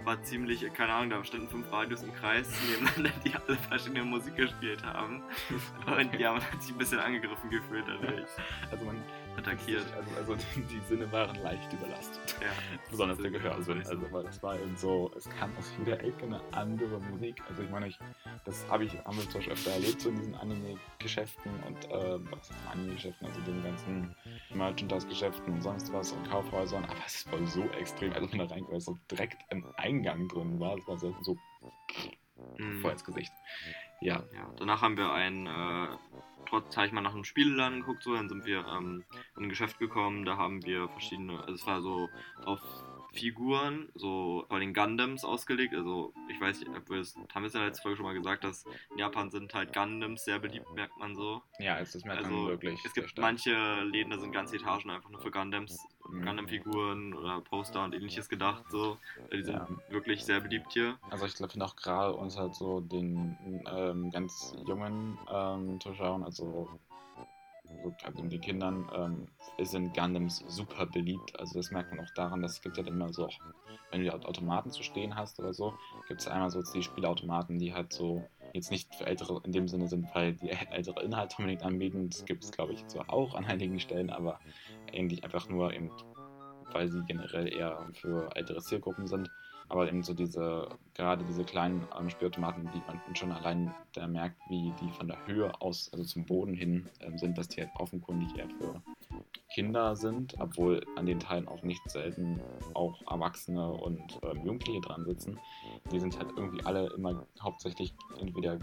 war 0.05 0.23
ziemlich, 0.23 0.65
äh, 0.65 0.71
keine 0.71 0.93
Ahnung, 0.93 1.11
da 1.11 1.25
standen 1.25 1.49
fünf 1.49 1.71
Radios 1.73 2.03
im 2.03 2.15
Kreis 2.15 2.49
nebeneinander, 2.69 3.11
die 3.25 3.35
alle 3.35 3.57
verschiedene 3.57 4.05
Musik 4.05 4.37
gespielt 4.37 4.83
haben. 4.85 5.23
Und 5.87 6.19
ja, 6.19 6.33
man 6.33 6.43
hat 6.43 6.63
sich 6.63 6.73
ein 6.73 6.79
bisschen 6.79 6.99
angegriffen 6.99 7.51
gefühlt 7.51 7.85
dadurch. 7.87 8.29
also 8.71 8.85
man 8.85 9.03
Attackiert. 9.41 9.87
Also, 9.97 10.11
also 10.35 10.35
die, 10.57 10.63
die 10.63 10.81
Sinne 10.89 11.11
waren 11.13 11.35
leicht 11.43 11.73
überlastet. 11.73 12.37
Ja. 12.41 12.49
Besonders 12.91 13.19
der 13.19 13.31
Gehörsinn. 13.31 13.83
so. 13.85 13.91
Also, 13.91 14.13
weil 14.13 14.25
das 14.25 14.43
war 14.43 14.55
eben 14.59 14.77
so, 14.77 15.11
es 15.17 15.29
kam 15.31 15.51
aus 15.57 15.73
jeder 15.79 15.99
Ecke 16.03 16.25
eine 16.25 16.41
andere 16.53 17.01
Musik. 17.01 17.43
Also, 17.49 17.63
ich 17.63 17.71
meine, 17.71 17.89
ich, 17.89 17.99
das 18.45 18.67
habe 18.69 18.85
ich, 18.85 18.93
haben 19.05 19.17
wir 19.17 19.25
zum 19.25 19.35
Beispiel 19.35 19.53
öfter 19.53 19.71
erlebt, 19.73 20.01
so 20.01 20.09
in 20.11 20.17
diesen 20.17 20.35
Anime-Geschäften 20.37 21.53
und, 21.67 21.85
äh, 21.91 22.19
was 22.31 22.51
heißt 22.51 22.61
Anime-Geschäften, 22.73 23.27
also 23.27 23.41
den 23.43 23.63
ganzen 23.63 24.15
Merchandise-Geschäften 24.55 25.53
und 25.55 25.63
sonst 25.63 25.93
was 25.93 26.13
und 26.13 26.29
Kaufhäusern. 26.29 26.85
Aber 26.85 26.95
es 27.07 27.31
war 27.31 27.45
so 27.47 27.63
extrem, 27.79 28.13
also, 28.13 28.31
wenn 28.33 28.39
da 28.39 28.47
rein, 28.47 28.65
weil 28.69 28.77
es 28.79 28.85
so 28.85 28.99
direkt 29.11 29.39
im 29.51 29.65
Eingang 29.77 30.29
drin 30.29 30.59
war, 30.61 30.77
es 30.77 30.87
war 30.87 30.99
so, 30.99 31.15
so 31.23 31.37
Mhm. 32.59 32.81
voll 32.81 32.93
ins 32.93 33.05
Gesicht. 33.05 33.33
Ja, 34.01 34.25
Ja, 34.35 34.51
danach 34.57 34.81
haben 34.81 34.97
wir 34.97 35.13
ein, 35.13 35.47
äh, 35.47 35.97
trotz, 36.47 36.77
habe 36.77 36.87
ich 36.87 36.93
mal 36.93 37.01
nach 37.01 37.15
einem 37.15 37.25
Spielladen 37.25 37.81
geguckt, 37.81 38.03
so, 38.03 38.15
dann 38.15 38.29
sind 38.29 38.47
wir 38.47 38.67
ähm, 38.67 39.05
in 39.37 39.45
ein 39.45 39.49
Geschäft 39.49 39.79
gekommen, 39.79 40.25
da 40.25 40.37
haben 40.37 40.65
wir 40.65 40.89
verschiedene, 40.89 41.41
also 41.41 41.55
es 41.55 41.67
war 41.67 41.81
so 41.83 42.09
auf 42.45 42.61
Figuren, 43.13 43.89
so 43.95 44.45
vor 44.49 44.61
den 44.61 44.73
Gundams 44.75 45.25
ausgelegt, 45.25 45.75
also 45.75 46.13
ich 46.29 46.41
weiß 46.41 46.61
nicht, 46.61 46.71
ob 46.77 46.89
wir 46.91 47.01
es, 47.01 47.17
haben 47.35 47.43
wir 47.43 47.49
es 47.49 47.55
in 47.55 47.61
der 47.61 47.69
letzten 47.69 47.83
Folge 47.83 47.97
schon 47.97 48.07
mal 48.07 48.15
gesagt, 48.15 48.45
dass 48.45 48.65
in 48.93 48.99
Japan 48.99 49.31
sind 49.31 49.53
halt 49.55 49.73
Gundams 49.73 50.25
sehr 50.25 50.39
beliebt, 50.39 50.71
merkt 50.75 50.97
man 50.99 51.15
so. 51.15 51.43
ja, 51.59 51.79
es 51.79 51.93
das 51.93 52.05
merkt 52.05 52.23
man 52.23 52.33
Also 52.33 52.49
wirklich. 52.49 52.81
es 52.85 52.95
gibt 52.95 53.17
manche 53.19 53.83
Läden, 53.83 54.11
da 54.11 54.19
sind 54.19 54.33
ganze 54.33 54.57
Etagen 54.57 54.91
einfach 54.91 55.11
nur 55.11 55.21
für 55.21 55.31
Gundams, 55.31 55.87
Mhm. 56.09 56.25
Gundam-Figuren 56.25 57.15
oder 57.15 57.41
Poster 57.41 57.85
und 57.85 57.95
ähnliches 57.95 58.29
gedacht, 58.29 58.65
so. 58.71 58.97
Die 59.33 59.43
sind 59.43 59.55
Ja. 59.55 59.69
wirklich 59.89 60.25
sehr 60.25 60.41
beliebt 60.41 60.73
hier. 60.73 60.99
Also 61.11 61.27
ich 61.27 61.35
finde 61.35 61.65
auch 61.65 61.77
gerade 61.77 62.15
uns 62.15 62.37
halt 62.37 62.55
so 62.55 62.81
den 62.81 63.37
ähm, 63.67 64.11
ganz 64.11 64.55
jungen 64.67 65.19
ähm, 65.33 65.81
Zuschauern, 65.81 66.25
also, 66.25 66.45
so, 66.45 66.69
also 68.05 68.23
den 68.23 68.41
Kindern, 68.41 68.89
ähm, 68.95 69.29
sind 69.63 69.95
Gundams 69.95 70.43
super 70.49 70.87
beliebt. 70.87 71.39
Also 71.39 71.59
das 71.59 71.71
merkt 71.71 71.91
man 71.91 72.05
auch 72.05 72.11
daran, 72.15 72.43
dass 72.43 72.53
es 72.53 72.63
gibt 72.63 72.77
ja 72.77 72.83
dann 72.83 72.95
immer 72.95 73.13
so, 73.13 73.27
auch, 73.27 73.41
wenn 73.91 74.03
du 74.03 74.11
die 74.11 74.11
Automaten 74.11 74.71
zu 74.71 74.83
stehen 74.83 75.17
hast 75.17 75.39
oder 75.39 75.53
so, 75.53 75.75
gibt 76.09 76.21
es 76.21 76.29
einmal 76.29 76.51
so 76.51 76.63
die 76.63 76.83
Spielautomaten, 76.83 77.59
die 77.59 77.75
halt 77.75 77.93
so 77.93 78.25
jetzt 78.53 78.71
nicht 78.71 78.95
für 78.95 79.07
Ältere 79.07 79.41
in 79.45 79.53
dem 79.53 79.69
Sinne 79.69 79.89
sind, 79.89 80.15
weil 80.15 80.35
die 80.35 80.51
ältere 80.71 81.03
Inhalte 81.03 81.37
unbedingt 81.39 81.63
anbieten. 81.63 82.09
Das 82.11 82.25
gibt 82.25 82.45
es, 82.45 82.53
glaube 82.53 82.73
ich, 82.73 82.87
zwar 82.87 83.13
auch 83.13 83.35
an 83.35 83.45
einigen 83.45 83.81
Stellen, 83.81 84.11
aber 84.11 84.41
eigentlich 84.93 85.25
einfach 85.25 85.49
nur 85.49 85.73
eben, 85.73 85.91
weil 86.73 86.89
sie 86.89 87.03
generell 87.05 87.53
eher 87.53 87.87
für 87.93 88.31
ältere 88.35 88.61
Zielgruppen 88.61 89.07
sind. 89.07 89.31
Aber 89.71 89.89
eben 89.89 90.03
so 90.03 90.15
diese, 90.15 90.69
gerade 90.95 91.25
diese 91.25 91.45
kleinen 91.45 91.87
ähm, 91.99 92.11
Spielautomaten, 92.11 92.69
die 92.75 92.83
man 92.87 93.01
schon 93.17 93.33
allein 93.33 93.73
da 93.95 94.07
merkt, 94.07 94.37
wie 94.49 94.73
die 94.83 94.91
von 94.91 95.09
der 95.09 95.27
Höhe 95.27 95.51
aus, 95.61 95.89
also 95.93 96.05
zum 96.05 96.27
Boden 96.27 96.55
hin 96.55 96.89
ähm, 97.01 97.17
sind, 97.17 97.39
dass 97.39 97.49
die 97.49 97.63
halt 97.63 97.71
offenkundig 97.79 98.37
eher 98.37 98.49
für 98.59 98.83
Kinder 99.55 99.97
sind, 99.97 100.35
obwohl 100.39 100.85
an 100.97 101.07
den 101.07 101.21
Teilen 101.21 101.49
auch 101.49 101.63
nicht 101.63 101.89
selten 101.89 102.41
auch 102.75 103.01
Erwachsene 103.11 103.73
und 103.73 104.21
ähm, 104.23 104.45
Jugendliche 104.45 104.81
dran 104.81 105.05
sitzen. 105.05 105.39
Die 105.91 106.01
sind 106.01 106.19
halt 106.19 106.31
irgendwie 106.37 106.65
alle 106.65 106.89
immer 106.95 107.27
hauptsächlich 107.41 107.95
entweder 108.21 108.59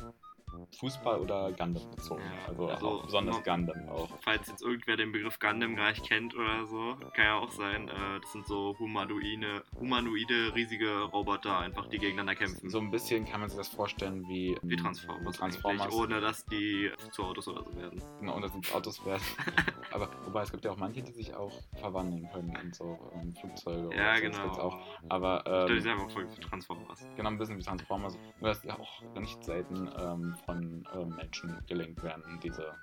Fußball 0.79 1.19
oder 1.19 1.51
Gundam 1.51 1.89
bezogen. 1.91 2.21
Ja, 2.21 2.47
Also, 2.49 2.67
also 2.69 2.87
auch 2.89 3.05
besonders 3.05 3.37
noch- 3.37 3.43
Gundam 3.43 3.89
auch. 3.89 4.09
Falls 4.21 4.47
jetzt 4.47 4.61
irgendwer 4.61 4.97
den 4.97 5.11
Begriff 5.11 5.39
Gundam 5.39 5.75
gar 5.75 5.89
nicht 5.91 6.05
kennt 6.05 6.35
oder 6.35 6.65
so, 6.65 6.95
kann 7.13 7.25
ja 7.25 7.37
auch 7.39 7.51
sein. 7.51 7.87
Äh, 7.89 8.19
das 8.21 8.31
sind 8.31 8.47
so 8.47 8.75
humanoide, 8.79 9.63
humanoide, 9.79 10.53
riesige 10.55 11.01
Roboter, 11.03 11.57
einfach 11.59 11.87
die 11.87 11.97
gegeneinander 11.97 12.35
kämpfen. 12.35 12.69
So 12.69 12.79
ein 12.79 12.91
bisschen 12.91 13.25
kann 13.25 13.39
man 13.41 13.49
sich 13.49 13.57
das 13.57 13.69
vorstellen 13.69 14.27
wie, 14.27 14.57
wie 14.63 14.75
Transformers, 14.75 15.37
Transformers. 15.37 15.93
ohne 15.93 16.21
dass 16.21 16.45
die 16.45 16.91
zu 17.11 17.23
Autos 17.23 17.47
oder 17.47 17.63
so 17.63 17.75
werden. 17.75 18.01
Genau, 18.19 18.35
und 18.35 18.41
das 18.41 18.51
sind 18.51 18.73
Autos 18.73 19.05
werden. 19.05 19.23
Aber 19.97 20.09
wobei 20.25 20.43
es 20.43 20.51
gibt 20.51 20.63
ja 20.63 20.71
auch 20.71 20.77
manche, 20.77 21.01
die 21.01 21.11
sich 21.11 21.33
auch 21.33 21.51
verwandeln 21.75 22.29
können 22.31 22.55
in 22.61 22.71
so 22.71 22.99
ähm, 23.15 23.33
Flugzeuge. 23.33 23.89
Ja, 23.95 24.15
so, 24.15 24.21
das 24.21 24.21
gibt's 24.21 24.37
genau. 24.37 24.59
auch. 24.59 24.79
Aber 25.09 25.37
Ich 25.37 25.41
stell 25.41 25.61
ähm, 25.61 25.67
dir 25.67 25.81
selber 25.81 26.01
einfach 26.03 26.13
vor, 26.13 26.23
wie 26.23 26.39
Transformers. 26.39 27.07
genau 27.15 27.29
ein 27.29 27.37
bisschen 27.39 27.57
wie 27.57 27.63
Transformers. 27.63 28.17
Nur 28.39 28.49
dass 28.49 28.61
die 28.61 28.71
auch 28.71 29.01
nicht 29.19 29.43
selten 29.43 29.89
ähm, 29.99 30.35
von 30.45 30.87
ähm, 30.93 31.15
Menschen 31.15 31.57
gelenkt 31.65 32.03
werden, 32.03 32.39
diese 32.43 32.73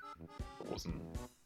großen 0.58 0.92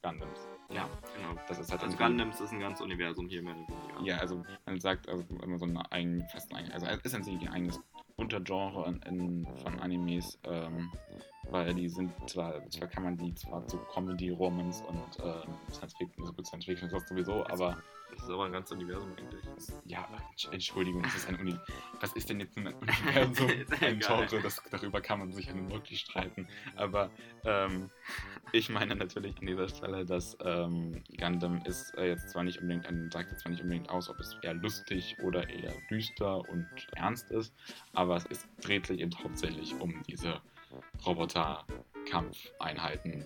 Gundams. 0.02 0.48
Ja, 0.70 0.88
genau. 1.14 1.38
Das 1.48 1.58
ist 1.58 1.70
halt 1.70 1.82
Also 1.82 1.96
Gundams 1.98 2.40
ist 2.40 2.52
ein 2.52 2.60
ganz 2.60 2.80
Universum 2.80 3.28
hier 3.28 3.42
mehr 3.42 3.54
oder 3.54 3.68
weniger. 3.68 4.06
Ja, 4.06 4.16
also 4.18 4.42
man 4.64 4.80
sagt 4.80 5.06
also 5.06 5.22
immer 5.42 5.58
so 5.58 5.66
eine 5.66 5.92
eigen, 5.92 6.24
fast 6.32 6.54
ein, 6.54 6.72
also 6.72 6.86
es 6.86 7.00
ist 7.02 7.14
an 7.14 7.22
sich 7.24 7.38
ein 7.40 7.48
eigenes 7.48 7.78
Untergenre 8.16 8.86
in, 8.88 9.02
in, 9.02 9.56
von 9.58 9.78
Animes, 9.80 10.38
ähm, 10.44 10.90
weil 11.50 11.74
die 11.74 11.88
sind 11.88 12.12
zwar, 12.28 12.68
zwar 12.70 12.88
kann 12.88 13.04
man 13.04 13.16
die 13.16 13.34
zwar 13.34 13.66
zu 13.66 13.78
Comedy, 13.92 14.30
Romance 14.30 14.82
und 14.84 15.24
ähm, 15.24 15.54
Science 15.72 15.94
Fiction, 15.96 16.24
so 16.26 16.32
gut 16.32 16.46
Science 16.46 16.64
Fiction 16.66 16.88
ist 16.88 16.94
das 16.94 17.08
sowieso, 17.08 17.46
aber 17.46 17.76
Das 18.10 18.22
ist 18.24 18.30
aber 18.30 18.44
ein 18.46 18.52
ganz 18.52 18.70
Universum 18.72 19.10
eigentlich. 19.16 19.44
ja, 19.84 20.06
Entsch- 20.34 20.52
Entschuldigung, 20.52 21.02
das 21.02 21.14
ist 21.14 21.28
ein 21.28 21.36
Uni. 21.40 21.54
Was 22.00 22.12
ist 22.14 22.28
denn 22.28 22.40
jetzt 22.40 22.56
ein 22.56 22.66
Universum? 22.74 23.50
Ein. 23.80 23.98
Genre, 24.00 24.40
das, 24.42 24.62
darüber 24.70 25.00
kann 25.00 25.18
man 25.20 25.32
sich 25.32 25.46
ja 25.46 25.54
nun 25.54 25.70
wirklich 25.70 26.00
streiten. 26.00 26.48
Aber 26.76 27.10
ähm, 27.44 27.90
ich 28.52 28.68
meine 28.70 28.94
natürlich 28.96 29.38
an 29.40 29.46
dieser 29.46 29.68
Stelle, 29.68 30.04
dass 30.06 30.36
ähm, 30.42 31.02
Gundam 31.18 31.60
ist 31.64 31.94
äh, 31.98 32.08
jetzt 32.08 32.30
zwar 32.30 32.44
nicht 32.44 32.60
unbedingt, 32.60 32.86
ein, 32.86 33.10
sagt 33.10 33.30
jetzt 33.30 33.42
zwar 33.42 33.52
nicht 33.52 33.62
unbedingt 33.62 33.88
aus, 33.90 34.08
ob 34.08 34.18
es 34.20 34.36
eher 34.42 34.54
lustig 34.54 35.16
oder 35.22 35.48
eher 35.48 35.72
düster 35.90 36.38
und 36.48 36.66
ernst 36.96 37.30
ist, 37.30 37.54
aber 37.92 38.16
es 38.16 38.24
ist, 38.26 38.48
dreht 38.62 38.86
sich 38.86 39.00
eben 39.00 39.12
hauptsächlich 39.22 39.78
um 39.80 40.02
diese 40.08 40.40
Kampfeinheiten, 42.08 43.24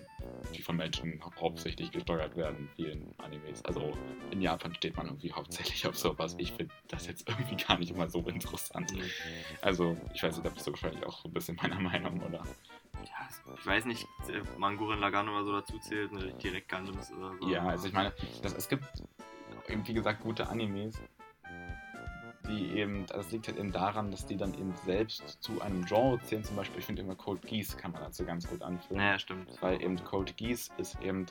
die 0.53 0.61
von 0.61 0.75
Menschen 0.75 1.21
hauptsächlich 1.39 1.91
gesteuert 1.91 2.35
werden, 2.35 2.57
in 2.57 2.69
vielen 2.75 3.13
Animes. 3.19 3.63
Also 3.65 3.97
in 4.31 4.41
Japan 4.41 4.75
steht 4.75 4.97
man 4.97 5.07
irgendwie 5.07 5.31
hauptsächlich 5.31 5.87
auf 5.87 5.97
sowas. 5.97 6.35
Ich 6.37 6.51
finde 6.51 6.73
das 6.89 7.07
jetzt 7.07 7.29
irgendwie 7.29 7.55
gar 7.55 7.77
nicht 7.79 7.95
mal 7.95 8.09
so 8.09 8.19
interessant. 8.21 8.93
Also 9.61 9.97
ich 10.13 10.21
weiß 10.21 10.35
nicht, 10.35 10.45
da 10.45 10.49
bist 10.49 10.67
du 10.67 10.71
wahrscheinlich 10.71 11.05
auch 11.05 11.21
so 11.21 11.29
ein 11.29 11.33
bisschen 11.33 11.55
meiner 11.61 11.79
Meinung, 11.79 12.21
oder? 12.21 12.43
Ja, 13.05 13.55
ich 13.57 13.65
weiß 13.65 13.85
nicht, 13.85 14.05
Manguren 14.57 14.99
Lagan 14.99 15.29
oder 15.29 15.45
so 15.45 15.51
dazu 15.53 15.79
zählt, 15.79 16.11
ne, 16.11 16.33
direkt 16.41 16.69
Gundams 16.69 17.11
oder 17.11 17.37
so. 17.39 17.49
Ja, 17.49 17.65
also 17.65 17.87
ich 17.87 17.93
meine, 17.93 18.13
das, 18.41 18.53
es 18.53 18.67
gibt 18.67 18.85
wie 19.67 19.93
gesagt, 19.93 20.21
gute 20.21 20.47
Animes, 20.49 20.99
die 22.55 22.77
eben, 22.77 23.05
das 23.07 23.31
liegt 23.31 23.47
halt 23.47 23.57
eben 23.57 23.71
daran, 23.71 24.11
dass 24.11 24.25
die 24.25 24.37
dann 24.37 24.53
eben 24.53 24.73
selbst 24.85 25.41
zu 25.41 25.61
einem 25.61 25.85
Genre 25.85 26.19
zählen. 26.23 26.43
Zum 26.43 26.55
Beispiel, 26.55 26.79
ich 26.79 26.85
finde 26.85 27.01
immer 27.01 27.15
Cold 27.15 27.41
Geese 27.43 27.77
kann 27.77 27.91
man 27.91 28.01
dazu 28.01 28.23
ganz 28.25 28.47
gut 28.47 28.61
anführen. 28.61 28.97
Naja, 28.97 29.19
stimmt. 29.19 29.49
Weil 29.61 29.81
eben 29.81 30.01
Cold 30.03 30.35
Geese 30.37 30.71
ist 30.77 30.99
eben, 31.01 31.25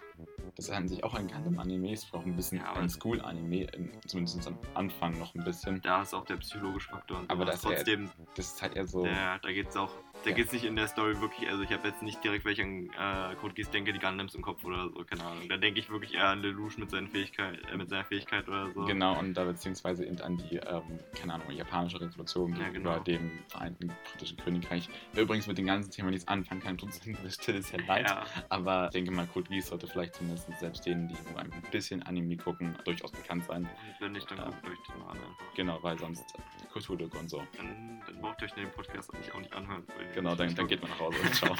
das 0.57 0.67
ist 0.67 0.71
an 0.71 0.89
sich 0.89 1.03
auch 1.05 1.15
ein 1.15 1.29
Gundam-Anime, 1.29 1.93
ist 1.93 2.13
auch 2.15 2.25
ein 2.25 2.37
bisschen 2.37 2.59
Ja, 2.59 2.73
ein 2.75 2.87
es- 2.87 2.95
School-Anime, 2.95 3.65
in- 3.73 3.91
zumindest 4.07 4.47
am 4.47 4.59
Anfang 4.75 5.19
noch 5.19 5.35
ein 5.35 5.45
bisschen. 5.45 5.81
Da 5.83 6.03
ist 6.03 6.15
auch 6.15 6.25
der 6.25 6.37
psychologische 6.37 6.91
Faktor. 6.91 7.21
Und 7.21 7.31
Aber 7.31 7.45
das 7.45 7.57
ist 7.57 7.65
ja- 7.65 7.71
trotzdem, 7.71 8.11
Das 8.37 8.47
ist 8.55 8.63
halt 8.63 8.77
eher 8.77 8.87
so, 8.87 9.07
ja, 9.07 9.39
da 9.39 9.53
geht's 9.53 9.77
auch, 9.77 9.91
da 10.25 10.31
Ja. 10.31 10.37
geht's 10.37 10.53
nicht 10.53 10.65
in 10.65 10.77
der 10.77 10.87
Story 10.89 11.21
wirklich, 11.21 11.49
also 11.49 11.63
ich 11.63 11.73
habe 11.73 11.89
jetzt 11.89 12.03
nicht 12.03 12.23
direkt, 12.23 12.47
ich 12.47 12.61
an 12.61 12.91
äh, 13.33 13.35
Code 13.37 13.55
Geass 13.55 13.71
denke, 13.71 13.93
die 13.93 13.99
Gundams 13.99 14.35
im 14.35 14.43
Kopf 14.43 14.65
oder 14.65 14.89
so, 14.91 15.05
keine 15.05 15.25
Ahnung. 15.25 15.49
Da 15.49 15.57
denke 15.57 15.81
ich 15.81 15.91
wirklich 15.91 16.15
eher 16.15 16.29
an 16.29 16.41
Lelouch 16.43 16.77
mit, 16.79 16.91
seinen 16.91 17.09
Fähigkeit, 17.09 17.59
äh, 17.73 17.77
mit 17.77 17.89
seiner 17.89 18.05
Fähigkeit 18.05 18.47
oder 18.49 18.71
so. 18.73 18.85
Genau, 18.85 19.19
und 19.19 19.35
da 19.35 19.45
beziehungsweise 19.45 20.05
eben 20.05 20.21
an 20.21 20.37
die, 20.37 20.57
ähm, 20.57 20.83
keine 21.21 21.35
Ahnung, 21.35 21.51
japanische 21.51 22.01
Revolution 22.01 22.53
Ja, 22.57 22.69
gegenüber 22.69 23.01
genau. 23.01 23.05
dem 23.05 23.31
Vereinten 23.49 23.93
Britischen 24.11 24.37
Königreich. 24.39 24.89
Übrigens 25.17 25.47
mit 25.47 25.59
dem 25.59 25.67
ganzen 25.67 25.91
Thema 25.91 26.11
nichts 26.11 26.29
anfangen 26.29 26.61
kann, 26.63 26.79
tut 26.79 26.91
es 26.91 27.01
an 27.07 27.15
dieser 27.15 27.31
Stelle 27.31 27.63
sehr 27.63 27.81
leid. 27.81 28.09
Ja, 28.09 28.25
Aber 28.49 28.87
ich 28.87 28.91
denke 28.93 29.11
mal, 29.11 29.27
Code 29.27 29.49
Geass 29.51 29.69
sollte 29.69 29.87
vielleicht 29.87 30.15
zumindest 30.15 30.49
selbst 30.61 30.85
denen, 30.87 31.09
die 31.09 31.15
nur 31.31 31.39
ein 31.41 31.51
bisschen 31.71 32.03
Anime 32.05 32.37
gucken, 32.37 32.77
durchaus 32.85 33.11
bekannt 33.13 33.45
sein. 33.47 33.69
wenn 34.01 34.13
nicht, 34.13 34.31
dann 34.31 34.39
Ja. 34.39 34.45
guckt 34.47 34.65
euch 34.69 34.79
den 34.89 34.99
mal 35.01 35.11
an. 35.13 35.19
Genau, 35.55 35.79
weil 35.83 35.99
sonst 35.99 36.25
Kulturlücke 36.73 37.19
und 37.19 37.29
so. 37.29 37.43
Dann, 37.57 38.01
dann 38.07 38.21
braucht 38.21 38.41
ihr 38.41 38.47
euch 38.47 38.53
den 38.55 38.71
Podcast 38.71 39.13
eigentlich 39.15 39.33
auch 39.35 39.41
nicht 39.41 39.55
anhören. 39.55 39.85
weil 39.97 40.12
Genau, 40.15 40.35
dann, 40.35 40.55
dann 40.55 40.67
geht 40.67 40.81
man 40.81 40.91
nach 40.91 41.01
Hause 41.01 41.19
und 41.23 41.35
ciao. 41.35 41.57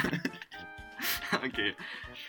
okay. 1.45 1.75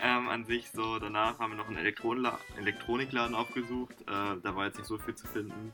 Ähm, 0.02 0.30
an 0.30 0.46
sich 0.46 0.70
so, 0.72 1.00
danach 1.00 1.40
haben 1.40 1.52
wir 1.52 1.58
noch 1.58 1.68
einen 1.68 1.78
Elektronla 1.78 2.40
Elektronikladen 2.58 3.36
aufgesucht. 3.36 3.96
Äh, 4.02 4.40
da 4.42 4.56
war 4.56 4.66
jetzt 4.66 4.78
nicht 4.78 4.88
so 4.88 4.98
viel 4.98 5.16
zu 5.16 5.28
finden. 5.28 5.74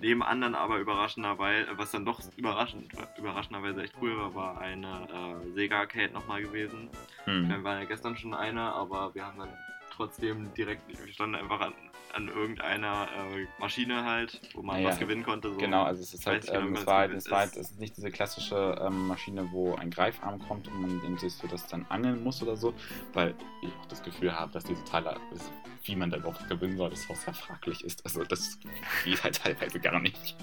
Neben 0.00 0.22
anderen 0.22 0.56
aber 0.56 0.78
überraschenderweise, 0.78 1.68
was 1.76 1.92
dann 1.92 2.04
doch 2.04 2.20
überraschend, 2.36 2.92
überraschenderweise 3.18 3.82
echt 3.82 3.94
cool 4.00 4.16
war, 4.16 4.34
war 4.34 4.60
eine 4.60 5.08
äh, 5.46 5.52
Sega 5.52 5.78
Arcade 5.78 6.12
nochmal 6.12 6.42
gewesen. 6.42 6.90
Hm. 7.24 7.48
Wir 7.48 7.62
waren 7.62 7.78
ja 7.78 7.84
gestern 7.84 8.16
schon 8.16 8.34
eine, 8.34 8.62
aber 8.62 9.14
wir 9.14 9.24
haben 9.24 9.38
dann 9.38 9.56
trotzdem 9.92 10.52
direkt, 10.54 10.82
wir 10.88 11.12
standen 11.12 11.36
einfach 11.36 11.60
an, 11.60 11.72
an 12.14 12.28
irgendeiner 12.28 13.08
äh, 13.34 13.46
Maschine 13.58 14.04
halt, 14.04 14.40
wo 14.54 14.62
man 14.62 14.76
Ah 14.76 14.80
ja. 14.80 14.88
was 14.88 14.98
gewinnen 14.98 15.22
konnte. 15.22 15.50
So. 15.52 15.58
Genau, 15.58 15.84
also 15.84 16.02
es 16.02 16.12
ist 16.12 16.26
halt, 16.26 16.46
genau, 16.46 16.60
ähm, 16.60 16.74
es 16.76 16.86
war 16.86 16.98
halt, 16.98 17.12
es 17.12 17.30
war 17.30 17.38
halt, 17.40 17.56
Es- 17.56 17.70
ist 17.70 17.80
nicht 17.80 17.96
diese 17.96 18.10
klassische 18.10 18.78
ähm, 18.82 19.06
Maschine, 19.06 19.48
wo 19.50 19.74
ein 19.76 19.90
Greifarm 19.90 20.38
kommt 20.46 20.68
und 20.68 20.80
man 20.80 20.90
eben 21.04 21.16
sich 21.18 21.32
so 21.34 21.46
das 21.46 21.66
dann 21.68 21.86
angeln 21.88 22.22
muss 22.22 22.42
oder 22.42 22.56
so, 22.56 22.74
weil 23.14 23.34
ich 23.62 23.70
auch 23.80 23.86
das 23.86 24.02
Gefühl 24.02 24.38
habe, 24.38 24.52
dass 24.52 24.64
diese 24.64 24.84
Teile, 24.84 25.16
es- 25.34 25.50
wie 25.84 25.96
man 25.96 26.10
da 26.10 26.18
überhaupt 26.18 26.46
gewinnen 26.48 26.76
soll, 26.76 26.90
das 26.90 27.08
auch 27.10 27.16
sehr 27.16 27.34
fraglich 27.34 27.82
ist. 27.82 28.04
Also 28.04 28.22
das 28.24 28.58
geht 29.04 29.24
halt 29.24 29.36
teilweise 29.42 29.80
gar 29.80 29.98
nicht. 29.98 30.36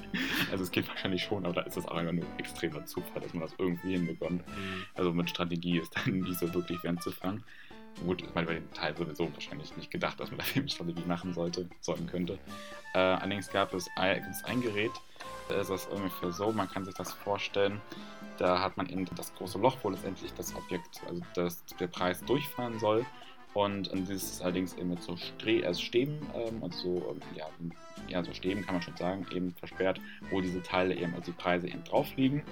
Also 0.51 0.63
es 0.63 0.71
geht 0.71 0.88
wahrscheinlich 0.89 1.23
schon, 1.23 1.45
aber 1.45 1.53
da 1.53 1.62
ist 1.62 1.77
es 1.77 1.85
auch 1.88 1.95
einfach 1.95 2.12
nur 2.13 2.25
extremer 2.38 2.85
Zufall, 2.85 3.21
dass 3.21 3.33
man 3.33 3.43
das 3.43 3.53
irgendwie 3.57 3.91
hinbekommt. 3.93 4.45
Mhm. 4.47 4.85
Also 4.95 5.13
mit 5.13 5.29
Strategie 5.29 5.77
ist 5.79 5.95
dann 5.95 6.19
nicht 6.21 6.39
so 6.39 6.53
wirklich 6.53 6.83
während 6.83 7.01
zu 7.03 7.12
fangen. 7.12 7.43
Gut, 8.05 8.21
ich 8.21 8.33
meine, 8.33 8.47
bei 8.47 8.53
dem 8.55 8.73
Teil 8.73 8.95
sowieso 8.95 9.31
wahrscheinlich 9.33 9.75
nicht 9.75 9.91
gedacht, 9.91 10.19
dass 10.19 10.29
man 10.29 10.38
da 10.39 10.43
viel 10.43 10.62
mit 10.62 10.71
Strategie 10.71 11.05
machen 11.05 11.33
sollte, 11.33 11.69
sollen 11.81 12.07
könnte. 12.07 12.39
Äh, 12.93 12.99
allerdings 12.99 13.49
gab 13.49 13.73
es 13.73 13.88
ein, 13.95 14.23
ein 14.45 14.62
Gerät, 14.62 14.91
da 15.49 15.55
ist 15.62 15.69
das 15.69 15.88
ungefähr 15.88 16.31
so, 16.31 16.51
man 16.51 16.69
kann 16.69 16.85
sich 16.85 16.93
das 16.93 17.12
vorstellen, 17.12 17.81
da 18.38 18.62
hat 18.62 18.77
man 18.77 18.88
eben 18.89 19.05
das 19.15 19.33
große 19.35 19.57
Loch, 19.57 19.77
wo 19.83 19.89
letztendlich 19.89 20.33
das 20.33 20.55
Objekt, 20.55 21.01
also 21.07 21.21
das, 21.33 21.65
der 21.79 21.88
Preis 21.88 22.23
durchfahren 22.23 22.79
soll. 22.79 23.05
Und 23.53 23.89
dieses 23.93 24.23
ist 24.23 24.41
allerdings 24.43 24.75
eben 24.75 24.89
mit 24.89 25.01
so 25.01 25.17
Stre 25.17 25.65
also 25.65 25.81
Stäben, 25.81 26.19
ähm, 26.35 26.62
und 26.62 26.73
so, 26.73 26.97
ähm, 27.09 27.19
ja, 27.35 27.47
ja, 28.07 28.23
so 28.23 28.31
Stäben 28.33 28.63
kann 28.63 28.75
man 28.75 28.81
schon 28.83 28.95
sagen, 28.95 29.25
eben 29.33 29.53
versperrt, 29.55 29.99
wo 30.29 30.39
diese 30.39 30.62
Teile 30.62 30.95
eben, 30.95 31.13
also 31.15 31.31
die 31.31 31.38
Preise 31.38 31.67
eben 31.67 31.83
drauf 31.83 32.15
liegen. 32.15 32.43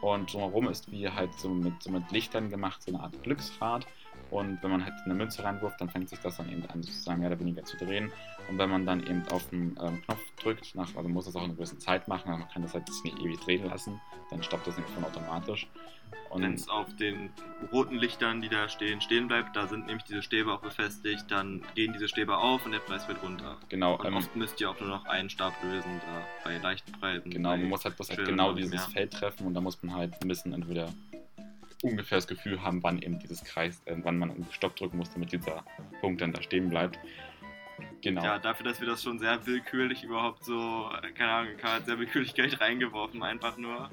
Und 0.00 0.32
drumherum 0.32 0.68
ist 0.68 0.90
wie 0.90 1.08
halt 1.08 1.34
so 1.34 1.50
mit, 1.50 1.82
so 1.82 1.90
mit 1.90 2.10
Lichtern 2.10 2.48
gemacht, 2.48 2.82
so 2.82 2.90
eine 2.90 3.02
Art 3.02 3.22
Glücksrad. 3.22 3.86
Und 4.30 4.62
wenn 4.62 4.70
man 4.70 4.84
halt 4.84 4.94
eine 5.04 5.14
Münze 5.14 5.42
reinwirft, 5.42 5.80
dann 5.80 5.90
fängt 5.90 6.08
sich 6.08 6.20
das 6.20 6.36
dann 6.36 6.48
eben 6.50 6.64
an, 6.66 6.82
sozusagen 6.82 7.20
mehr 7.20 7.30
oder 7.30 7.40
weniger 7.40 7.64
zu 7.64 7.76
drehen. 7.76 8.12
Und 8.48 8.58
wenn 8.58 8.70
man 8.70 8.86
dann 8.86 9.00
eben 9.06 9.26
auf 9.32 9.48
den 9.50 9.76
ähm, 9.80 10.02
Knopf 10.02 10.20
drückt, 10.40 10.74
nach, 10.74 10.94
also 10.94 11.08
muss 11.08 11.24
das 11.26 11.34
auch 11.36 11.40
in 11.40 11.46
einer 11.46 11.54
gewissen 11.54 11.80
Zeit 11.80 12.06
machen, 12.08 12.28
also 12.28 12.40
man 12.40 12.48
kann 12.48 12.62
das 12.62 12.74
halt 12.74 12.88
nicht 13.04 13.18
ewig 13.20 13.40
drehen 13.40 13.64
lassen, 13.66 14.00
dann 14.30 14.42
stoppt 14.42 14.66
das 14.66 14.76
nicht 14.76 14.88
von 14.90 15.04
automatisch. 15.04 15.68
Und 16.30 16.42
Wenn 16.42 16.54
es 16.54 16.68
auf 16.68 16.94
den 16.94 17.30
roten 17.72 17.96
Lichtern, 17.96 18.40
die 18.40 18.48
da 18.48 18.68
stehen, 18.68 19.00
stehen 19.00 19.26
bleibt, 19.26 19.56
da 19.56 19.66
sind 19.66 19.86
nämlich 19.86 20.04
diese 20.04 20.22
Stäbe 20.22 20.52
auch 20.52 20.60
befestigt, 20.60 21.24
dann 21.28 21.62
gehen 21.74 21.92
diese 21.92 22.06
Stäbe 22.06 22.36
auf 22.36 22.64
und 22.64 22.70
der 22.70 22.78
Preis 22.78 23.08
wird 23.08 23.20
runter. 23.22 23.56
genau, 23.68 23.96
Und 23.96 24.06
ähm, 24.06 24.16
oft 24.16 24.36
müsst 24.36 24.60
ihr 24.60 24.70
auch 24.70 24.78
nur 24.78 24.88
noch 24.88 25.04
einen 25.06 25.28
Stab 25.28 25.52
lösen, 25.64 26.00
da 26.06 26.22
bei 26.44 26.58
leichten 26.58 26.92
Preisen. 26.92 27.30
Genau, 27.30 27.50
man 27.50 27.64
muss 27.68 27.84
halt 27.84 27.96
bloß 27.96 28.10
halt 28.10 28.24
genau 28.24 28.52
dieses 28.52 28.70
mehr. 28.70 28.80
Feld 28.80 29.12
treffen 29.12 29.46
und 29.46 29.54
da 29.54 29.60
muss 29.60 29.82
man 29.82 29.94
halt 29.94 30.14
ein 30.22 30.28
bisschen 30.28 30.52
entweder 30.52 30.88
ungefähr 31.82 32.18
das 32.18 32.26
Gefühl 32.26 32.62
haben, 32.62 32.82
wann 32.82 33.00
eben 33.00 33.18
dieses 33.18 33.42
Kreis, 33.44 33.82
äh, 33.86 33.96
wann 34.02 34.18
man 34.18 34.30
einen 34.30 34.46
Stopp 34.52 34.76
drücken 34.76 34.98
muss, 34.98 35.12
damit 35.12 35.32
dieser 35.32 35.64
Punkt 36.00 36.20
dann 36.20 36.32
da 36.32 36.42
stehen 36.42 36.68
bleibt. 36.68 36.98
Genau. 38.02 38.22
Ja, 38.24 38.38
dafür, 38.38 38.64
dass 38.64 38.80
wir 38.80 38.86
das 38.86 39.02
schon 39.02 39.18
sehr 39.18 39.46
willkürlich 39.46 40.04
überhaupt 40.04 40.44
so, 40.44 40.90
äh, 41.02 41.10
keine 41.12 41.32
Ahnung, 41.32 41.52
hat 41.62 41.86
sehr 41.86 41.98
willkürlich 41.98 42.34
Geld 42.34 42.60
reingeworfen, 42.60 43.22
einfach 43.22 43.56
nur. 43.56 43.90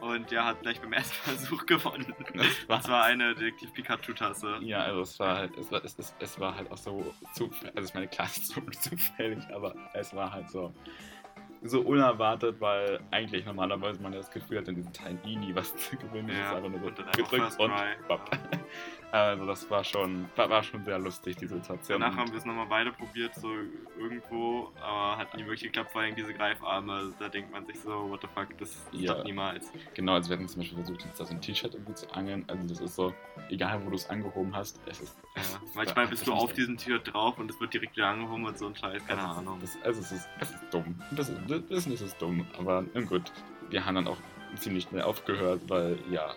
Und 0.00 0.30
ja, 0.30 0.44
hat 0.44 0.62
gleich 0.62 0.80
beim 0.80 0.92
ersten 0.94 1.14
Versuch 1.28 1.66
gewonnen. 1.66 2.14
Das 2.34 2.46
war- 2.68 2.76
Das 2.78 2.88
war 2.88 3.04
eine 3.04 3.34
Detektiv 3.34 3.72
Pikachu-Tasse. 3.74 4.58
Ja, 4.60 4.82
also 4.82 5.00
es 5.02 5.18
war 5.18 5.36
halt, 5.36 5.56
es 5.56 5.72
war, 5.72 5.84
es, 5.84 5.98
es, 5.98 6.14
es 6.20 6.38
war 6.38 6.54
halt 6.54 6.70
auch 6.70 6.76
so 6.76 7.14
zufällig, 7.34 7.76
also 7.76 7.88
ich 7.88 7.94
meine, 7.94 8.06
klar, 8.08 8.26
es 8.28 8.36
ist 8.38 8.46
so 8.54 8.60
zufällig, 8.70 9.42
aber 9.52 9.74
es 9.94 10.14
war 10.14 10.32
halt 10.32 10.48
so, 10.50 10.72
so 11.62 11.80
unerwartet, 11.80 12.60
weil 12.60 13.00
eigentlich 13.10 13.44
normalerweise 13.44 14.00
man 14.02 14.12
das 14.12 14.30
Gefühl 14.30 14.58
hat, 14.58 14.68
in 14.68 14.76
diesen 14.76 14.92
Teilen 14.92 15.18
eh 15.24 15.36
nie 15.36 15.54
was 15.54 15.74
zu 15.76 15.96
gewinnen. 15.96 16.28
Ja, 16.28 16.50
ist 16.50 16.54
einfach 16.56 16.70
nur 16.70 16.80
so 16.80 16.86
und 16.86 17.12
gedrückt 17.12 17.58
und 17.58 17.72
bapp. 18.08 18.38
Also 19.10 19.46
das 19.46 19.70
war 19.70 19.82
schon, 19.84 20.28
war, 20.36 20.62
schon 20.62 20.84
sehr 20.84 20.98
lustig, 20.98 21.36
die 21.36 21.46
Situation. 21.46 21.98
Danach 22.00 22.16
haben 22.16 22.30
wir 22.30 22.38
es 22.38 22.44
nochmal 22.44 22.66
beide 22.66 22.92
probiert, 22.92 23.34
so 23.34 23.48
irgendwo, 23.98 24.70
aber 24.82 25.16
hat 25.16 25.34
nie 25.34 25.42
wirklich 25.44 25.62
geklappt, 25.62 25.92
vor 25.92 26.02
allem 26.02 26.14
diese 26.14 26.34
Greifarme. 26.34 27.14
Da 27.18 27.28
denkt 27.28 27.50
man 27.50 27.64
sich 27.66 27.80
so, 27.80 28.10
what 28.10 28.20
the 28.20 28.28
fuck, 28.34 28.48
das, 28.58 28.86
Ja. 28.92 29.22
niemals. 29.24 29.72
Genau, 29.94 30.12
also 30.12 30.28
wir 30.28 30.36
hatten 30.36 30.46
zum 30.48 30.60
Beispiel 30.60 30.76
versucht, 30.78 31.04
uns 31.04 31.16
da 31.16 31.24
so 31.24 31.32
ein 31.32 31.40
T-Shirt 31.40 31.74
irgendwie 31.74 31.94
zu 31.94 32.10
angeln. 32.12 32.44
Also 32.48 32.68
das 32.68 32.80
ist 32.80 32.96
so, 32.96 33.14
egal 33.48 33.82
wo 33.84 33.90
du 33.90 33.96
es 33.96 34.08
angehoben 34.10 34.54
hast, 34.54 34.78
es 34.86 35.00
ist. 35.00 35.16
Ja. 35.36 35.42
es- 35.42 35.74
Manchmal 35.74 36.06
bist 36.08 36.22
ist 36.22 36.28
du 36.28 36.34
auf 36.34 36.52
diesem 36.52 36.76
T-Shirt 36.76 37.12
drauf 37.12 37.38
und 37.38 37.50
es 37.50 37.58
wird 37.60 37.72
direkt 37.72 37.96
wieder 37.96 38.08
angehoben 38.08 38.44
und 38.44 38.58
so 38.58 38.66
ein 38.66 38.76
Scheiß, 38.76 39.06
keine 39.06 39.22
also, 39.26 39.40
Ahnung. 39.40 39.58
Das, 39.60 39.78
also 39.84 40.00
es 40.00 40.12
ist, 40.12 40.28
es 40.40 40.50
ist 40.50 40.64
dumm. 40.70 40.94
Das 41.12 41.28
ist, 41.30 41.40
das 41.48 41.60
ist, 41.86 41.90
das 41.92 42.00
ist 42.02 42.20
dumm. 42.20 42.46
Aber 42.58 42.82
gut, 43.06 43.32
wir 43.70 43.84
haben 43.86 43.94
dann 43.94 44.06
auch 44.06 44.18
ziemlich 44.56 44.84
schnell 44.84 45.02
aufgehört, 45.02 45.62
weil 45.68 45.98
ja, 46.10 46.34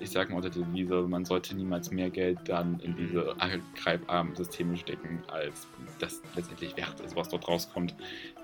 ich 0.00 0.10
sag 0.10 0.30
mal 0.30 0.36
unter 0.36 0.50
der 0.50 0.62
Devise, 0.62 1.02
man 1.08 1.24
sollte 1.24 1.54
niemals 1.54 1.90
mehr 1.90 2.10
Geld 2.10 2.38
dann 2.44 2.80
in 2.80 2.96
diese 2.96 3.34
Greifarm-Systeme 3.76 4.76
stecken, 4.76 5.22
als 5.28 5.66
das 5.98 6.22
letztendlich 6.34 6.76
wert 6.76 7.00
ist, 7.00 7.16
was 7.16 7.28
dort 7.28 7.48
rauskommt. 7.48 7.94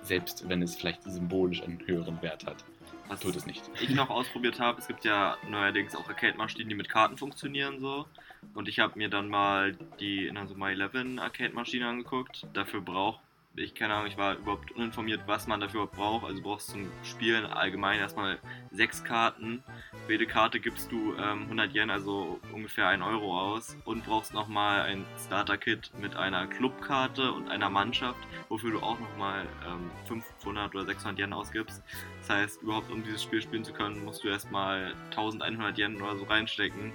Selbst 0.02 0.48
wenn 0.48 0.62
es 0.62 0.76
vielleicht 0.76 1.02
symbolisch 1.04 1.62
einen 1.62 1.80
höheren 1.86 2.20
Wert 2.22 2.46
hat. 2.46 2.64
Was 3.08 3.20
Tut 3.20 3.36
es 3.36 3.46
nicht. 3.46 3.62
ich 3.80 3.90
noch 3.90 4.08
ausprobiert 4.08 4.60
habe, 4.60 4.80
es 4.80 4.86
gibt 4.86 5.04
ja 5.04 5.36
neuerdings 5.50 5.94
auch 5.94 6.08
Arcade-Maschinen, 6.08 6.70
die 6.70 6.74
mit 6.74 6.88
Karten 6.88 7.18
funktionieren 7.18 7.78
so. 7.78 8.06
Und 8.54 8.68
ich 8.68 8.78
habe 8.78 8.98
mir 8.98 9.08
dann 9.08 9.28
mal 9.28 9.76
die 10.00 10.26
Inazuma 10.26 10.70
11 10.70 11.18
Arcade-Maschine 11.18 11.86
angeguckt. 11.86 12.46
Dafür 12.52 12.80
braucht 12.80 13.20
ich, 13.56 13.74
keine 13.74 13.94
Ahnung, 13.94 14.08
ich 14.08 14.16
war 14.16 14.36
überhaupt 14.36 14.72
uninformiert, 14.72 15.22
was 15.26 15.46
man 15.46 15.60
dafür 15.60 15.86
braucht. 15.86 16.24
Also 16.24 16.38
du 16.38 16.42
brauchst 16.42 16.70
zum 16.70 16.90
Spielen 17.04 17.46
allgemein 17.46 18.00
erstmal 18.00 18.38
sechs 18.72 19.04
Karten. 19.04 19.62
Für 20.06 20.12
jede 20.12 20.26
Karte 20.26 20.58
gibst 20.58 20.90
du 20.90 21.14
ähm, 21.14 21.42
100 21.44 21.72
Yen, 21.72 21.90
also 21.90 22.40
ungefähr 22.52 22.88
1 22.88 23.02
Euro 23.04 23.38
aus. 23.38 23.76
Und 23.84 24.04
brauchst 24.04 24.34
nochmal 24.34 24.82
ein 24.82 25.04
Starter-Kit 25.26 25.92
mit 26.00 26.16
einer 26.16 26.46
Clubkarte 26.48 27.32
und 27.32 27.48
einer 27.48 27.70
Mannschaft, 27.70 28.18
wofür 28.48 28.72
du 28.72 28.80
auch 28.80 28.98
nochmal 28.98 29.46
ähm, 29.66 29.90
500 30.06 30.74
oder 30.74 30.84
600 30.84 31.18
Yen 31.20 31.32
ausgibst. 31.32 31.82
Das 32.20 32.30
heißt, 32.30 32.62
überhaupt 32.62 32.90
um 32.90 33.04
dieses 33.04 33.22
Spiel 33.22 33.40
spielen 33.40 33.64
zu 33.64 33.72
können, 33.72 34.04
musst 34.04 34.24
du 34.24 34.28
erstmal 34.28 34.94
1100 35.10 35.78
Yen 35.78 36.02
oder 36.02 36.16
so 36.16 36.24
reinstecken. 36.24 36.92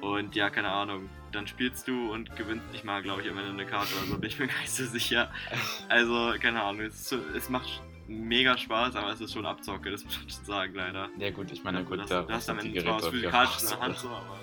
Und 0.00 0.34
ja, 0.36 0.50
keine 0.50 0.70
Ahnung, 0.70 1.10
dann 1.32 1.46
spielst 1.46 1.88
du 1.88 2.12
und 2.12 2.34
gewinnst 2.36 2.70
nicht 2.72 2.84
mal, 2.84 3.02
glaube 3.02 3.22
ich, 3.22 3.30
am 3.30 3.38
Ende 3.38 3.50
eine 3.50 3.66
Karte 3.66 3.94
oder 3.96 4.06
so, 4.06 4.18
bin 4.18 4.28
ich 4.30 4.38
mir 4.38 4.46
gar 4.48 4.60
nicht 4.60 4.70
so 4.70 4.84
sicher. 4.84 5.30
Also, 5.88 6.34
keine 6.40 6.62
Ahnung, 6.62 6.82
es, 6.82 7.08
so, 7.08 7.18
es 7.36 7.48
macht 7.48 7.82
mega 8.06 8.58
Spaß, 8.58 8.96
aber 8.96 9.12
es 9.12 9.20
ist 9.20 9.32
schon 9.32 9.46
Abzocke, 9.46 9.90
das 9.90 10.04
muss 10.04 10.18
man 10.18 10.30
schon 10.30 10.44
sagen, 10.44 10.74
leider. 10.74 11.08
Ja 11.18 11.30
gut, 11.30 11.50
ich 11.52 11.62
meine, 11.62 11.78
Ja, 11.78 11.84
gut, 11.84 12.00
das, 12.00 12.08
da 12.08 12.22
das 12.22 12.48
am 12.48 12.58
Ende 12.58 12.82
zwar 12.82 12.94
was 12.94 13.02
Geräte 13.02 13.16
physikalisch 13.16 13.62
in 13.62 13.68
der 13.68 13.80
Hand 13.80 13.98
so, 13.98 14.08
aber 14.08 14.38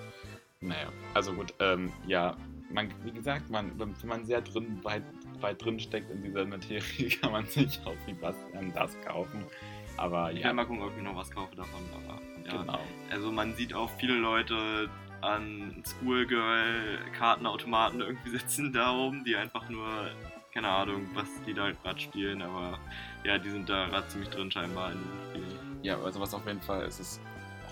Naja, 0.62 0.92
also 1.14 1.34
gut, 1.34 1.54
ähm, 1.60 1.92
ja, 2.06 2.36
man, 2.70 2.90
wie 3.04 3.12
gesagt, 3.12 3.50
man, 3.50 3.72
wenn 3.80 3.96
man 4.06 4.26
sehr 4.26 4.42
drin, 4.42 4.80
weit, 4.84 5.04
weit 5.40 5.64
drin 5.64 5.80
steckt 5.80 6.12
in 6.12 6.24
dieser 6.24 6.46
Materie, 6.46 7.10
kann 7.22 7.32
man 7.32 7.46
sich 7.46 7.80
auch 7.86 7.96
wie 8.06 8.14
Bastian 8.14 8.74
das 8.74 9.00
kaufen. 9.02 9.44
Aber 9.98 10.32
Ich 10.32 10.38
ja, 10.38 10.46
werde 10.46 10.56
mal 10.56 10.66
gucken, 10.66 10.84
ob 10.84 10.96
ich 10.96 11.04
noch 11.04 11.16
was 11.16 11.32
kaufe 11.32 11.56
davon. 11.56 11.82
Aber 11.96 12.22
ja. 12.46 12.62
genau. 12.62 12.80
Also 13.10 13.32
man 13.32 13.56
sieht 13.56 13.74
auch 13.74 13.90
viele 13.98 14.14
Leute 14.14 14.90
an 15.22 15.84
Schoolgirl-Kartenautomaten 15.86 18.02
irgendwie 18.02 18.30
sitzen 18.32 18.74
da 18.74 18.92
oben, 18.92 19.24
die 19.24 19.36
einfach 19.36 19.70
nur, 19.70 20.10
keine 20.54 20.70
Ahnung, 20.70 21.08
was 21.14 21.28
die 21.46 21.54
da 21.54 21.70
gerade 21.72 22.00
spielen, 22.00 22.42
aber 22.42 22.80
ja, 23.24 23.38
die 23.38 23.50
sind 23.50 23.70
da 23.70 23.88
gerade 23.88 24.08
ziemlich 24.08 24.30
drin 24.30 24.50
scheinbar 24.52 24.92
in 24.92 25.00
den 25.00 25.08
Spielen. 25.30 25.80
Ja, 25.84 26.02
also 26.02 26.20
was 26.20 26.34
auf 26.34 26.46
jeden 26.48 26.62
Fall 26.62 26.82
ist, 26.84 27.00
ist 27.00 27.22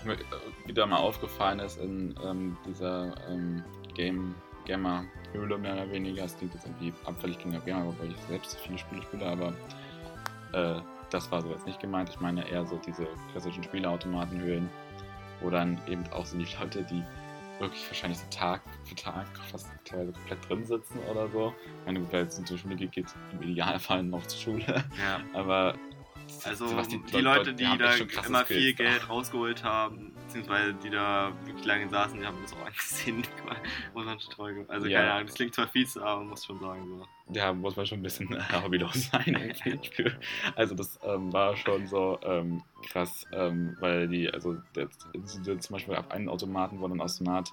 mir 0.04 0.14
äh, 0.14 0.18
wieder 0.66 0.86
mal 0.86 0.98
aufgefallen 0.98 1.58
ist 1.58 1.78
in 1.78 2.14
ähm, 2.24 2.56
dieser 2.66 3.14
ähm, 3.28 3.64
Game 3.94 4.34
Gamer-Höhle 4.64 5.58
mehr 5.58 5.74
oder 5.74 5.90
weniger. 5.90 6.24
Es 6.24 6.36
klingt 6.36 6.54
jetzt 6.54 6.66
irgendwie 6.66 6.92
abfällig 7.04 7.38
gegen 7.38 7.52
Gamer, 7.64 7.86
wobei 7.86 8.06
ich 8.06 8.16
selbst 8.28 8.58
viele 8.60 8.78
Spiele 8.78 9.02
spiele, 9.02 9.26
aber 9.26 9.52
äh, 10.52 10.80
das 11.10 11.30
war 11.30 11.40
so 11.40 11.50
jetzt 11.50 11.66
nicht 11.66 11.80
gemeint. 11.80 12.08
Ich 12.08 12.20
meine 12.20 12.48
eher 12.48 12.66
so 12.66 12.80
diese 12.84 13.06
klassischen 13.30 13.62
Spieleautomatenhöhlen, 13.62 14.68
wo 15.40 15.50
dann 15.50 15.80
eben 15.86 16.04
auch 16.12 16.26
so 16.26 16.36
die 16.36 16.46
Leute, 16.60 16.82
die 16.82 17.02
wirklich 17.58 17.86
wahrscheinlich 17.88 18.18
so 18.18 18.26
Tag 18.30 18.62
für 18.84 18.94
Tag 18.94 19.26
fast 19.50 19.68
teilweise 19.84 20.12
komplett 20.12 20.48
drin 20.48 20.64
sitzen 20.64 20.98
oder 21.10 21.28
so. 21.28 21.54
Ich 21.80 21.86
meine, 21.86 22.06
wer 22.12 22.20
jetzt 22.22 22.44
zur 22.46 22.58
Schule 22.58 22.76
geht, 22.76 22.92
geht 22.92 23.06
im 23.32 23.42
Idealfall 23.42 24.02
noch 24.02 24.26
zur 24.26 24.40
Schule. 24.40 24.84
Ja. 25.02 25.20
Aber 25.38 25.74
Also 26.44 26.76
was 26.76 26.88
die, 26.88 27.00
Leute- 27.20 27.54
die, 27.54 27.66
haben 27.66 27.78
da 27.78 27.94
immer 28.26 28.44
Skills 28.44 28.60
viel. 28.62 28.74
Geld 28.74 29.08
rausgeholt 29.08 29.62
haben, 29.64 30.12
beziehungsweise 30.26 30.74
die 30.74 30.90
da 30.90 31.32
wirklich 31.44 31.64
lange 31.64 31.88
saßen, 31.88 32.18
die 32.20 32.26
haben 32.26 32.36
das 32.42 32.52
auch 32.52 32.66
angesehen, 32.66 33.22
schon 34.20 34.32
treu 34.32 34.54
Also 34.68 34.86
Ja. 34.86 35.00
keine 35.00 35.12
Ahnung, 35.12 35.26
das 35.26 35.34
klingt 35.36 35.54
zwar 35.54 35.68
fies, 35.68 35.96
aber 35.96 36.18
man 36.20 36.28
muss 36.28 36.44
schon 36.44 36.58
sagen 36.60 36.86
so. 36.88 37.06
Ja, 37.32 37.52
muss 37.52 37.76
man 37.76 37.86
schon 37.86 37.98
ein 37.98 38.02
bisschen 38.02 38.32
äh, 38.32 38.62
hobbylos 38.62 39.10
sein. 39.10 39.52
Also 40.54 40.74
das 40.74 40.98
ähm, 41.04 41.32
war 41.32 41.56
schon 41.56 41.86
so 41.86 42.18
ähm, 42.22 42.62
krass, 42.88 43.26
ähm, 43.32 43.76
weil 43.80 44.08
die, 44.08 44.32
also 44.32 44.56
der, 44.74 44.88
der, 45.46 45.60
zum 45.60 45.74
Beispiel 45.74 45.96
auf 45.96 46.10
einen 46.10 46.28
Automaten, 46.28 46.80
wo 46.80 46.88
dann 46.88 47.00
aus 47.00 47.16
so 47.16 47.24
einer 47.24 47.36
Art 47.38 47.52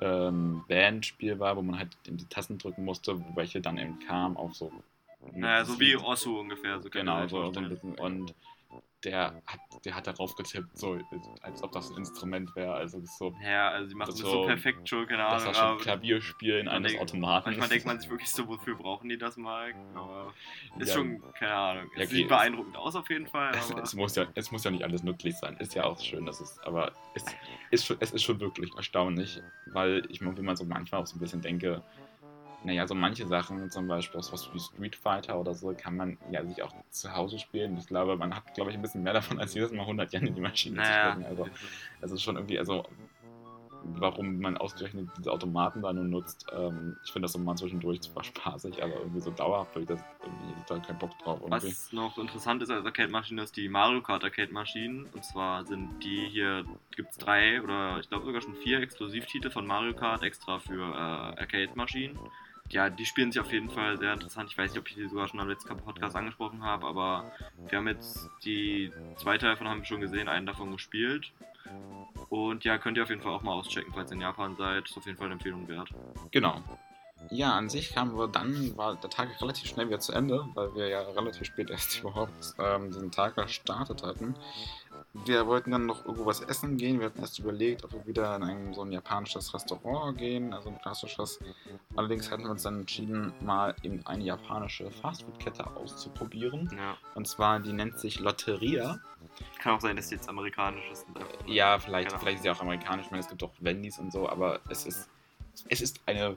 ähm, 0.00 0.64
Bandspiel 0.68 1.38
war, 1.38 1.56
wo 1.56 1.62
man 1.62 1.78
halt 1.78 1.96
die 2.06 2.28
Tasten 2.28 2.58
drücken 2.58 2.84
musste, 2.84 3.18
welche 3.34 3.60
dann 3.60 3.78
eben 3.78 3.98
kam 4.00 4.36
auf 4.36 4.54
so. 4.54 4.70
Naja, 5.32 5.64
so 5.64 5.80
wie 5.80 5.96
Osu 5.96 6.38
ungefähr. 6.40 6.80
So 6.80 6.90
Genau, 6.90 7.26
so, 7.26 7.52
so 7.52 7.60
ein 7.60 7.68
bisschen. 7.68 7.94
Und 7.94 8.34
der 9.06 9.40
hat, 9.46 9.60
der 9.84 9.94
hat 9.94 10.06
darauf 10.08 10.34
getippt, 10.34 10.76
so 10.76 10.98
als 11.40 11.62
ob 11.62 11.70
das 11.72 11.90
ein 11.92 11.98
Instrument 11.98 12.54
wäre. 12.56 12.74
Also 12.74 12.98
das 13.00 13.16
so, 13.16 13.32
Ja, 13.40 13.68
also 13.70 13.88
die 13.88 13.94
machen 13.94 14.10
Das 14.10 14.18
das 14.20 14.28
so- 14.30 14.42
so 14.42 14.46
perfekt 14.46 14.88
schon, 14.88 15.06
keine 15.06 15.22
das 15.22 15.42
Ahnung. 15.44 15.54
war 15.54 15.68
schon 15.70 15.78
Klavierspielen 15.78 16.66
eines 16.68 16.92
denkt- 16.92 17.02
Automaten. 17.02 17.48
Manchmal 17.48 17.68
denkt 17.68 17.86
man 17.86 18.00
sich 18.00 18.10
wirklich 18.10 18.30
so, 18.30 18.48
wofür 18.48 18.74
brauchen 18.74 19.08
die 19.08 19.16
das 19.16 19.36
mal? 19.36 19.72
Aber 19.94 20.34
ist 20.78 20.88
Ja. 20.88 20.94
schon, 20.94 21.22
keine 21.38 21.54
Ahnung. 21.54 21.84
Ja, 21.94 22.02
Es 22.02 22.08
okay, 22.08 22.16
sieht 22.16 22.28
beeindruckend 22.28 22.76
aus 22.76 22.96
auf 22.96 23.08
jeden 23.08 23.26
Fall, 23.28 23.52
Es, 23.54 23.70
es, 23.70 23.94
muss 23.94 24.16
ja, 24.16 24.26
es 24.34 24.50
muss 24.50 24.64
ja 24.64 24.70
nicht 24.72 24.82
alles 24.82 25.02
nützlich 25.04 25.36
sein. 25.38 25.56
Ist 25.58 25.74
ja 25.74 25.84
auch 25.84 26.00
schön, 26.00 26.26
dass 26.26 26.40
es, 26.40 26.58
aber 26.64 26.90
es 27.14 27.24
ist 27.70 27.86
schon, 27.86 27.96
es 28.00 28.10
ist 28.12 28.22
schon 28.24 28.40
wirklich 28.40 28.74
erstaunlich, 28.76 29.40
weil 29.66 30.02
ich 30.08 30.20
wie 30.20 30.42
man 30.42 30.56
so 30.56 30.64
manchmal 30.64 31.00
auch 31.02 31.06
so 31.06 31.16
ein 31.16 31.20
bisschen 31.20 31.40
denke, 31.40 31.82
naja, 32.64 32.86
so 32.86 32.94
manche 32.94 33.26
Sachen, 33.26 33.70
zum 33.70 33.86
Beispiel 33.86 34.18
aus 34.18 34.32
was 34.32 34.52
wie 34.52 34.58
Street 34.58 34.96
Fighter 34.96 35.38
oder 35.38 35.54
so, 35.54 35.74
kann 35.74 35.96
man 35.96 36.18
ja 36.30 36.44
sich 36.44 36.62
auch 36.62 36.72
zu 36.90 37.12
Hause 37.14 37.38
spielen. 37.38 37.76
Ich 37.76 37.86
glaube, 37.86 38.16
man 38.16 38.34
hat, 38.34 38.54
glaube 38.54 38.70
ich, 38.70 38.76
ein 38.76 38.82
bisschen 38.82 39.02
mehr 39.02 39.12
davon, 39.12 39.38
als 39.38 39.54
jedes 39.54 39.72
Mal 39.72 39.82
100 39.82 40.12
Yen 40.12 40.26
in 40.26 40.34
die 40.34 40.40
Maschine 40.40 40.76
naja. 40.76 40.88
zu 40.88 41.20
stecken. 41.20 41.26
Also, 41.26 41.48
also 42.00 42.16
schon 42.16 42.36
irgendwie, 42.36 42.58
also 42.58 42.84
warum 43.94 44.40
man 44.40 44.56
ausgerechnet 44.56 45.08
diese 45.16 45.32
Automaten 45.32 45.82
da 45.82 45.92
nur 45.92 46.04
nutzt, 46.04 46.46
ähm, 46.52 46.96
ich 47.04 47.12
finde 47.12 47.26
das 47.26 47.32
so 47.32 47.38
mal 47.38 47.56
zwischendurch 47.56 48.00
zwar 48.00 48.24
spaßig, 48.24 48.82
aber 48.82 48.94
irgendwie 48.96 49.20
so 49.20 49.30
dauerhaft, 49.30 49.74
weil 49.74 49.82
ich 49.82 49.88
das 49.88 50.02
irgendwie 50.22 50.54
da 50.66 50.78
keinen 50.78 50.98
Bock 50.98 51.16
drauf. 51.18 51.40
Irgendwie. 51.40 51.68
Was 51.68 51.92
noch 51.92 52.18
interessant 52.18 52.62
ist 52.62 52.70
als 52.70 52.84
Arcade-Maschine, 52.84 53.42
ist 53.42 53.56
die 53.56 53.68
Mario 53.68 54.02
Kart 54.02 54.24
Arcade-Maschinen. 54.24 55.06
Und 55.06 55.24
zwar 55.24 55.64
sind 55.64 56.02
die 56.02 56.26
hier, 56.28 56.64
gibt 56.94 57.10
es 57.10 57.18
drei 57.18 57.62
oder 57.62 57.98
ich 58.00 58.08
glaube 58.08 58.24
sogar 58.24 58.40
schon 58.40 58.54
vier 58.56 58.80
Exklusivtitel 58.80 59.50
von 59.50 59.66
Mario 59.66 59.94
Kart 59.94 60.22
extra 60.22 60.58
für 60.58 60.82
äh, 60.82 61.40
Arcade-Maschinen. 61.40 62.18
Ja, 62.70 62.90
die 62.90 63.06
spielen 63.06 63.32
sich 63.32 63.40
auf 63.40 63.52
jeden 63.52 63.70
Fall 63.70 63.98
sehr 63.98 64.12
interessant. 64.12 64.50
Ich 64.50 64.58
weiß 64.58 64.70
nicht, 64.72 64.80
ob 64.80 64.88
ich 64.88 64.94
die 64.94 65.08
sogar 65.08 65.28
schon 65.28 65.40
am 65.40 65.48
letzten 65.48 65.76
Podcast 65.76 66.16
angesprochen 66.16 66.64
habe, 66.64 66.86
aber 66.86 67.32
wir 67.68 67.78
haben 67.78 67.88
jetzt 67.88 68.28
die 68.44 68.92
zwei 69.16 69.38
Teile 69.38 69.52
davon 69.52 69.68
haben 69.68 69.80
wir 69.80 69.86
schon 69.86 70.00
gesehen, 70.00 70.28
einen 70.28 70.46
davon 70.46 70.72
gespielt. 70.72 71.32
Und 72.28 72.64
ja, 72.64 72.78
könnt 72.78 72.96
ihr 72.96 73.02
auf 73.02 73.08
jeden 73.08 73.22
Fall 73.22 73.32
auch 73.32 73.42
mal 73.42 73.52
auschecken, 73.52 73.92
falls 73.94 74.10
ihr 74.10 74.16
in 74.16 74.20
Japan 74.20 74.56
seid. 74.56 74.88
Ist 74.88 74.96
auf 74.96 75.06
jeden 75.06 75.16
Fall 75.16 75.26
eine 75.26 75.34
Empfehlung 75.34 75.68
wert. 75.68 75.90
Genau. 76.30 76.62
Ja, 77.30 77.54
an 77.54 77.68
sich 77.68 77.94
kamen 77.94 78.16
wir 78.16 78.28
dann, 78.28 78.76
war 78.76 78.94
der 78.96 79.10
Tag 79.10 79.40
relativ 79.40 79.68
schnell 79.68 79.88
wieder 79.88 79.98
zu 79.98 80.12
Ende, 80.12 80.46
weil 80.54 80.74
wir 80.74 80.88
ja 80.88 81.00
relativ 81.00 81.46
spät 81.46 81.70
erst 81.70 81.98
überhaupt 82.00 82.54
ähm, 82.58 82.90
diesen 82.90 83.10
Tag 83.10 83.36
gestartet 83.36 84.02
hatten. 84.02 84.34
Wir 85.24 85.46
wollten 85.46 85.70
dann 85.70 85.86
noch 85.86 86.04
irgendwo 86.04 86.26
was 86.26 86.40
essen 86.40 86.76
gehen. 86.76 86.98
Wir 87.00 87.06
hatten 87.06 87.20
erst 87.20 87.38
überlegt, 87.38 87.84
ob 87.84 87.92
wir 87.92 88.06
wieder 88.06 88.36
in 88.36 88.42
ein 88.42 88.74
so 88.74 88.82
ein 88.82 88.92
japanisches 88.92 89.52
Restaurant 89.54 90.18
gehen, 90.18 90.52
also 90.52 90.68
ein 90.68 90.78
klassisches. 90.80 91.40
Allerdings 91.96 92.30
hatten 92.30 92.44
wir 92.44 92.50
uns 92.50 92.62
dann 92.62 92.80
entschieden, 92.80 93.32
mal 93.40 93.74
eben 93.82 94.04
eine 94.06 94.24
japanische 94.24 94.90
Fastfood-Kette 94.90 95.66
auszuprobieren. 95.76 96.70
Ja. 96.76 96.96
Und 97.14 97.26
zwar, 97.26 97.60
die 97.60 97.72
nennt 97.72 97.98
sich 97.98 98.20
Lotteria. 98.20 99.00
Kann 99.60 99.74
auch 99.74 99.80
sein, 99.80 99.96
dass 99.96 100.08
die 100.08 100.14
jetzt 100.16 100.28
amerikanisch 100.28 100.84
ist. 100.92 101.06
Ja, 101.46 101.78
vielleicht, 101.78 102.08
Genau. 102.08 102.20
vielleicht 102.20 102.36
ist 102.38 102.42
sie 102.42 102.50
auch 102.50 102.60
amerikanisch, 102.60 103.06
ich 103.06 103.10
meine, 103.10 103.22
es 103.22 103.28
gibt 103.28 103.42
auch 103.42 103.52
Wendys 103.60 103.98
und 103.98 104.12
so, 104.12 104.28
aber 104.28 104.60
es 104.68 104.86
ist, 104.86 105.08
es 105.68 105.80
ist 105.80 106.00
eine 106.06 106.36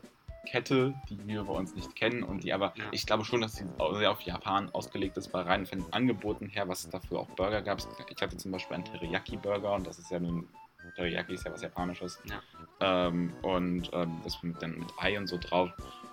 Kette, 0.49 0.93
die 1.09 1.27
wir 1.27 1.43
bei 1.43 1.53
uns 1.53 1.75
nicht 1.75 1.95
kennen 1.95 2.23
und 2.23 2.43
die 2.43 2.53
aber, 2.53 2.73
Ja. 2.75 2.85
ich 2.91 3.05
glaube 3.05 3.23
schon, 3.23 3.41
dass 3.41 3.55
sie 3.55 3.65
sehr 3.93 4.11
auf 4.11 4.21
Japan 4.21 4.69
ausgelegt 4.73 5.15
ist, 5.17 5.31
weil 5.33 5.43
rein 5.43 5.65
von 5.65 5.79
den 5.79 5.93
Angeboten 5.93 6.47
her, 6.47 6.67
was 6.67 6.83
es 6.83 6.89
dafür 6.89 7.19
auch 7.19 7.27
Burger 7.29 7.61
gab. 7.61 7.79
Ich 8.09 8.21
hatte 8.21 8.37
zum 8.37 8.51
Beispiel 8.51 8.75
einen 8.75 8.85
Teriyaki-Burger 8.85 9.73
und 9.73 9.85
das 9.85 9.99
ist 9.99 10.09
ja 10.09 10.19
nun, 10.19 10.47
Teriyaki 10.95 11.33
ist 11.33 11.45
ja 11.45 11.51
was 11.53 11.61
Japanisches. 11.61 12.19
Ja. 12.25 12.41
Ähm, 12.81 13.31
und 13.43 13.89
ähm, 13.93 14.19
das 14.23 14.41
mit, 14.41 14.61
dann 14.61 14.79
mit 14.79 14.89
Ei 14.97 15.17
und 15.17 15.27
so 15.27 15.37
drauf 15.37 15.69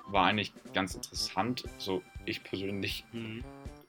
war 0.09 0.27
eigentlich 0.27 0.53
ganz 0.75 0.95
interessant. 0.95 1.65
So, 1.79 2.03
ich 2.27 2.45
persönlich 2.45 3.05
Mhm. 3.13 3.43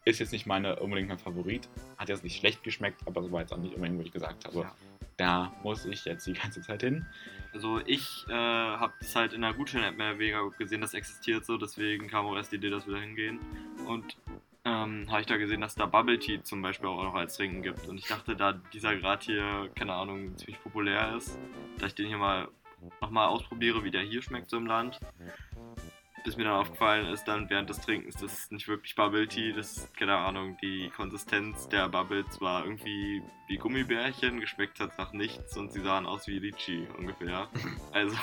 ist 0.05 0.19
jetzt 0.19 0.31
nicht 0.31 0.45
meine 0.45 0.77
unbedingt 0.79 1.09
mein 1.09 1.19
Favorit. 1.19 1.67
Hat 1.97 2.07
jetzt 2.09 2.23
nicht 2.23 2.37
schlecht 2.39 2.63
geschmeckt, 2.63 3.01
aber 3.05 3.21
so 3.21 3.31
war 3.31 3.41
jetzt 3.41 3.51
auch 3.53 3.57
nicht 3.57 3.75
unbedingt, 3.75 3.99
wo 3.99 4.03
ich 4.03 4.11
gesagt 4.13 4.45
habe, 4.45 4.59
Ja. 4.61 4.75
Da 5.17 5.51
muss 5.63 5.85
ich 5.85 6.05
jetzt 6.05 6.25
die 6.27 6.33
ganze 6.33 6.61
Zeit 6.61 6.81
hin. 6.81 7.05
Also 7.53 7.81
ich 7.85 8.25
äh, 8.29 8.33
habe 8.33 8.93
das 8.99 9.15
halt 9.15 9.33
in 9.33 9.41
der 9.41 9.53
Gutschein-App 9.53 9.97
mehr 9.97 10.11
oder 10.11 10.19
weniger 10.19 10.49
gesehen, 10.51 10.81
das 10.81 10.93
existiert 10.93 11.45
so, 11.45 11.57
deswegen 11.57 12.07
kam 12.07 12.25
auch 12.25 12.35
erst 12.35 12.51
die 12.51 12.57
Idee, 12.57 12.69
dass 12.69 12.85
wir 12.87 12.95
da 12.95 13.01
hingehen. 13.01 13.39
Und 13.87 14.15
ähm, 14.63 15.05
habe 15.09 15.21
ich 15.21 15.27
da 15.27 15.37
gesehen, 15.37 15.61
dass 15.61 15.75
da 15.75 15.85
Bubble 15.85 16.19
Tea 16.19 16.43
zum 16.43 16.61
Beispiel 16.61 16.89
auch 16.89 17.03
noch 17.03 17.15
als 17.15 17.37
Trinken 17.37 17.61
gibt. 17.61 17.87
Und 17.87 17.97
ich 17.97 18.07
dachte, 18.07 18.35
da 18.35 18.53
dieser 18.73 18.95
Grad 18.97 19.23
hier, 19.23 19.69
keine 19.75 19.93
Ahnung, 19.93 20.37
ziemlich 20.37 20.61
populär 20.61 21.15
ist, 21.15 21.37
dass 21.79 21.89
ich 21.89 21.95
den 21.95 22.07
hier 22.07 22.17
mal 22.17 22.49
nochmal 23.01 23.27
ausprobiere, 23.27 23.83
wie 23.83 23.91
der 23.91 24.01
hier 24.01 24.21
schmeckt 24.21 24.49
so 24.49 24.57
im 24.57 24.67
Land. 24.67 24.99
Bis 26.23 26.35
mir 26.35 26.43
dann 26.43 26.53
aufgefallen 26.53 27.07
ist, 27.07 27.25
dann 27.27 27.49
während 27.49 27.69
des 27.69 27.79
Trinkens, 27.79 28.15
das 28.15 28.33
ist 28.33 28.51
nicht 28.51 28.67
wirklich 28.67 28.95
Bubble 28.95 29.27
Tea, 29.27 29.53
das 29.53 29.77
ist, 29.77 29.95
keine 29.95 30.15
Ahnung, 30.15 30.57
die 30.61 30.89
Konsistenz 30.95 31.69
der 31.69 31.87
Bubbles 31.87 32.41
war 32.41 32.63
irgendwie 32.65 33.21
wie 33.47 33.57
Gummibärchen, 33.57 34.39
geschmeckt 34.39 34.79
hat 34.79 34.97
nach 34.97 35.13
nichts 35.13 35.55
und 35.55 35.71
sie 35.71 35.81
sahen 35.81 36.05
aus 36.05 36.27
wie 36.27 36.39
Litchi 36.39 36.87
ungefähr. 36.97 37.47
Also, 37.93 38.15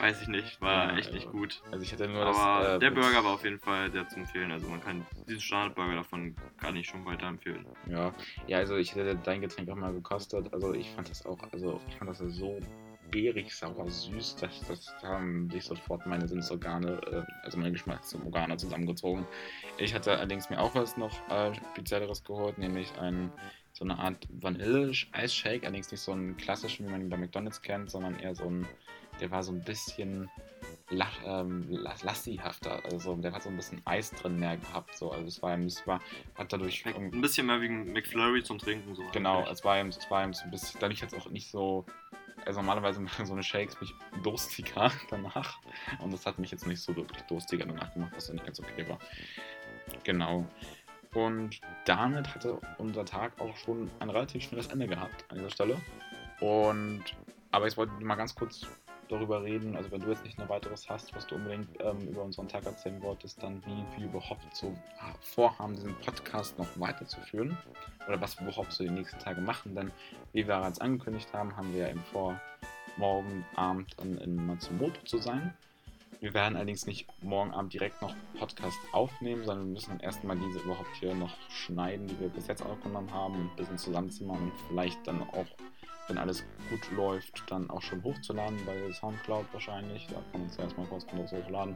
weiß 0.00 0.22
ich 0.22 0.28
nicht, 0.28 0.60
war 0.60 0.90
Ja, 0.90 0.96
echt 0.96 1.12
nicht 1.12 1.26
also, 1.26 1.38
gut. 1.38 1.62
Also 1.70 1.84
ich 1.84 1.92
hatte 1.92 2.08
nur 2.08 2.24
Aber 2.24 2.64
das. 2.64 2.76
äh, 2.76 2.78
der 2.80 2.90
Burger 2.90 3.22
war 3.24 3.34
auf 3.34 3.44
jeden 3.44 3.60
Fall 3.60 3.92
sehr 3.92 4.08
zu 4.08 4.18
empfehlen. 4.18 4.50
Also 4.50 4.66
man 4.68 4.80
kann 4.82 5.06
diesen 5.28 5.40
Standardburger 5.40 5.94
davon 5.96 6.34
kann 6.58 6.74
ich 6.74 6.88
schon 6.88 7.04
weiterempfehlen. 7.04 7.64
Ja, 7.86 8.12
ja, 8.48 8.58
also 8.58 8.76
ich 8.76 8.94
hätte 8.94 9.14
dein 9.16 9.40
Getränk 9.40 9.68
auch 9.70 9.76
mal 9.76 9.92
gekostet. 9.92 10.52
Also 10.52 10.74
ich 10.74 10.90
fand 10.90 11.10
das 11.10 11.24
auch, 11.26 11.38
also 11.52 11.80
ich 11.88 11.94
fand 11.96 12.10
das 12.10 12.18
so 12.18 12.58
beerig, 13.12 13.54
sauer, 13.54 13.88
süß, 13.88 14.36
dass 14.36 14.60
das 14.66 14.92
haben 15.02 15.48
sich 15.50 15.64
sofort 15.64 16.04
meine 16.06 16.26
Sinnesorgane, 16.26 17.00
äh, 17.12 17.22
also 17.44 17.58
meine 17.58 17.70
Geschmacksorgane 17.70 18.56
zusammengezogen. 18.56 19.24
Ich 19.78 19.94
hatte 19.94 20.16
allerdings 20.16 20.50
mir 20.50 20.60
auch 20.60 20.74
was 20.74 20.96
noch 20.96 21.12
äh, 21.30 21.54
spezielleres 21.54 22.24
geholt, 22.24 22.58
nämlich 22.58 22.90
ein 22.98 23.30
so 23.74 23.84
eine 23.84 23.98
Art 23.98 24.28
Vanille-Eisshake, 24.30 25.62
allerdings 25.62 25.90
nicht 25.90 26.02
so 26.02 26.12
einen 26.12 26.36
klassischen, 26.36 26.86
wie 26.86 26.90
man 26.90 27.00
ihn 27.00 27.08
bei 27.08 27.16
McDonalds 27.16 27.62
kennt, 27.62 27.90
sondern 27.90 28.18
eher 28.18 28.34
so 28.34 28.44
ein, 28.44 28.66
der 29.20 29.30
war 29.30 29.42
so 29.42 29.52
ein 29.52 29.62
bisschen 29.62 30.28
lach, 30.92 31.18
ähm, 31.24 31.66
las- 31.70 32.02
lassihafter, 32.04 32.84
also 32.84 33.16
der 33.16 33.32
hat 33.32 33.42
so 33.42 33.48
ein 33.48 33.56
bisschen 33.56 33.80
Eis 33.84 34.10
drin 34.10 34.38
mehr 34.38 34.56
gehabt, 34.56 34.96
so, 34.96 35.10
also 35.10 35.26
es 35.26 35.42
war, 35.42 35.58
es 35.58 35.86
war, 35.86 36.00
hat 36.36 36.52
dadurch 36.52 36.84
ein 36.86 37.10
bisschen 37.20 37.46
mehr 37.46 37.60
wie 37.60 37.68
McFlurry 37.68 38.42
zum 38.42 38.58
Trinken. 38.58 38.94
So 38.94 39.02
Genau, 39.12 39.38
eigentlich. 39.38 39.52
es 39.52 39.64
war 39.64 39.78
eben, 39.78 39.88
es 39.88 40.10
war 40.10 40.22
eben 40.22 40.32
so 40.32 40.44
ein 40.44 40.50
bisschen, 40.50 40.78
dadurch 40.80 41.00
jetzt 41.00 41.14
auch 41.14 41.28
nicht 41.30 41.50
so, 41.50 41.84
also 42.44 42.60
normalerweise 42.60 43.00
machen 43.00 43.26
so 43.26 43.32
eine 43.32 43.42
Shakes 43.42 43.80
mich 43.80 43.94
durstiger 44.22 44.92
danach 45.10 45.58
und 46.00 46.12
das 46.12 46.26
hat 46.26 46.38
mich 46.38 46.50
jetzt 46.50 46.66
nicht 46.66 46.80
so 46.80 46.94
wirklich 46.94 47.22
durstiger 47.22 47.64
danach 47.66 47.92
gemacht, 47.94 48.12
was 48.14 48.26
dann 48.26 48.36
nicht 48.36 48.46
ganz 48.46 48.60
okay 48.60 48.88
war. 48.88 48.98
Genau. 50.04 50.46
Und 51.14 51.60
damit 51.84 52.34
hatte 52.34 52.58
unser 52.78 53.04
Tag 53.04 53.38
auch 53.40 53.54
schon 53.58 53.90
ein 53.98 54.08
relativ 54.08 54.44
schnelles 54.44 54.68
Ende 54.68 54.86
gehabt 54.86 55.24
an 55.30 55.36
dieser 55.36 55.50
Stelle. 55.50 55.76
Und, 56.40 57.04
aber 57.50 57.66
ich 57.66 57.76
wollte 57.76 57.92
mal 58.02 58.14
ganz 58.14 58.34
kurz 58.34 58.66
darüber 59.08 59.42
reden. 59.42 59.76
Also 59.76 59.90
wenn 59.90 60.00
du 60.00 60.08
jetzt 60.10 60.24
nicht 60.24 60.38
noch 60.38 60.48
weiteres 60.48 60.88
hast, 60.88 61.14
was 61.14 61.26
du 61.26 61.34
unbedingt 61.36 61.68
ähm, 61.80 62.08
über 62.08 62.22
unseren 62.22 62.48
Tag 62.48 62.64
erzählen 62.64 63.00
wolltest, 63.02 63.42
dann 63.42 63.62
wie 63.66 63.98
wir 63.98 64.06
überhaupt 64.06 64.54
so 64.54 64.74
vorhaben, 65.20 65.74
diesen 65.74 65.94
Podcast 65.96 66.58
noch 66.58 66.68
weiterzuführen. 66.76 67.56
Oder 68.06 68.20
was 68.20 68.38
wir 68.38 68.46
überhaupt 68.46 68.72
so 68.72 68.84
die 68.84 68.90
nächsten 68.90 69.18
Tage 69.18 69.40
machen. 69.40 69.74
Denn 69.74 69.90
wie 70.32 70.46
wir 70.46 70.56
bereits 70.56 70.80
angekündigt 70.80 71.32
haben, 71.32 71.56
haben 71.56 71.72
wir 71.72 71.82
ja 71.82 71.90
eben 71.90 72.02
vor, 72.12 72.40
morgen 72.96 73.44
Abend 73.56 73.94
in, 74.02 74.18
in 74.18 74.46
Matsumoto 74.46 75.02
zu 75.04 75.18
sein. 75.18 75.54
Wir 76.20 76.34
werden 76.34 76.54
allerdings 76.54 76.86
nicht 76.86 77.08
morgen 77.22 77.52
Abend 77.52 77.72
direkt 77.72 78.00
noch 78.00 78.14
Podcast 78.38 78.78
aufnehmen, 78.92 79.44
sondern 79.44 79.66
wir 79.66 79.72
müssen 79.72 79.90
dann 79.90 80.00
erstmal 80.00 80.38
diese 80.38 80.60
überhaupt 80.60 80.94
hier 81.00 81.14
noch 81.14 81.34
schneiden, 81.50 82.06
die 82.06 82.20
wir 82.20 82.28
bis 82.28 82.46
jetzt 82.46 82.64
aufgenommen 82.64 83.12
haben, 83.12 83.34
ein 83.34 83.56
bisschen 83.56 83.78
zusammenzimmern 83.78 84.40
und 84.40 84.52
vielleicht 84.68 85.04
dann 85.06 85.22
auch, 85.22 85.46
wenn 86.12 86.18
alles 86.18 86.44
gut 86.68 86.90
läuft, 86.94 87.42
dann 87.50 87.70
auch 87.70 87.80
schon 87.80 88.02
hochzuladen 88.02 88.58
bei 88.66 88.92
Soundcloud 88.92 89.46
wahrscheinlich. 89.52 90.06
Da 90.08 90.16
kann 90.30 90.42
man 90.42 90.50
es 90.50 90.58
erstmal 90.58 90.86
kostenlos 90.86 91.32
hochladen. 91.32 91.74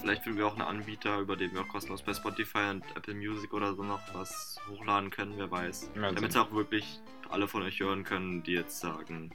Vielleicht 0.00 0.22
finden 0.22 0.38
wir 0.38 0.46
auch 0.46 0.54
einen 0.54 0.62
Anbieter, 0.62 1.18
über 1.18 1.36
den 1.36 1.52
wir 1.52 1.60
auch 1.60 1.68
kostenlos 1.68 2.02
bei 2.02 2.14
Spotify 2.14 2.70
und 2.70 2.84
Apple 2.96 3.14
Music 3.14 3.52
oder 3.52 3.74
so 3.74 3.82
noch 3.82 4.00
was 4.14 4.56
hochladen 4.70 5.10
können, 5.10 5.34
wer 5.36 5.50
weiß. 5.50 5.90
Ja, 5.94 6.12
Damit 6.12 6.30
es 6.30 6.36
auch 6.36 6.52
wirklich 6.52 7.00
alle 7.28 7.48
von 7.48 7.62
euch 7.62 7.80
hören 7.80 8.02
können, 8.02 8.42
die 8.42 8.52
jetzt 8.52 8.80
sagen, 8.80 9.30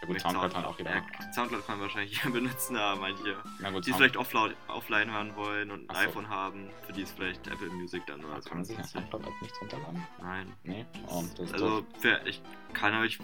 ja 0.00 0.06
gut, 0.06 0.20
Soundcloud 0.20 0.52
kann 0.52 0.64
auch 0.64 0.78
jeder 0.78 0.94
ja. 0.96 1.02
Soundcloud 1.32 1.66
kann 1.66 1.80
wahrscheinlich 1.80 2.16
jeder 2.16 2.30
benutzen, 2.34 2.76
aber 2.76 3.00
manche, 3.00 3.36
Na 3.60 3.70
gut, 3.70 3.86
die 3.86 3.90
es 3.90 3.96
vielleicht 3.96 4.16
offline, 4.16 4.54
offline 4.68 5.12
hören 5.12 5.34
wollen 5.36 5.70
und 5.70 5.80
ein 5.82 5.86
Ach 5.88 6.02
so. 6.02 6.08
iPhone 6.08 6.28
haben, 6.28 6.70
für 6.86 6.92
die 6.92 7.02
ist 7.02 7.16
vielleicht 7.16 7.46
Apple 7.48 7.68
Music 7.70 8.06
dann 8.06 8.24
oder 8.24 8.40
so. 8.40 8.48
kann 8.48 8.58
man 8.58 8.64
sich 8.64 8.76
Soundcloud-App 8.84 9.42
nichts 9.42 9.60
runterladen? 9.60 10.02
Nein. 10.20 10.52
Nee? 10.64 10.86
Das 11.06 11.22
ist 11.40 11.52
Also, 11.54 11.84
für, 11.98 12.20
ich 12.26 12.40
kann 12.72 12.94
euch 13.02 13.18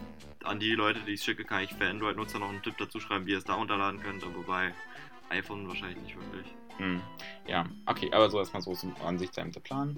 an 0.45 0.59
die 0.61 0.73
Leute, 0.73 1.01
die 1.01 1.15
es 1.15 1.25
schicke, 1.25 1.45
kann 1.45 1.63
ich 1.63 1.73
für 1.75 1.89
Android-Nutzer 1.89 2.39
noch 2.39 2.49
einen 2.51 2.63
Tipp 2.63 2.75
dazu 2.79 2.99
schreiben, 3.01 3.27
wie 3.27 3.33
ihr 3.33 3.39
es 3.39 3.45
da 3.45 3.55
runterladen 3.55 4.01
könnt, 4.01 4.25
aber 4.25 4.43
bei 4.43 4.75
iPhone 5.31 5.67
wahrscheinlich 5.69 5.99
nicht 6.03 6.17
wirklich. 6.17 6.47
Hm, 6.79 7.01
Ja, 7.47 7.67
okay, 7.87 8.11
aber 8.13 8.29
so 8.31 8.39
erstmal 8.39 8.63
so 8.63 8.73
ist 8.73 8.85
an 9.05 9.19
sich 9.19 9.31
der 9.31 9.45
Plan. 9.45 9.97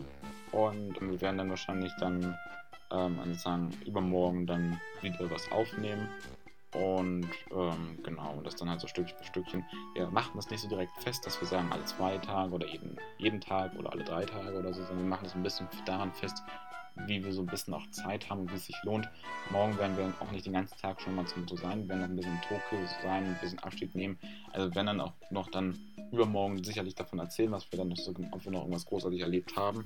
Und 0.53 1.01
wir 1.01 1.21
werden 1.21 1.39
dann 1.39 1.51
wahrscheinlich 1.51 1.93
dann 1.99 2.37
ähm, 2.91 3.19
also 3.19 3.35
sagen, 3.35 3.71
übermorgen 3.85 4.47
dann 4.47 4.81
wieder 5.01 5.31
was 5.31 5.51
aufnehmen. 5.51 6.09
Und 6.77 7.29
ähm, 7.53 7.99
genau, 8.03 8.41
das 8.43 8.57
dann 8.57 8.69
halt 8.69 8.81
so 8.81 8.87
Stückchen 8.87 9.17
für 9.17 9.25
Stückchen. 9.25 9.65
Wir 9.95 10.09
machen 10.09 10.33
das 10.35 10.51
nicht 10.51 10.61
so 10.61 10.69
direkt 10.69 10.97
fest, 11.03 11.25
dass 11.25 11.41
wir 11.41 11.49
sagen, 11.49 11.69
alle 11.73 11.85
zwei 11.85 12.19
Tage 12.19 12.53
oder 12.53 12.67
jeden, 12.67 12.97
jeden 13.19 13.41
Tag 13.41 13.75
oder 13.79 13.93
alle 13.93 14.05
drei 14.05 14.25
Tage 14.25 14.59
oder 14.59 14.75
so, 14.75 14.83
sondern 14.85 15.05
wir 15.05 15.09
machen 15.09 15.25
das 15.25 15.35
ein 15.35 15.43
bisschen 15.43 15.69
daran 15.87 16.13
fest, 16.13 16.43
wie 17.07 17.25
wir 17.25 17.33
so 17.33 17.43
ein 17.43 17.47
bisschen 17.47 17.73
auch 17.73 17.87
Zeit 17.91 18.29
haben 18.29 18.43
und 18.43 18.53
wie 18.53 18.57
es 18.57 18.67
sich 18.67 18.77
lohnt. 18.83 19.09
Morgen 19.51 19.77
werden 19.79 19.97
wir 19.97 20.13
auch 20.21 20.31
nicht 20.33 20.47
den 20.47 20.53
ganzen 20.53 20.77
Tag 20.79 21.01
schon 21.01 21.15
mal 21.15 21.27
zum 21.27 21.43
Motto 21.43 21.57
sein, 21.57 21.83
wir 21.83 21.89
werden 21.89 22.01
noch 22.01 22.09
ein 22.09 22.17
bisschen 22.17 22.35
in 22.35 22.43
Tokio 22.43 22.87
sein, 23.03 23.25
ein 23.25 23.39
bisschen 23.41 23.59
Abschied 23.61 23.95
nehmen. 23.95 24.19
Also 24.53 24.75
wenn 24.75 24.87
dann 24.87 25.01
auch 25.01 25.13
noch 25.31 25.51
dann 25.51 25.79
übermorgen 26.13 26.63
sicherlich 26.63 26.95
davon 26.95 27.19
erzählen, 27.19 27.53
was 27.53 27.71
wir 27.71 27.79
dann 27.79 27.89
noch 27.89 27.97
so, 27.97 28.11
ob 28.11 28.45
wir 28.45 28.53
noch 28.53 28.61
irgendwas 28.61 28.87
großartig 28.87 29.21
erlebt 29.21 29.57
haben. 29.57 29.85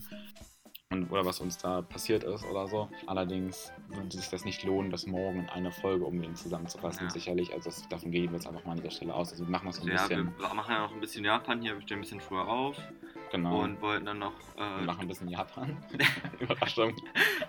Und, 0.93 1.09
oder 1.13 1.25
was 1.25 1.39
uns 1.41 1.57
da 1.57 1.83
passiert 1.83 2.25
ist 2.25 2.45
oder 2.45 2.67
so. 2.67 2.89
Allerdings 3.07 3.73
würde 3.87 4.17
sich 4.17 4.29
das 4.29 4.45
nicht 4.45 4.65
lohnen, 4.65 4.91
das 4.91 5.07
morgen 5.07 5.39
in 5.41 5.49
einer 5.49 5.71
Folge 5.71 6.05
unbedingt 6.05 6.37
zusammenzufassen, 6.37 7.05
Ja. 7.05 7.11
sicherlich. 7.11 7.53
Also 7.55 7.71
das, 7.71 7.89
davon 7.89 8.11
gehen 8.11 8.31
wir 8.33 8.39
jetzt 8.39 8.49
einfach 8.49 8.65
mal 8.65 8.73
an 8.73 8.79
dieser 8.79 8.91
Stelle 8.91 9.15
aus. 9.15 9.31
Also 9.31 9.45
wir 9.45 9.51
machen 9.53 9.67
das 9.67 9.81
ein 9.81 9.87
Ja, 9.87 10.09
wir 10.11 10.25
bisschen, 10.25 10.35
machen 10.57 10.73
ja 10.73 10.81
noch 10.81 10.93
ein 10.93 11.01
bisschen 11.01 11.25
Japan 11.25 11.61
hier, 11.63 11.75
wir 11.77 11.83
stehen 11.83 11.99
ein 11.99 12.01
bisschen 12.01 12.21
früher 12.21 12.49
auf 12.49 12.77
genau, 13.31 13.61
und 13.61 13.81
wollten 13.81 14.07
dann 14.07 14.19
noch. 14.19 14.33
wir 14.57 14.83
Äh, 14.83 14.85
machen 14.85 15.03
ein 15.03 15.09
bisschen 15.09 15.29
Japan. 15.29 15.77
Überraschung. 16.41 16.95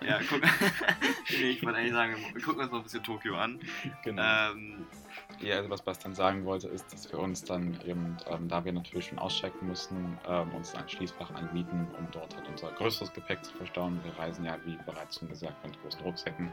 ja, 0.06 0.20
guck. 0.28 0.40
ich 1.28 1.62
wollte 1.64 1.78
eigentlich 1.78 1.92
sagen, 1.92 2.16
wir 2.32 2.42
gucken 2.42 2.62
uns 2.62 2.70
noch 2.72 2.78
ein 2.78 2.84
bisschen 2.84 3.02
Tokio 3.02 3.36
an. 3.36 3.60
Genau. 4.04 4.22
Ähm, 4.22 4.86
Ja, 5.40 5.56
also 5.56 5.70
was 5.70 5.82
Bastian 5.82 6.14
sagen 6.14 6.44
wollte, 6.44 6.68
ist, 6.68 6.92
dass 6.92 7.10
wir 7.10 7.18
uns 7.18 7.42
dann 7.44 7.80
eben, 7.84 8.16
ähm, 8.28 8.48
da 8.48 8.64
wir 8.64 8.72
natürlich 8.72 9.06
schon 9.06 9.18
auschecken 9.18 9.66
mussten, 9.66 10.18
ähm, 10.28 10.54
uns 10.54 10.74
ein 10.74 10.88
Schließfach 10.88 11.34
anbieten, 11.34 11.88
um 11.98 12.06
dort 12.12 12.36
halt 12.36 12.48
unser 12.48 12.70
größeres 12.72 13.12
Gepäck 13.12 13.44
zu 13.44 13.52
verstauen. 13.54 14.00
Wir 14.04 14.16
reisen 14.18 14.44
ja, 14.44 14.56
wie 14.64 14.76
bereits 14.86 15.18
schon 15.18 15.28
gesagt, 15.28 15.64
mit 15.66 15.80
großen 15.82 16.00
Rucksäcken 16.02 16.52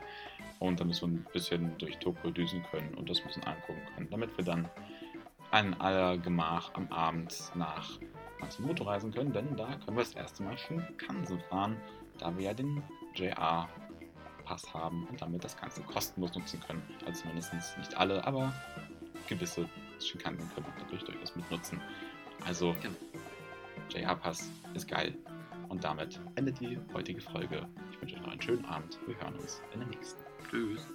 und 0.59 0.79
dann 0.79 0.87
müssen 0.87 1.11
wir 1.11 1.19
ein 1.19 1.25
bisschen 1.33 1.77
durch 1.77 1.97
Tokio 1.99 2.31
düsen 2.31 2.63
können 2.71 2.93
und 2.95 3.09
das 3.09 3.21
bisschen 3.21 3.43
angucken 3.43 3.81
können, 3.95 4.09
damit 4.09 4.35
wir 4.37 4.45
dann 4.45 4.67
an 5.51 5.75
aller 5.75 6.17
Gemach 6.17 6.71
am 6.73 6.87
Abend 6.91 7.51
nach 7.55 7.99
Matsumoto 8.39 8.83
reisen 8.83 9.11
können, 9.11 9.31
denn 9.33 9.55
da 9.55 9.67
können 9.67 9.97
wir 9.97 10.03
das 10.03 10.13
erste 10.13 10.43
Mal 10.43 10.57
Shinkansen 10.57 11.39
fahren, 11.49 11.77
da 12.17 12.35
wir 12.37 12.45
ja 12.45 12.53
den 12.53 12.81
JR 13.15 13.67
Pass 14.45 14.73
haben 14.73 15.05
und 15.07 15.21
damit 15.21 15.43
das 15.43 15.55
Ganze 15.57 15.81
kostenlos 15.83 16.33
nutzen 16.35 16.59
können. 16.65 16.81
Also 17.05 17.27
mindestens 17.27 17.77
nicht 17.77 17.95
alle, 17.95 18.25
aber 18.25 18.53
gewisse 19.27 19.69
Shinkansen 19.99 20.49
können 20.53 20.65
wir 20.65 20.83
natürlich 20.83 21.03
durchaus 21.03 21.35
mitnutzen. 21.35 21.79
Also 22.45 22.75
Genau. 22.81 22.95
JR 23.89 24.15
Pass 24.15 24.49
ist 24.73 24.87
geil. 24.87 25.15
Und 25.67 25.83
damit 25.83 26.19
endet 26.35 26.59
die 26.59 26.79
heutige 26.93 27.21
Folge. 27.21 27.67
Ich 27.91 28.01
wünsche 28.01 28.15
euch 28.15 28.21
noch 28.21 28.31
einen 28.31 28.41
schönen 28.41 28.65
Abend. 28.65 28.99
Wir 29.05 29.15
hören 29.21 29.35
uns 29.35 29.61
in 29.73 29.79
der 29.79 29.89
nächsten. 29.89 30.23
tschüss. 30.49 30.87